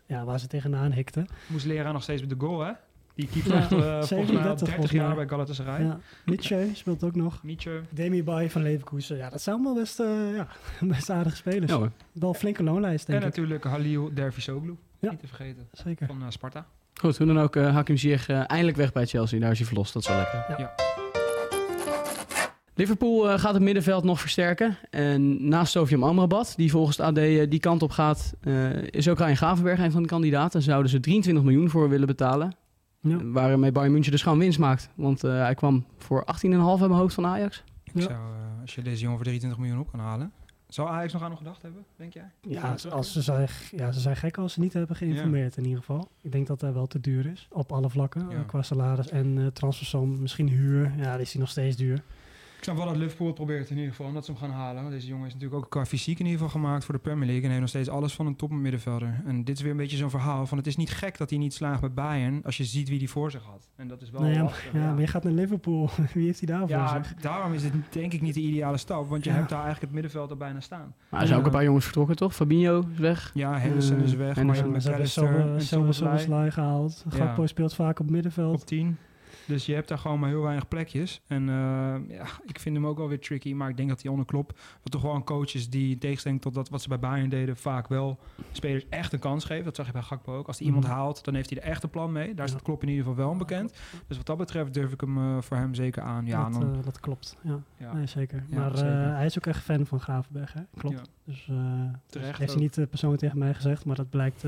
ja, 0.06 0.24
waar 0.24 0.40
ze 0.40 0.46
tegenaan 0.46 0.92
hikten. 0.92 1.26
moest 1.46 1.66
leraar 1.66 1.92
nog 1.92 2.02
steeds 2.02 2.20
met 2.20 2.30
de 2.30 2.36
goal, 2.46 2.60
hè? 2.60 2.72
Die 3.14 3.28
keept 3.28 3.46
Ja, 3.46 3.54
echt 3.54 3.72
eh, 3.72 3.78
volgens 3.78 3.90
mij 3.90 3.90
al 3.90 4.02
37 4.02 4.58
30 4.58 4.68
volgens 4.74 4.92
jaar 4.92 5.06
mij. 5.06 5.16
bij 5.16 5.28
Galatasaray. 5.28 5.82
Ja. 5.84 5.98
Nietzsche 6.24 6.70
speelt 6.72 7.04
ook 7.04 7.14
nog. 7.14 7.42
Mietje. 7.42 7.80
Demi 7.90 8.24
Bay 8.24 8.50
van 8.50 8.62
Leverkusen. 8.62 9.16
Ja, 9.16 9.30
dat 9.30 9.42
zijn 9.42 9.54
allemaal 9.54 9.74
best, 9.74 10.00
eh, 10.00 10.34
ja, 10.34 10.46
best 10.94 11.10
aardige 11.10 11.36
spelers. 11.36 11.72
Ja. 11.72 11.90
Wel 12.12 12.34
flinke 12.34 12.62
loonlijst, 12.62 13.06
En 13.08 13.12
denk 13.12 13.24
ik. 13.24 13.28
natuurlijk 13.36 13.64
Halil 13.64 14.10
Dervisoglu. 14.14 14.76
Ja. 14.98 15.10
Niet 15.10 15.20
te 15.20 15.26
vergeten. 15.26 15.68
Zeker. 15.72 16.06
Van 16.06 16.22
eh, 16.22 16.26
Sparta. 16.30 16.66
Goed, 17.00 17.18
hoe 17.18 17.26
dan 17.26 17.38
ook, 17.40 17.56
eh 17.56 17.72
Hakim 17.74 17.96
Ziyech 17.96 18.28
eindelijk 18.28 18.76
weg 18.76 18.92
bij 18.92 19.06
Chelsea. 19.06 19.40
Daar 19.40 19.50
is 19.50 19.58
hij 19.58 19.66
verlost, 19.66 19.92
dat 19.92 20.02
is 20.02 20.08
wel 20.08 20.18
lekker. 20.18 20.54
Ja. 20.58 21.07
Liverpool 22.78 23.30
eh, 23.30 23.38
gaat 23.38 23.54
het 23.54 23.62
middenveld 23.62 24.04
nog 24.04 24.20
versterken. 24.20 24.76
En 24.90 25.48
naast 25.48 25.72
Sofian 25.72 26.02
Amrabat, 26.02 26.52
die 26.56 26.70
volgens 26.70 26.96
het 26.96 27.06
AD 27.06 27.18
eh, 27.18 27.50
die 27.50 27.60
kant 27.60 27.82
op 27.82 27.90
gaat, 27.90 28.34
eh, 28.40 28.82
is 28.82 29.08
ook 29.08 29.18
Ryan 29.18 29.36
Gravenberg 29.36 29.78
een 29.78 29.90
van 29.90 30.02
de 30.02 30.08
kandidaten. 30.08 30.62
Zouden 30.62 30.90
ze 30.90 31.00
23 31.00 31.44
miljoen 31.44 31.70
voor 31.70 31.88
willen 31.88 32.06
betalen. 32.06 32.54
Ja. 33.00 33.18
Waarmee 33.24 33.72
Bayern 33.72 33.92
München 33.92 34.12
dus 34.12 34.22
gewoon 34.22 34.38
winst 34.38 34.58
maakt. 34.58 34.90
Want 34.94 35.24
eh, 35.24 35.30
hij 35.30 35.54
kwam 35.54 35.84
voor 35.96 36.24
18,5 36.34 36.42
in 36.42 36.48
mijn 36.50 36.60
hoofd 36.90 37.14
van 37.14 37.26
Ajax. 37.26 37.62
Ik 37.84 37.92
Ja. 37.94 38.00
zou, 38.00 38.14
als 38.60 38.74
je 38.74 38.82
deze 38.82 39.00
jongen 39.00 39.16
voor 39.16 39.24
23 39.24 39.60
miljoen 39.60 39.80
op 39.80 39.90
kan 39.90 40.00
halen. 40.00 40.32
Zou 40.68 40.88
Ajax 40.88 41.12
nog 41.12 41.22
aan 41.22 41.28
hem 41.28 41.38
gedacht 41.38 41.62
hebben, 41.62 41.84
denk 41.96 42.12
jij? 42.14 42.30
Ja, 42.40 42.76
als 42.90 43.12
ze, 43.12 43.22
zijn, 43.22 43.48
ja, 43.70 43.92
ze 43.92 44.00
zijn 44.00 44.16
gek 44.16 44.38
als 44.38 44.52
ze 44.52 44.60
niet 44.60 44.72
hebben 44.72 44.96
geïnformeerd 44.96 45.56
in 45.56 45.62
ieder 45.64 45.78
geval. 45.78 46.08
Ik 46.22 46.32
denk 46.32 46.46
dat 46.46 46.60
hij 46.60 46.72
wel 46.72 46.86
te 46.86 47.00
duur 47.00 47.26
is, 47.26 47.48
op 47.50 47.72
alle 47.72 47.90
vlakken. 47.90 48.26
Ja. 48.30 48.42
Qua 48.42 48.62
salaris 48.62 49.08
en 49.08 49.38
eh 49.38 49.46
transfersom, 49.46 50.20
misschien 50.20 50.48
huur. 50.48 50.92
Ja, 50.96 51.12
die 51.12 51.22
is 51.22 51.32
hij 51.32 51.40
nog 51.40 51.50
steeds 51.50 51.76
duur. 51.76 52.02
Ik 52.58 52.64
snap 52.64 52.76
wel 52.76 52.86
dat 52.86 52.96
Liverpool 52.96 53.26
het 53.26 53.36
probeert 53.36 53.70
in 53.70 53.76
ieder 53.76 53.90
geval, 53.90 54.06
omdat 54.06 54.24
ze 54.24 54.30
hem 54.30 54.40
gaan 54.40 54.50
halen. 54.50 54.82
Want 54.82 54.94
deze 54.94 55.06
jongen 55.06 55.26
is 55.26 55.32
natuurlijk 55.32 55.64
ook 55.64 55.70
qua 55.70 55.84
fysiek 55.86 56.18
in 56.18 56.24
ieder 56.26 56.40
geval 56.40 56.60
gemaakt 56.60 56.84
voor 56.84 56.94
de 56.94 57.00
Premier 57.00 57.24
League. 57.26 57.42
En 57.42 57.48
heeft 57.48 57.60
nog 57.60 57.68
steeds 57.68 57.88
alles 57.88 58.12
van 58.14 58.26
een 58.26 58.36
topmiddenvelder. 58.36 59.22
En 59.26 59.44
dit 59.44 59.56
is 59.56 59.62
weer 59.62 59.70
een 59.70 59.76
beetje 59.76 59.96
zo'n 59.96 60.10
verhaal 60.10 60.46
van 60.46 60.58
het 60.58 60.66
is 60.66 60.76
niet 60.76 60.90
gek 60.90 61.18
dat 61.18 61.30
hij 61.30 61.38
niet 61.38 61.54
slaagt 61.54 61.80
bij 61.80 61.92
Bayern 61.92 62.40
als 62.44 62.56
je 62.56 62.64
ziet 62.64 62.88
wie 62.88 62.98
die 62.98 63.10
voor 63.10 63.30
zich 63.30 63.42
had. 63.42 63.68
En 63.76 63.88
dat 63.88 64.02
is 64.02 64.10
wel 64.10 64.20
Nou 64.20 64.32
ja, 64.32 64.42
lastig. 64.42 64.72
ja, 64.72 64.90
maar 64.92 65.00
je 65.00 65.06
gaat 65.06 65.24
naar 65.24 65.32
Liverpool. 65.32 65.90
Wie 66.14 66.26
heeft 66.26 66.38
hij 66.40 66.48
daarvoor? 66.48 66.76
Ja, 66.76 66.88
zeg? 66.88 67.14
daarom 67.14 67.52
is 67.52 67.62
het 67.64 67.72
denk 67.90 68.12
ik 68.12 68.20
niet 68.20 68.34
de 68.34 68.40
ideale 68.40 68.76
stap. 68.76 69.08
Want 69.08 69.24
je 69.24 69.30
Ja. 69.30 69.36
hebt 69.36 69.48
daar 69.48 69.62
eigenlijk 69.62 69.92
het 69.92 70.02
middenveld 70.02 70.30
er 70.30 70.36
bijna 70.36 70.60
staan. 70.60 70.94
Maar 71.08 71.20
er 71.20 71.26
zijn 71.26 71.38
ook 71.38 71.46
een 71.46 71.52
paar 71.52 71.64
jongens 71.64 71.84
vertrokken, 71.84 72.16
toch? 72.16 72.34
Fabinho 72.34 72.78
is 72.92 72.98
weg. 72.98 73.30
Ja, 73.34 73.58
Henderson 73.58 73.96
Eh, 73.98 74.02
is 74.04 74.14
weg. 74.14 74.34
Henderson. 74.36 74.70
Maar 74.70 74.80
McAllister 74.80 75.24
en 75.40 75.60
Soboslai 75.62 75.88
Szoboszlai 76.18 76.50
gehaald. 76.50 77.04
Ja. 77.10 77.16
Gakpo 77.16 77.46
speelt 77.46 77.74
vaak 77.74 78.00
op 78.00 78.10
middenveld. 78.10 78.60
op 78.60 78.66
10. 78.66 78.96
Dus 79.48 79.66
je 79.66 79.74
hebt 79.74 79.88
daar 79.88 79.98
gewoon 79.98 80.18
maar 80.20 80.28
heel 80.28 80.42
weinig 80.42 80.68
plekjes. 80.68 81.20
En 81.26 81.48
eh, 81.48 81.54
ja, 82.16 82.26
ik 82.46 82.58
vind 82.60 82.76
hem 82.76 82.86
ook 82.86 82.98
wel 82.98 83.08
weer 83.08 83.20
tricky. 83.20 83.52
Maar 83.54 83.68
ik 83.68 83.76
denk 83.76 83.88
dat 83.88 84.02
hij 84.02 84.10
onder 84.10 84.26
Klopp, 84.26 84.58
wat 84.82 84.92
toch 84.92 85.02
wel 85.02 85.14
een 85.14 85.24
coach 85.24 85.54
is 85.54 85.70
die 85.70 85.90
in 85.92 85.98
tegenstelling 85.98 86.40
tot 86.40 86.54
dat 86.54 86.68
wat 86.68 86.82
ze 86.82 86.88
bij 86.88 86.98
Bayern 86.98 87.28
deden, 87.28 87.56
vaak 87.56 87.88
wel 87.88 88.18
spelers 88.52 88.88
echt 88.88 89.12
een 89.12 89.18
kans 89.18 89.44
geeft. 89.44 89.64
Dat 89.64 89.76
zag 89.76 89.86
je 89.86 89.92
bij 89.92 90.02
Gakpo 90.02 90.36
ook. 90.36 90.46
Als 90.46 90.58
hij 90.58 90.66
iemand 90.66 90.84
Mhm. 90.84 90.94
haalt, 90.94 91.24
dan 91.24 91.34
heeft 91.34 91.50
hij 91.50 91.58
er 91.58 91.64
echt 91.64 91.82
een 91.82 91.90
plan 91.90 92.12
mee. 92.12 92.34
Daar 92.34 92.44
Ja. 92.44 92.50
staat 92.50 92.62
Klopp 92.62 92.82
in 92.82 92.88
ieder 92.88 93.04
geval 93.04 93.18
wel 93.18 93.30
onbekend. 93.30 93.72
Dus 94.06 94.16
wat 94.16 94.26
dat 94.26 94.36
betreft 94.36 94.74
durf 94.74 94.92
ik 94.92 95.00
hem 95.00 95.18
eh, 95.18 95.36
voor 95.42 95.56
hem 95.56 95.74
zeker 95.74 96.02
aan. 96.02 96.26
Ja, 96.26 96.48
dat, 96.48 96.60
dan, 96.60 96.74
eh, 96.76 96.84
dat 96.84 97.00
klopt. 97.00 97.36
Ja, 97.42 97.60
ja. 97.76 97.92
Nee, 97.92 98.06
zeker. 98.06 98.44
Maar 98.50 98.76
zeker. 98.76 99.14
hij 99.14 99.26
is 99.26 99.38
ook 99.38 99.46
echt 99.46 99.62
fan 99.64 99.86
van 99.86 100.00
Gravenberg, 100.00 100.52
hè? 100.52 100.60
Klopt. 100.76 101.10
Dus 101.24 101.50
Terecht 102.06 102.38
heeft 102.38 102.52
hij 102.52 102.60
niet 102.62 102.86
persoonlijk 102.90 103.22
tegen 103.22 103.38
mij 103.38 103.54
gezegd, 103.54 103.84
maar 103.84 103.96
dat 103.96 104.10
blijkt 104.10 104.44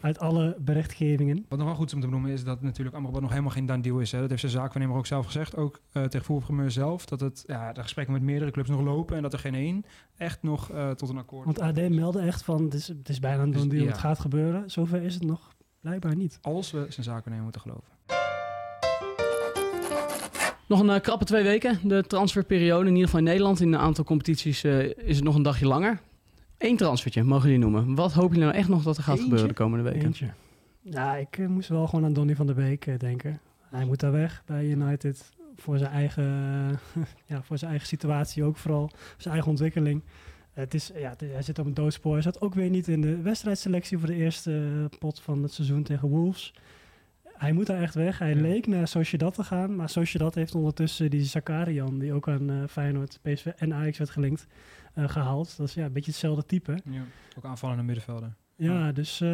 uit 0.00 0.18
alle 0.18 0.56
berichtgevingen. 0.60 1.44
Wat 1.48 1.58
nog 1.58 1.66
wel 1.68 1.76
goed 1.76 1.86
is 1.86 1.94
om 1.94 2.00
te 2.00 2.06
benoemen 2.06 2.30
is 2.30 2.44
dat 2.44 2.62
natuurlijk 2.62 2.96
Amrabat 2.96 3.20
nog 3.20 3.30
helemaal 3.30 3.50
geen 3.50 3.66
done 3.66 3.82
deal 3.82 3.98
is. 3.98 4.12
Hè. 4.12 4.20
Dat 4.22 4.30
heeft 4.30 4.52
zijn 4.52 4.62
zaakwaarnemer 4.62 4.98
ook 4.98 5.06
zelf 5.06 5.26
gezegd, 5.26 5.56
ook 5.56 5.80
uh, 5.92 6.02
tegen 6.02 6.26
voetbalprimeur 6.26 6.70
zelf. 6.70 7.06
Dat 7.06 7.20
het, 7.20 7.44
ja, 7.46 7.72
de 7.72 7.82
gesprekken 7.82 8.14
met 8.14 8.22
meerdere 8.22 8.50
clubs 8.50 8.68
nog 8.68 8.80
lopen 8.80 9.16
en 9.16 9.22
dat 9.22 9.32
er 9.32 9.38
geen 9.38 9.54
één 9.54 9.84
echt 10.16 10.42
nog 10.42 10.72
uh, 10.72 10.90
tot 10.90 11.08
een 11.08 11.18
akkoord 11.18 11.44
Want 11.44 11.60
AD 11.60 11.88
meldde 11.88 12.20
echt 12.20 12.42
van, 12.42 12.64
het 12.64 12.74
is, 12.74 12.88
het 12.88 13.08
is 13.08 13.18
bijna 13.18 13.42
een 13.42 13.50
Dus, 13.50 13.68
deal, 13.68 13.82
ja. 13.82 13.88
het 13.88 13.98
gaat 13.98 14.18
gebeuren. 14.18 14.70
Zover 14.70 15.02
is 15.02 15.14
het 15.14 15.24
nog 15.24 15.54
blijkbaar 15.80 16.16
niet. 16.16 16.38
Als 16.42 16.70
we 16.70 16.86
zijn 16.88 17.04
zaakwaarnemer 17.04 17.42
moeten 17.42 17.60
geloven. 17.60 17.90
Nog 20.68 20.80
een 20.80 20.88
uh, 20.88 21.00
krappe 21.00 21.24
twee 21.24 21.42
weken, 21.42 21.78
de 21.88 22.02
transferperiode. 22.06 22.86
In 22.86 22.90
ieder 22.90 23.04
geval 23.04 23.18
in 23.20 23.26
Nederland. 23.26 23.60
In 23.60 23.72
een 23.72 23.80
aantal 23.80 24.04
competities 24.04 24.64
uh, 24.64 24.84
is 24.84 25.16
het 25.16 25.24
nog 25.24 25.34
een 25.34 25.42
dagje 25.42 25.66
langer. 25.66 26.00
Eén 26.58 26.76
transfertje, 26.76 27.22
mogen 27.22 27.44
jullie 27.50 27.64
noemen. 27.64 27.94
Wat 27.94 28.12
hopen 28.12 28.28
jullie 28.28 28.44
nou 28.44 28.56
echt 28.58 28.68
nog 28.68 28.82
dat 28.82 28.96
er 28.96 29.02
gaat 29.02 29.12
Eentje? 29.12 29.28
gebeuren 29.28 29.48
de 29.48 29.62
komende 29.62 29.90
weken? 29.90 30.06
Eentje. 30.06 30.30
Ja, 30.80 31.16
ik 31.16 31.38
uh, 31.38 31.48
moest 31.48 31.68
wel 31.68 31.86
gewoon 31.86 32.04
aan 32.04 32.12
Donny 32.12 32.36
van 32.36 32.46
der 32.46 32.54
Beek 32.54 32.86
uh, 32.86 32.98
denken. 32.98 33.40
Hij 33.72 33.84
moet 33.84 34.00
daar 34.00 34.12
weg 34.12 34.42
bij 34.46 34.64
United. 34.66 35.32
Voor 35.56 35.78
zijn 35.78 35.90
eigen, 35.90 36.22
ja, 37.26 37.42
voor 37.42 37.58
zijn 37.58 37.70
eigen 37.70 37.88
situatie 37.88 38.44
ook 38.44 38.56
vooral. 38.56 38.88
Voor 38.94 39.14
zijn 39.22 39.32
eigen 39.34 39.50
ontwikkeling. 39.50 40.02
Het 40.52 40.74
is, 40.74 40.90
ja, 40.94 41.14
hij 41.24 41.42
zit 41.42 41.58
op 41.58 41.66
een 41.66 41.74
doodspoor. 41.74 42.12
Hij 42.12 42.22
zat 42.22 42.40
ook 42.40 42.54
weer 42.54 42.70
niet 42.70 42.88
in 42.88 43.00
de 43.00 43.20
wedstrijdselectie 43.20 43.98
voor 43.98 44.06
de 44.06 44.14
eerste 44.14 44.86
eh, 44.90 44.98
pot 44.98 45.20
van 45.20 45.42
het 45.42 45.52
seizoen 45.52 45.82
tegen 45.82 46.08
Wolves. 46.08 46.54
Hij 47.24 47.52
moet 47.52 47.66
daar 47.66 47.80
echt 47.82 47.94
weg. 47.94 48.18
Hij 48.18 48.34
Ja. 48.34 48.40
leek 48.40 48.66
naar 48.66 48.88
Sociedad 48.88 49.34
te 49.34 49.44
gaan. 49.44 49.76
Maar 49.76 49.88
Sociedad 49.88 50.34
heeft 50.34 50.54
ondertussen 50.54 51.10
die 51.10 51.24
Zakarian, 51.24 51.98
die 51.98 52.12
ook 52.12 52.28
aan 52.28 52.50
uh, 52.50 52.62
Feyenoord, 52.68 53.18
PSV 53.22 53.46
en 53.46 53.74
Ajax 53.74 53.98
werd 53.98 54.10
gelinkt, 54.10 54.46
uh, 54.94 55.08
gehaald. 55.08 55.56
Dat 55.56 55.68
is 55.68 55.74
ja, 55.74 55.84
een 55.84 55.92
beetje 55.92 56.10
hetzelfde 56.10 56.46
type. 56.46 56.78
Ja. 56.84 57.02
Ook 57.36 57.44
aanvallende 57.44 57.82
middenvelder. 57.82 58.34
Ja, 58.62 58.92
dus 58.92 59.20
eh, 59.20 59.28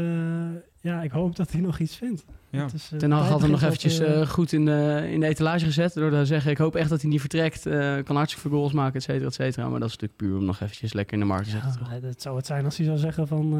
ja, 0.80 1.02
ik 1.02 1.10
hoop 1.10 1.36
dat 1.36 1.52
hij 1.52 1.60
nog 1.68 1.78
iets 1.78 1.96
vindt. 1.96 2.24
Ja. 2.50 2.66
Is, 2.74 2.90
eh, 2.92 2.98
Ten 2.98 3.10
Hag 3.10 3.28
had 3.28 3.40
hem 3.40 3.50
nog 3.50 3.62
eventjes 3.62 3.98
eh, 3.98 4.26
goed 4.26 4.52
in 4.52 4.64
de, 4.64 5.08
in 5.10 5.20
de 5.20 5.26
etalage 5.26 5.64
gezet. 5.64 5.94
Door 5.94 6.10
te 6.10 6.24
zeggen, 6.26 6.50
ik 6.50 6.58
hoop 6.58 6.74
echt 6.76 6.88
dat 6.88 7.00
hij 7.00 7.10
niet 7.10 7.20
vertrekt. 7.20 7.66
eh, 7.66 7.96
kan 8.04 8.16
hartstikke 8.16 8.48
veel 8.48 8.58
goals 8.58 8.72
maken, 8.72 8.94
et 8.94 9.02
cetera, 9.02 9.26
et 9.26 9.34
cetera. 9.34 9.68
Maar 9.68 9.80
dat 9.80 9.88
is 9.88 9.94
natuurlijk 9.96 10.20
puur 10.20 10.36
om 10.36 10.44
nog 10.44 10.60
eventjes 10.60 10.92
lekker 10.92 11.14
in 11.14 11.20
de 11.20 11.26
markt 11.26 11.44
te 11.44 11.50
zetten. 11.50 11.78
toch? 11.78 12.00
dat 12.00 12.22
zou 12.22 12.36
het 12.36 12.46
zijn 12.46 12.64
als 12.64 12.76
hij 12.76 12.86
zou 12.86 12.98
zeggen 12.98 13.26
van... 13.26 13.52
eh, 13.52 13.58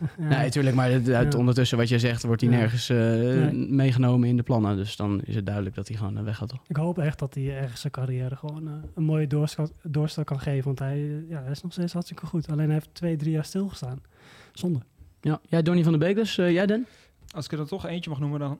ja, 0.24 0.28
Nee, 0.28 0.38
natuurlijk. 0.44 0.76
Maar 0.76 0.90
het- 0.90 1.10
uit 1.10 1.32
Ja. 1.32 1.38
ondertussen 1.38 1.78
wat 1.78 1.88
jij 1.88 1.98
zegt, 1.98 2.22
wordt 2.22 2.40
hij 2.40 2.50
Ja. 2.50 2.56
nergens 2.56 2.88
eh, 2.88 2.96
Nee. 2.98 3.52
meegenomen 3.68 4.28
in 4.28 4.36
de 4.36 4.42
plannen. 4.42 4.76
Dus 4.76 4.96
dan 4.96 5.20
is 5.24 5.34
het 5.34 5.46
duidelijk 5.46 5.74
dat 5.74 5.88
hij 5.88 5.96
gewoon 5.96 6.24
weg 6.24 6.36
gaat, 6.36 6.48
toch? 6.48 6.62
Ik 6.66 6.76
hoop 6.76 6.98
echt 6.98 7.18
dat 7.18 7.34
hij 7.34 7.58
ergens 7.60 7.80
zijn 7.80 7.92
carrière 7.92 8.36
gewoon 8.36 8.66
een 8.94 9.04
mooie 9.04 9.26
doorstart, 9.26 9.72
doorstart 9.82 10.26
kan 10.26 10.40
geven. 10.40 10.64
Want 10.64 10.78
hij, 10.78 11.24
ja, 11.28 11.42
hij 11.42 11.50
is 11.50 11.62
nog 11.62 11.72
steeds 11.72 11.92
hartstikke 11.92 12.26
goed. 12.26 12.50
Alleen 12.50 12.64
hij 12.66 12.74
heeft 12.74 12.88
twee, 12.92 13.16
drie 13.16 13.32
jaar 13.32 13.44
stilgestaan. 13.44 14.00
Zonde. 14.52 14.80
Ja, 15.22 15.40
jij 15.48 15.62
Donny 15.62 15.82
van 15.82 15.92
der 15.92 16.00
Beek 16.00 16.14
dus. 16.14 16.38
eh, 16.38 16.50
jij 16.50 16.66
Den? 16.66 16.86
Als 17.34 17.44
ik 17.44 17.50
er 17.50 17.56
dan 17.56 17.66
toch 17.66 17.86
eentje 17.86 18.10
mag 18.10 18.18
noemen, 18.18 18.40
dan... 18.40 18.58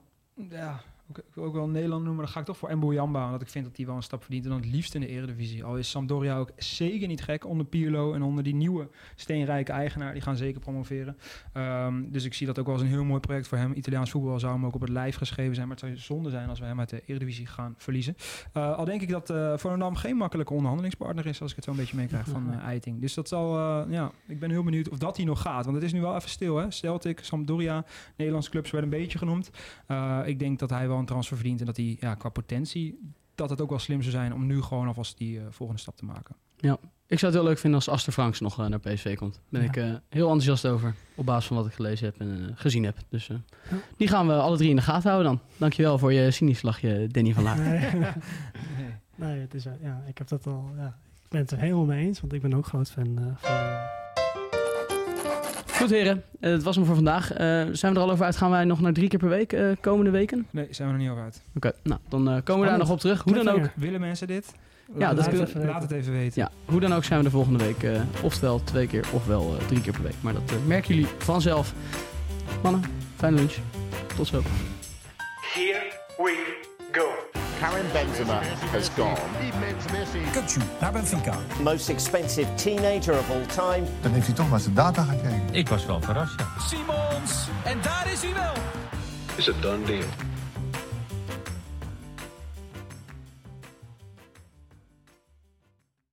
Ja, 0.50 0.80
ik 1.18 1.34
wil 1.34 1.44
ook 1.44 1.52
wel 1.52 1.68
Nederland 1.68 2.04
noemen. 2.04 2.24
Dan 2.24 2.32
ga 2.32 2.40
ik 2.40 2.46
toch 2.46 2.56
voor 2.56 2.76
Mbo 2.76 2.92
Jamba. 2.92 3.24
Omdat 3.24 3.42
ik 3.42 3.48
vind 3.48 3.64
dat 3.64 3.76
hij 3.76 3.86
wel 3.86 3.96
een 3.96 4.02
stap 4.02 4.22
verdient. 4.22 4.44
En 4.44 4.50
dan 4.50 4.60
het 4.60 4.70
liefst 4.70 4.94
in 4.94 5.00
de 5.00 5.06
eredivisie. 5.06 5.64
Al 5.64 5.76
is 5.76 5.90
Sampdoria 5.90 6.38
ook 6.38 6.50
zeker 6.56 7.08
niet 7.08 7.22
gek 7.22 7.46
onder 7.46 7.66
Pirlo. 7.66 8.14
En 8.14 8.22
onder 8.22 8.44
die 8.44 8.54
nieuwe 8.54 8.88
steenrijke 9.14 9.72
eigenaar. 9.72 10.12
Die 10.12 10.22
gaan 10.22 10.36
zeker 10.36 10.60
promoveren. 10.60 11.16
Ehm, 11.52 12.02
dus 12.10 12.24
ik 12.24 12.34
zie 12.34 12.46
dat 12.46 12.58
ook 12.58 12.64
wel 12.64 12.74
als 12.74 12.82
een 12.82 12.88
heel 12.88 13.04
mooi 13.04 13.20
project 13.20 13.48
voor 13.48 13.58
hem. 13.58 13.72
Italiaans 13.74 14.10
voetbal 14.10 14.40
zou 14.40 14.52
hem 14.52 14.66
ook 14.66 14.74
op 14.74 14.80
het 14.80 14.90
lijf 14.90 15.16
geschreven 15.16 15.54
zijn. 15.54 15.68
Maar 15.68 15.76
het 15.76 15.84
zou 15.86 15.96
zonde 15.96 16.30
zijn 16.30 16.48
als 16.48 16.58
we 16.58 16.64
hem 16.64 16.78
uit 16.78 16.88
de 16.88 17.02
eredivisie 17.06 17.46
gaan 17.46 17.74
verliezen. 17.76 18.16
Uh, 18.56 18.76
al 18.76 18.84
denk 18.84 19.02
ik 19.02 19.08
dat 19.08 19.30
uh, 19.30 19.56
Volendam 19.56 19.94
geen 19.94 20.16
makkelijke 20.16 20.52
onderhandelingspartner 20.52 21.26
is. 21.26 21.40
Als 21.40 21.50
ik 21.50 21.56
het 21.56 21.64
zo 21.64 21.70
een 21.70 21.76
beetje 21.76 21.96
meekrijg 21.96 22.28
van 22.28 22.50
uh, 22.50 22.64
Eiting. 22.64 23.00
Dus 23.00 23.14
dat 23.14 23.28
zal... 23.28 23.60
Ja, 23.90 24.10
ik 24.26 24.40
ben 24.40 24.50
heel 24.50 24.62
benieuwd 24.62 24.88
of 24.88 24.98
dat 24.98 25.16
hij 25.16 25.26
nog 25.26 25.40
gaat. 25.40 25.64
Want 25.64 25.76
het 25.76 25.84
is 25.84 25.92
nu 25.92 26.00
wel 26.00 26.16
even 26.16 26.30
stil. 26.30 26.56
Hè? 26.56 26.70
Celtic, 26.70 27.24
Sampdoria, 27.24 27.84
Nederlandse 28.16 28.50
clubs 28.50 28.70
werden 28.70 28.92
een 28.92 28.98
beetje 28.98 29.18
genoemd. 29.18 29.50
Ik 30.24 30.38
denk 30.38 30.58
dat 30.58 30.70
hij 30.70 30.88
wel 30.88 30.98
een 31.02 31.08
transfer 31.08 31.36
verdient 31.36 31.60
en 31.60 31.66
dat 31.66 31.76
hij 31.76 31.96
ja, 32.00 32.14
qua 32.14 32.28
potentie 32.28 32.98
dat 33.34 33.50
het 33.50 33.60
ook 33.60 33.70
wel 33.70 33.78
slim 33.78 34.00
zou 34.02 34.12
zijn 34.12 34.34
om 34.34 34.46
nu 34.46 34.62
gewoon 34.62 34.86
alvast 34.86 35.18
die 35.18 35.36
uh, 35.36 35.42
volgende 35.50 35.82
stap 35.82 35.96
te 35.96 36.04
maken. 36.04 36.36
Ja, 36.56 36.78
ik 37.06 37.18
zou 37.18 37.32
het 37.32 37.40
heel 37.40 37.50
leuk 37.50 37.58
vinden 37.58 37.78
als 37.78 37.88
Aster 37.88 38.12
Franks 38.12 38.40
nog 38.40 38.60
uh, 38.60 38.66
naar 38.66 38.80
PSV 38.80 39.16
komt. 39.16 39.34
Daar 39.34 39.60
ben 39.60 39.62
ja. 39.62 39.68
ik 39.68 39.76
uh, 39.76 39.98
heel 40.08 40.26
enthousiast 40.26 40.66
over, 40.66 40.94
op 41.14 41.26
basis 41.26 41.46
van 41.46 41.56
wat 41.56 41.66
ik 41.66 41.72
gelezen 41.72 42.06
heb 42.06 42.20
en 42.20 42.52
gezien 42.54 42.84
heb. 42.84 42.96
Dus 43.08 43.26
ja. 43.26 43.40
die 43.96 44.08
gaan 44.08 44.26
we 44.26 44.32
alle 44.32 44.56
drie 44.56 44.70
in 44.70 44.76
de 44.76 44.82
gaten 44.82 45.10
houden 45.10 45.32
dan. 45.32 45.40
Dankjewel 45.56 45.98
voor 45.98 46.12
je 46.12 46.30
cynisch 46.30 46.62
lachje, 46.62 47.06
Danny 47.06 47.32
van 47.32 47.42
Laar. 47.42 47.58
Nee, 47.58 47.80
nee. 48.00 48.12
nee 49.14 49.40
het 49.40 49.54
is, 49.54 49.64
ja, 49.82 50.02
ik 50.06 50.18
heb 50.18 50.28
dat 50.28 50.46
al, 50.46 50.70
ja, 50.76 50.98
ik 51.22 51.28
ben 51.28 51.40
het 51.40 51.50
er 51.50 51.58
helemaal 51.58 51.84
mee 51.84 52.06
eens, 52.06 52.20
want 52.20 52.32
ik 52.32 52.40
ben 52.42 52.54
ook 52.54 52.66
groot 52.66 52.90
fan 52.90 53.36
van... 53.36 54.01
Goed 55.72 55.90
heren, 55.90 56.22
uh, 56.40 56.50
het 56.50 56.62
was 56.62 56.76
hem 56.76 56.84
voor 56.84 56.94
vandaag. 56.94 57.32
Uh, 57.32 57.38
zijn 57.72 57.92
we 57.92 57.98
er 57.98 58.04
al 58.04 58.10
over 58.10 58.24
uit? 58.24 58.36
Gaan 58.36 58.50
wij 58.50 58.64
nog 58.64 58.80
naar 58.80 58.92
drie 58.92 59.08
keer 59.08 59.18
per 59.18 59.28
week 59.28 59.52
uh, 59.52 59.70
komende 59.80 60.10
weken? 60.10 60.46
Nee, 60.50 60.66
zijn 60.70 60.88
we 60.88 60.94
er 60.94 61.00
niet 61.00 61.10
over 61.10 61.22
uit. 61.22 61.42
Oké, 61.56 61.66
okay, 61.66 61.80
nou 61.82 62.00
dan 62.08 62.20
komen 62.20 62.42
Spannend. 62.42 62.62
we 62.62 62.68
daar 62.68 62.78
nog 62.78 62.90
op 62.90 63.00
terug. 63.00 63.22
Hoe 63.22 63.34
dan 63.34 63.48
ook. 63.48 63.68
Willen 63.74 64.00
mensen 64.00 64.26
dit? 64.26 64.54
Ja, 64.98 64.98
laat, 64.98 65.16
dat 65.16 65.26
het, 65.26 65.48
even, 65.48 65.66
laat 65.66 65.82
het 65.82 65.90
even 65.90 66.12
weten. 66.12 66.42
Ja, 66.42 66.50
hoe 66.64 66.80
dan 66.80 66.94
ook 66.94 67.04
zijn 67.04 67.18
we 67.18 67.24
de 67.24 67.30
volgende 67.30 67.64
week 67.64 67.82
uh, 67.82 68.00
oftewel 68.22 68.64
twee 68.64 68.86
keer 68.86 69.04
ofwel 69.12 69.54
uh, 69.54 69.66
drie 69.66 69.80
keer 69.80 69.92
per 69.92 70.02
week. 70.02 70.14
Maar 70.20 70.32
dat 70.32 70.52
uh, 70.52 70.66
merken 70.66 70.94
jullie 70.94 71.10
vanzelf. 71.18 71.74
Mannen, 72.62 72.82
fijne 73.16 73.36
lunch. 73.36 73.54
Tot 74.16 74.26
zo. 74.26 74.42
Here 75.54 75.92
we 76.16 76.56
go. 76.92 77.21
Karim 77.62 77.86
Benzema 77.92 78.42
has 78.72 78.88
gone. 78.88 79.16
Kukcu 80.32 80.60
naar 80.80 80.92
Benfica. 80.92 81.38
Most 81.62 81.88
expensive 81.88 82.54
teenager 82.54 83.18
of 83.18 83.30
all 83.30 83.46
time. 83.46 83.86
Dan 84.00 84.12
heeft 84.12 84.26
hij 84.26 84.34
toch 84.34 84.50
naar 84.50 84.60
zijn 84.60 84.74
data 84.74 85.02
gekeken. 85.02 85.48
Ik 85.52 85.68
was 85.68 85.86
wel 85.86 86.00
verrast, 86.00 86.38
ja. 86.38 86.46
Simons, 86.66 87.48
en 87.64 87.78
daar 87.82 88.12
is 88.12 88.22
hij 88.22 88.34
wel. 88.34 88.52
Is 89.36 89.48
a 89.48 89.52
done 89.60 89.84
deal. 89.84 90.31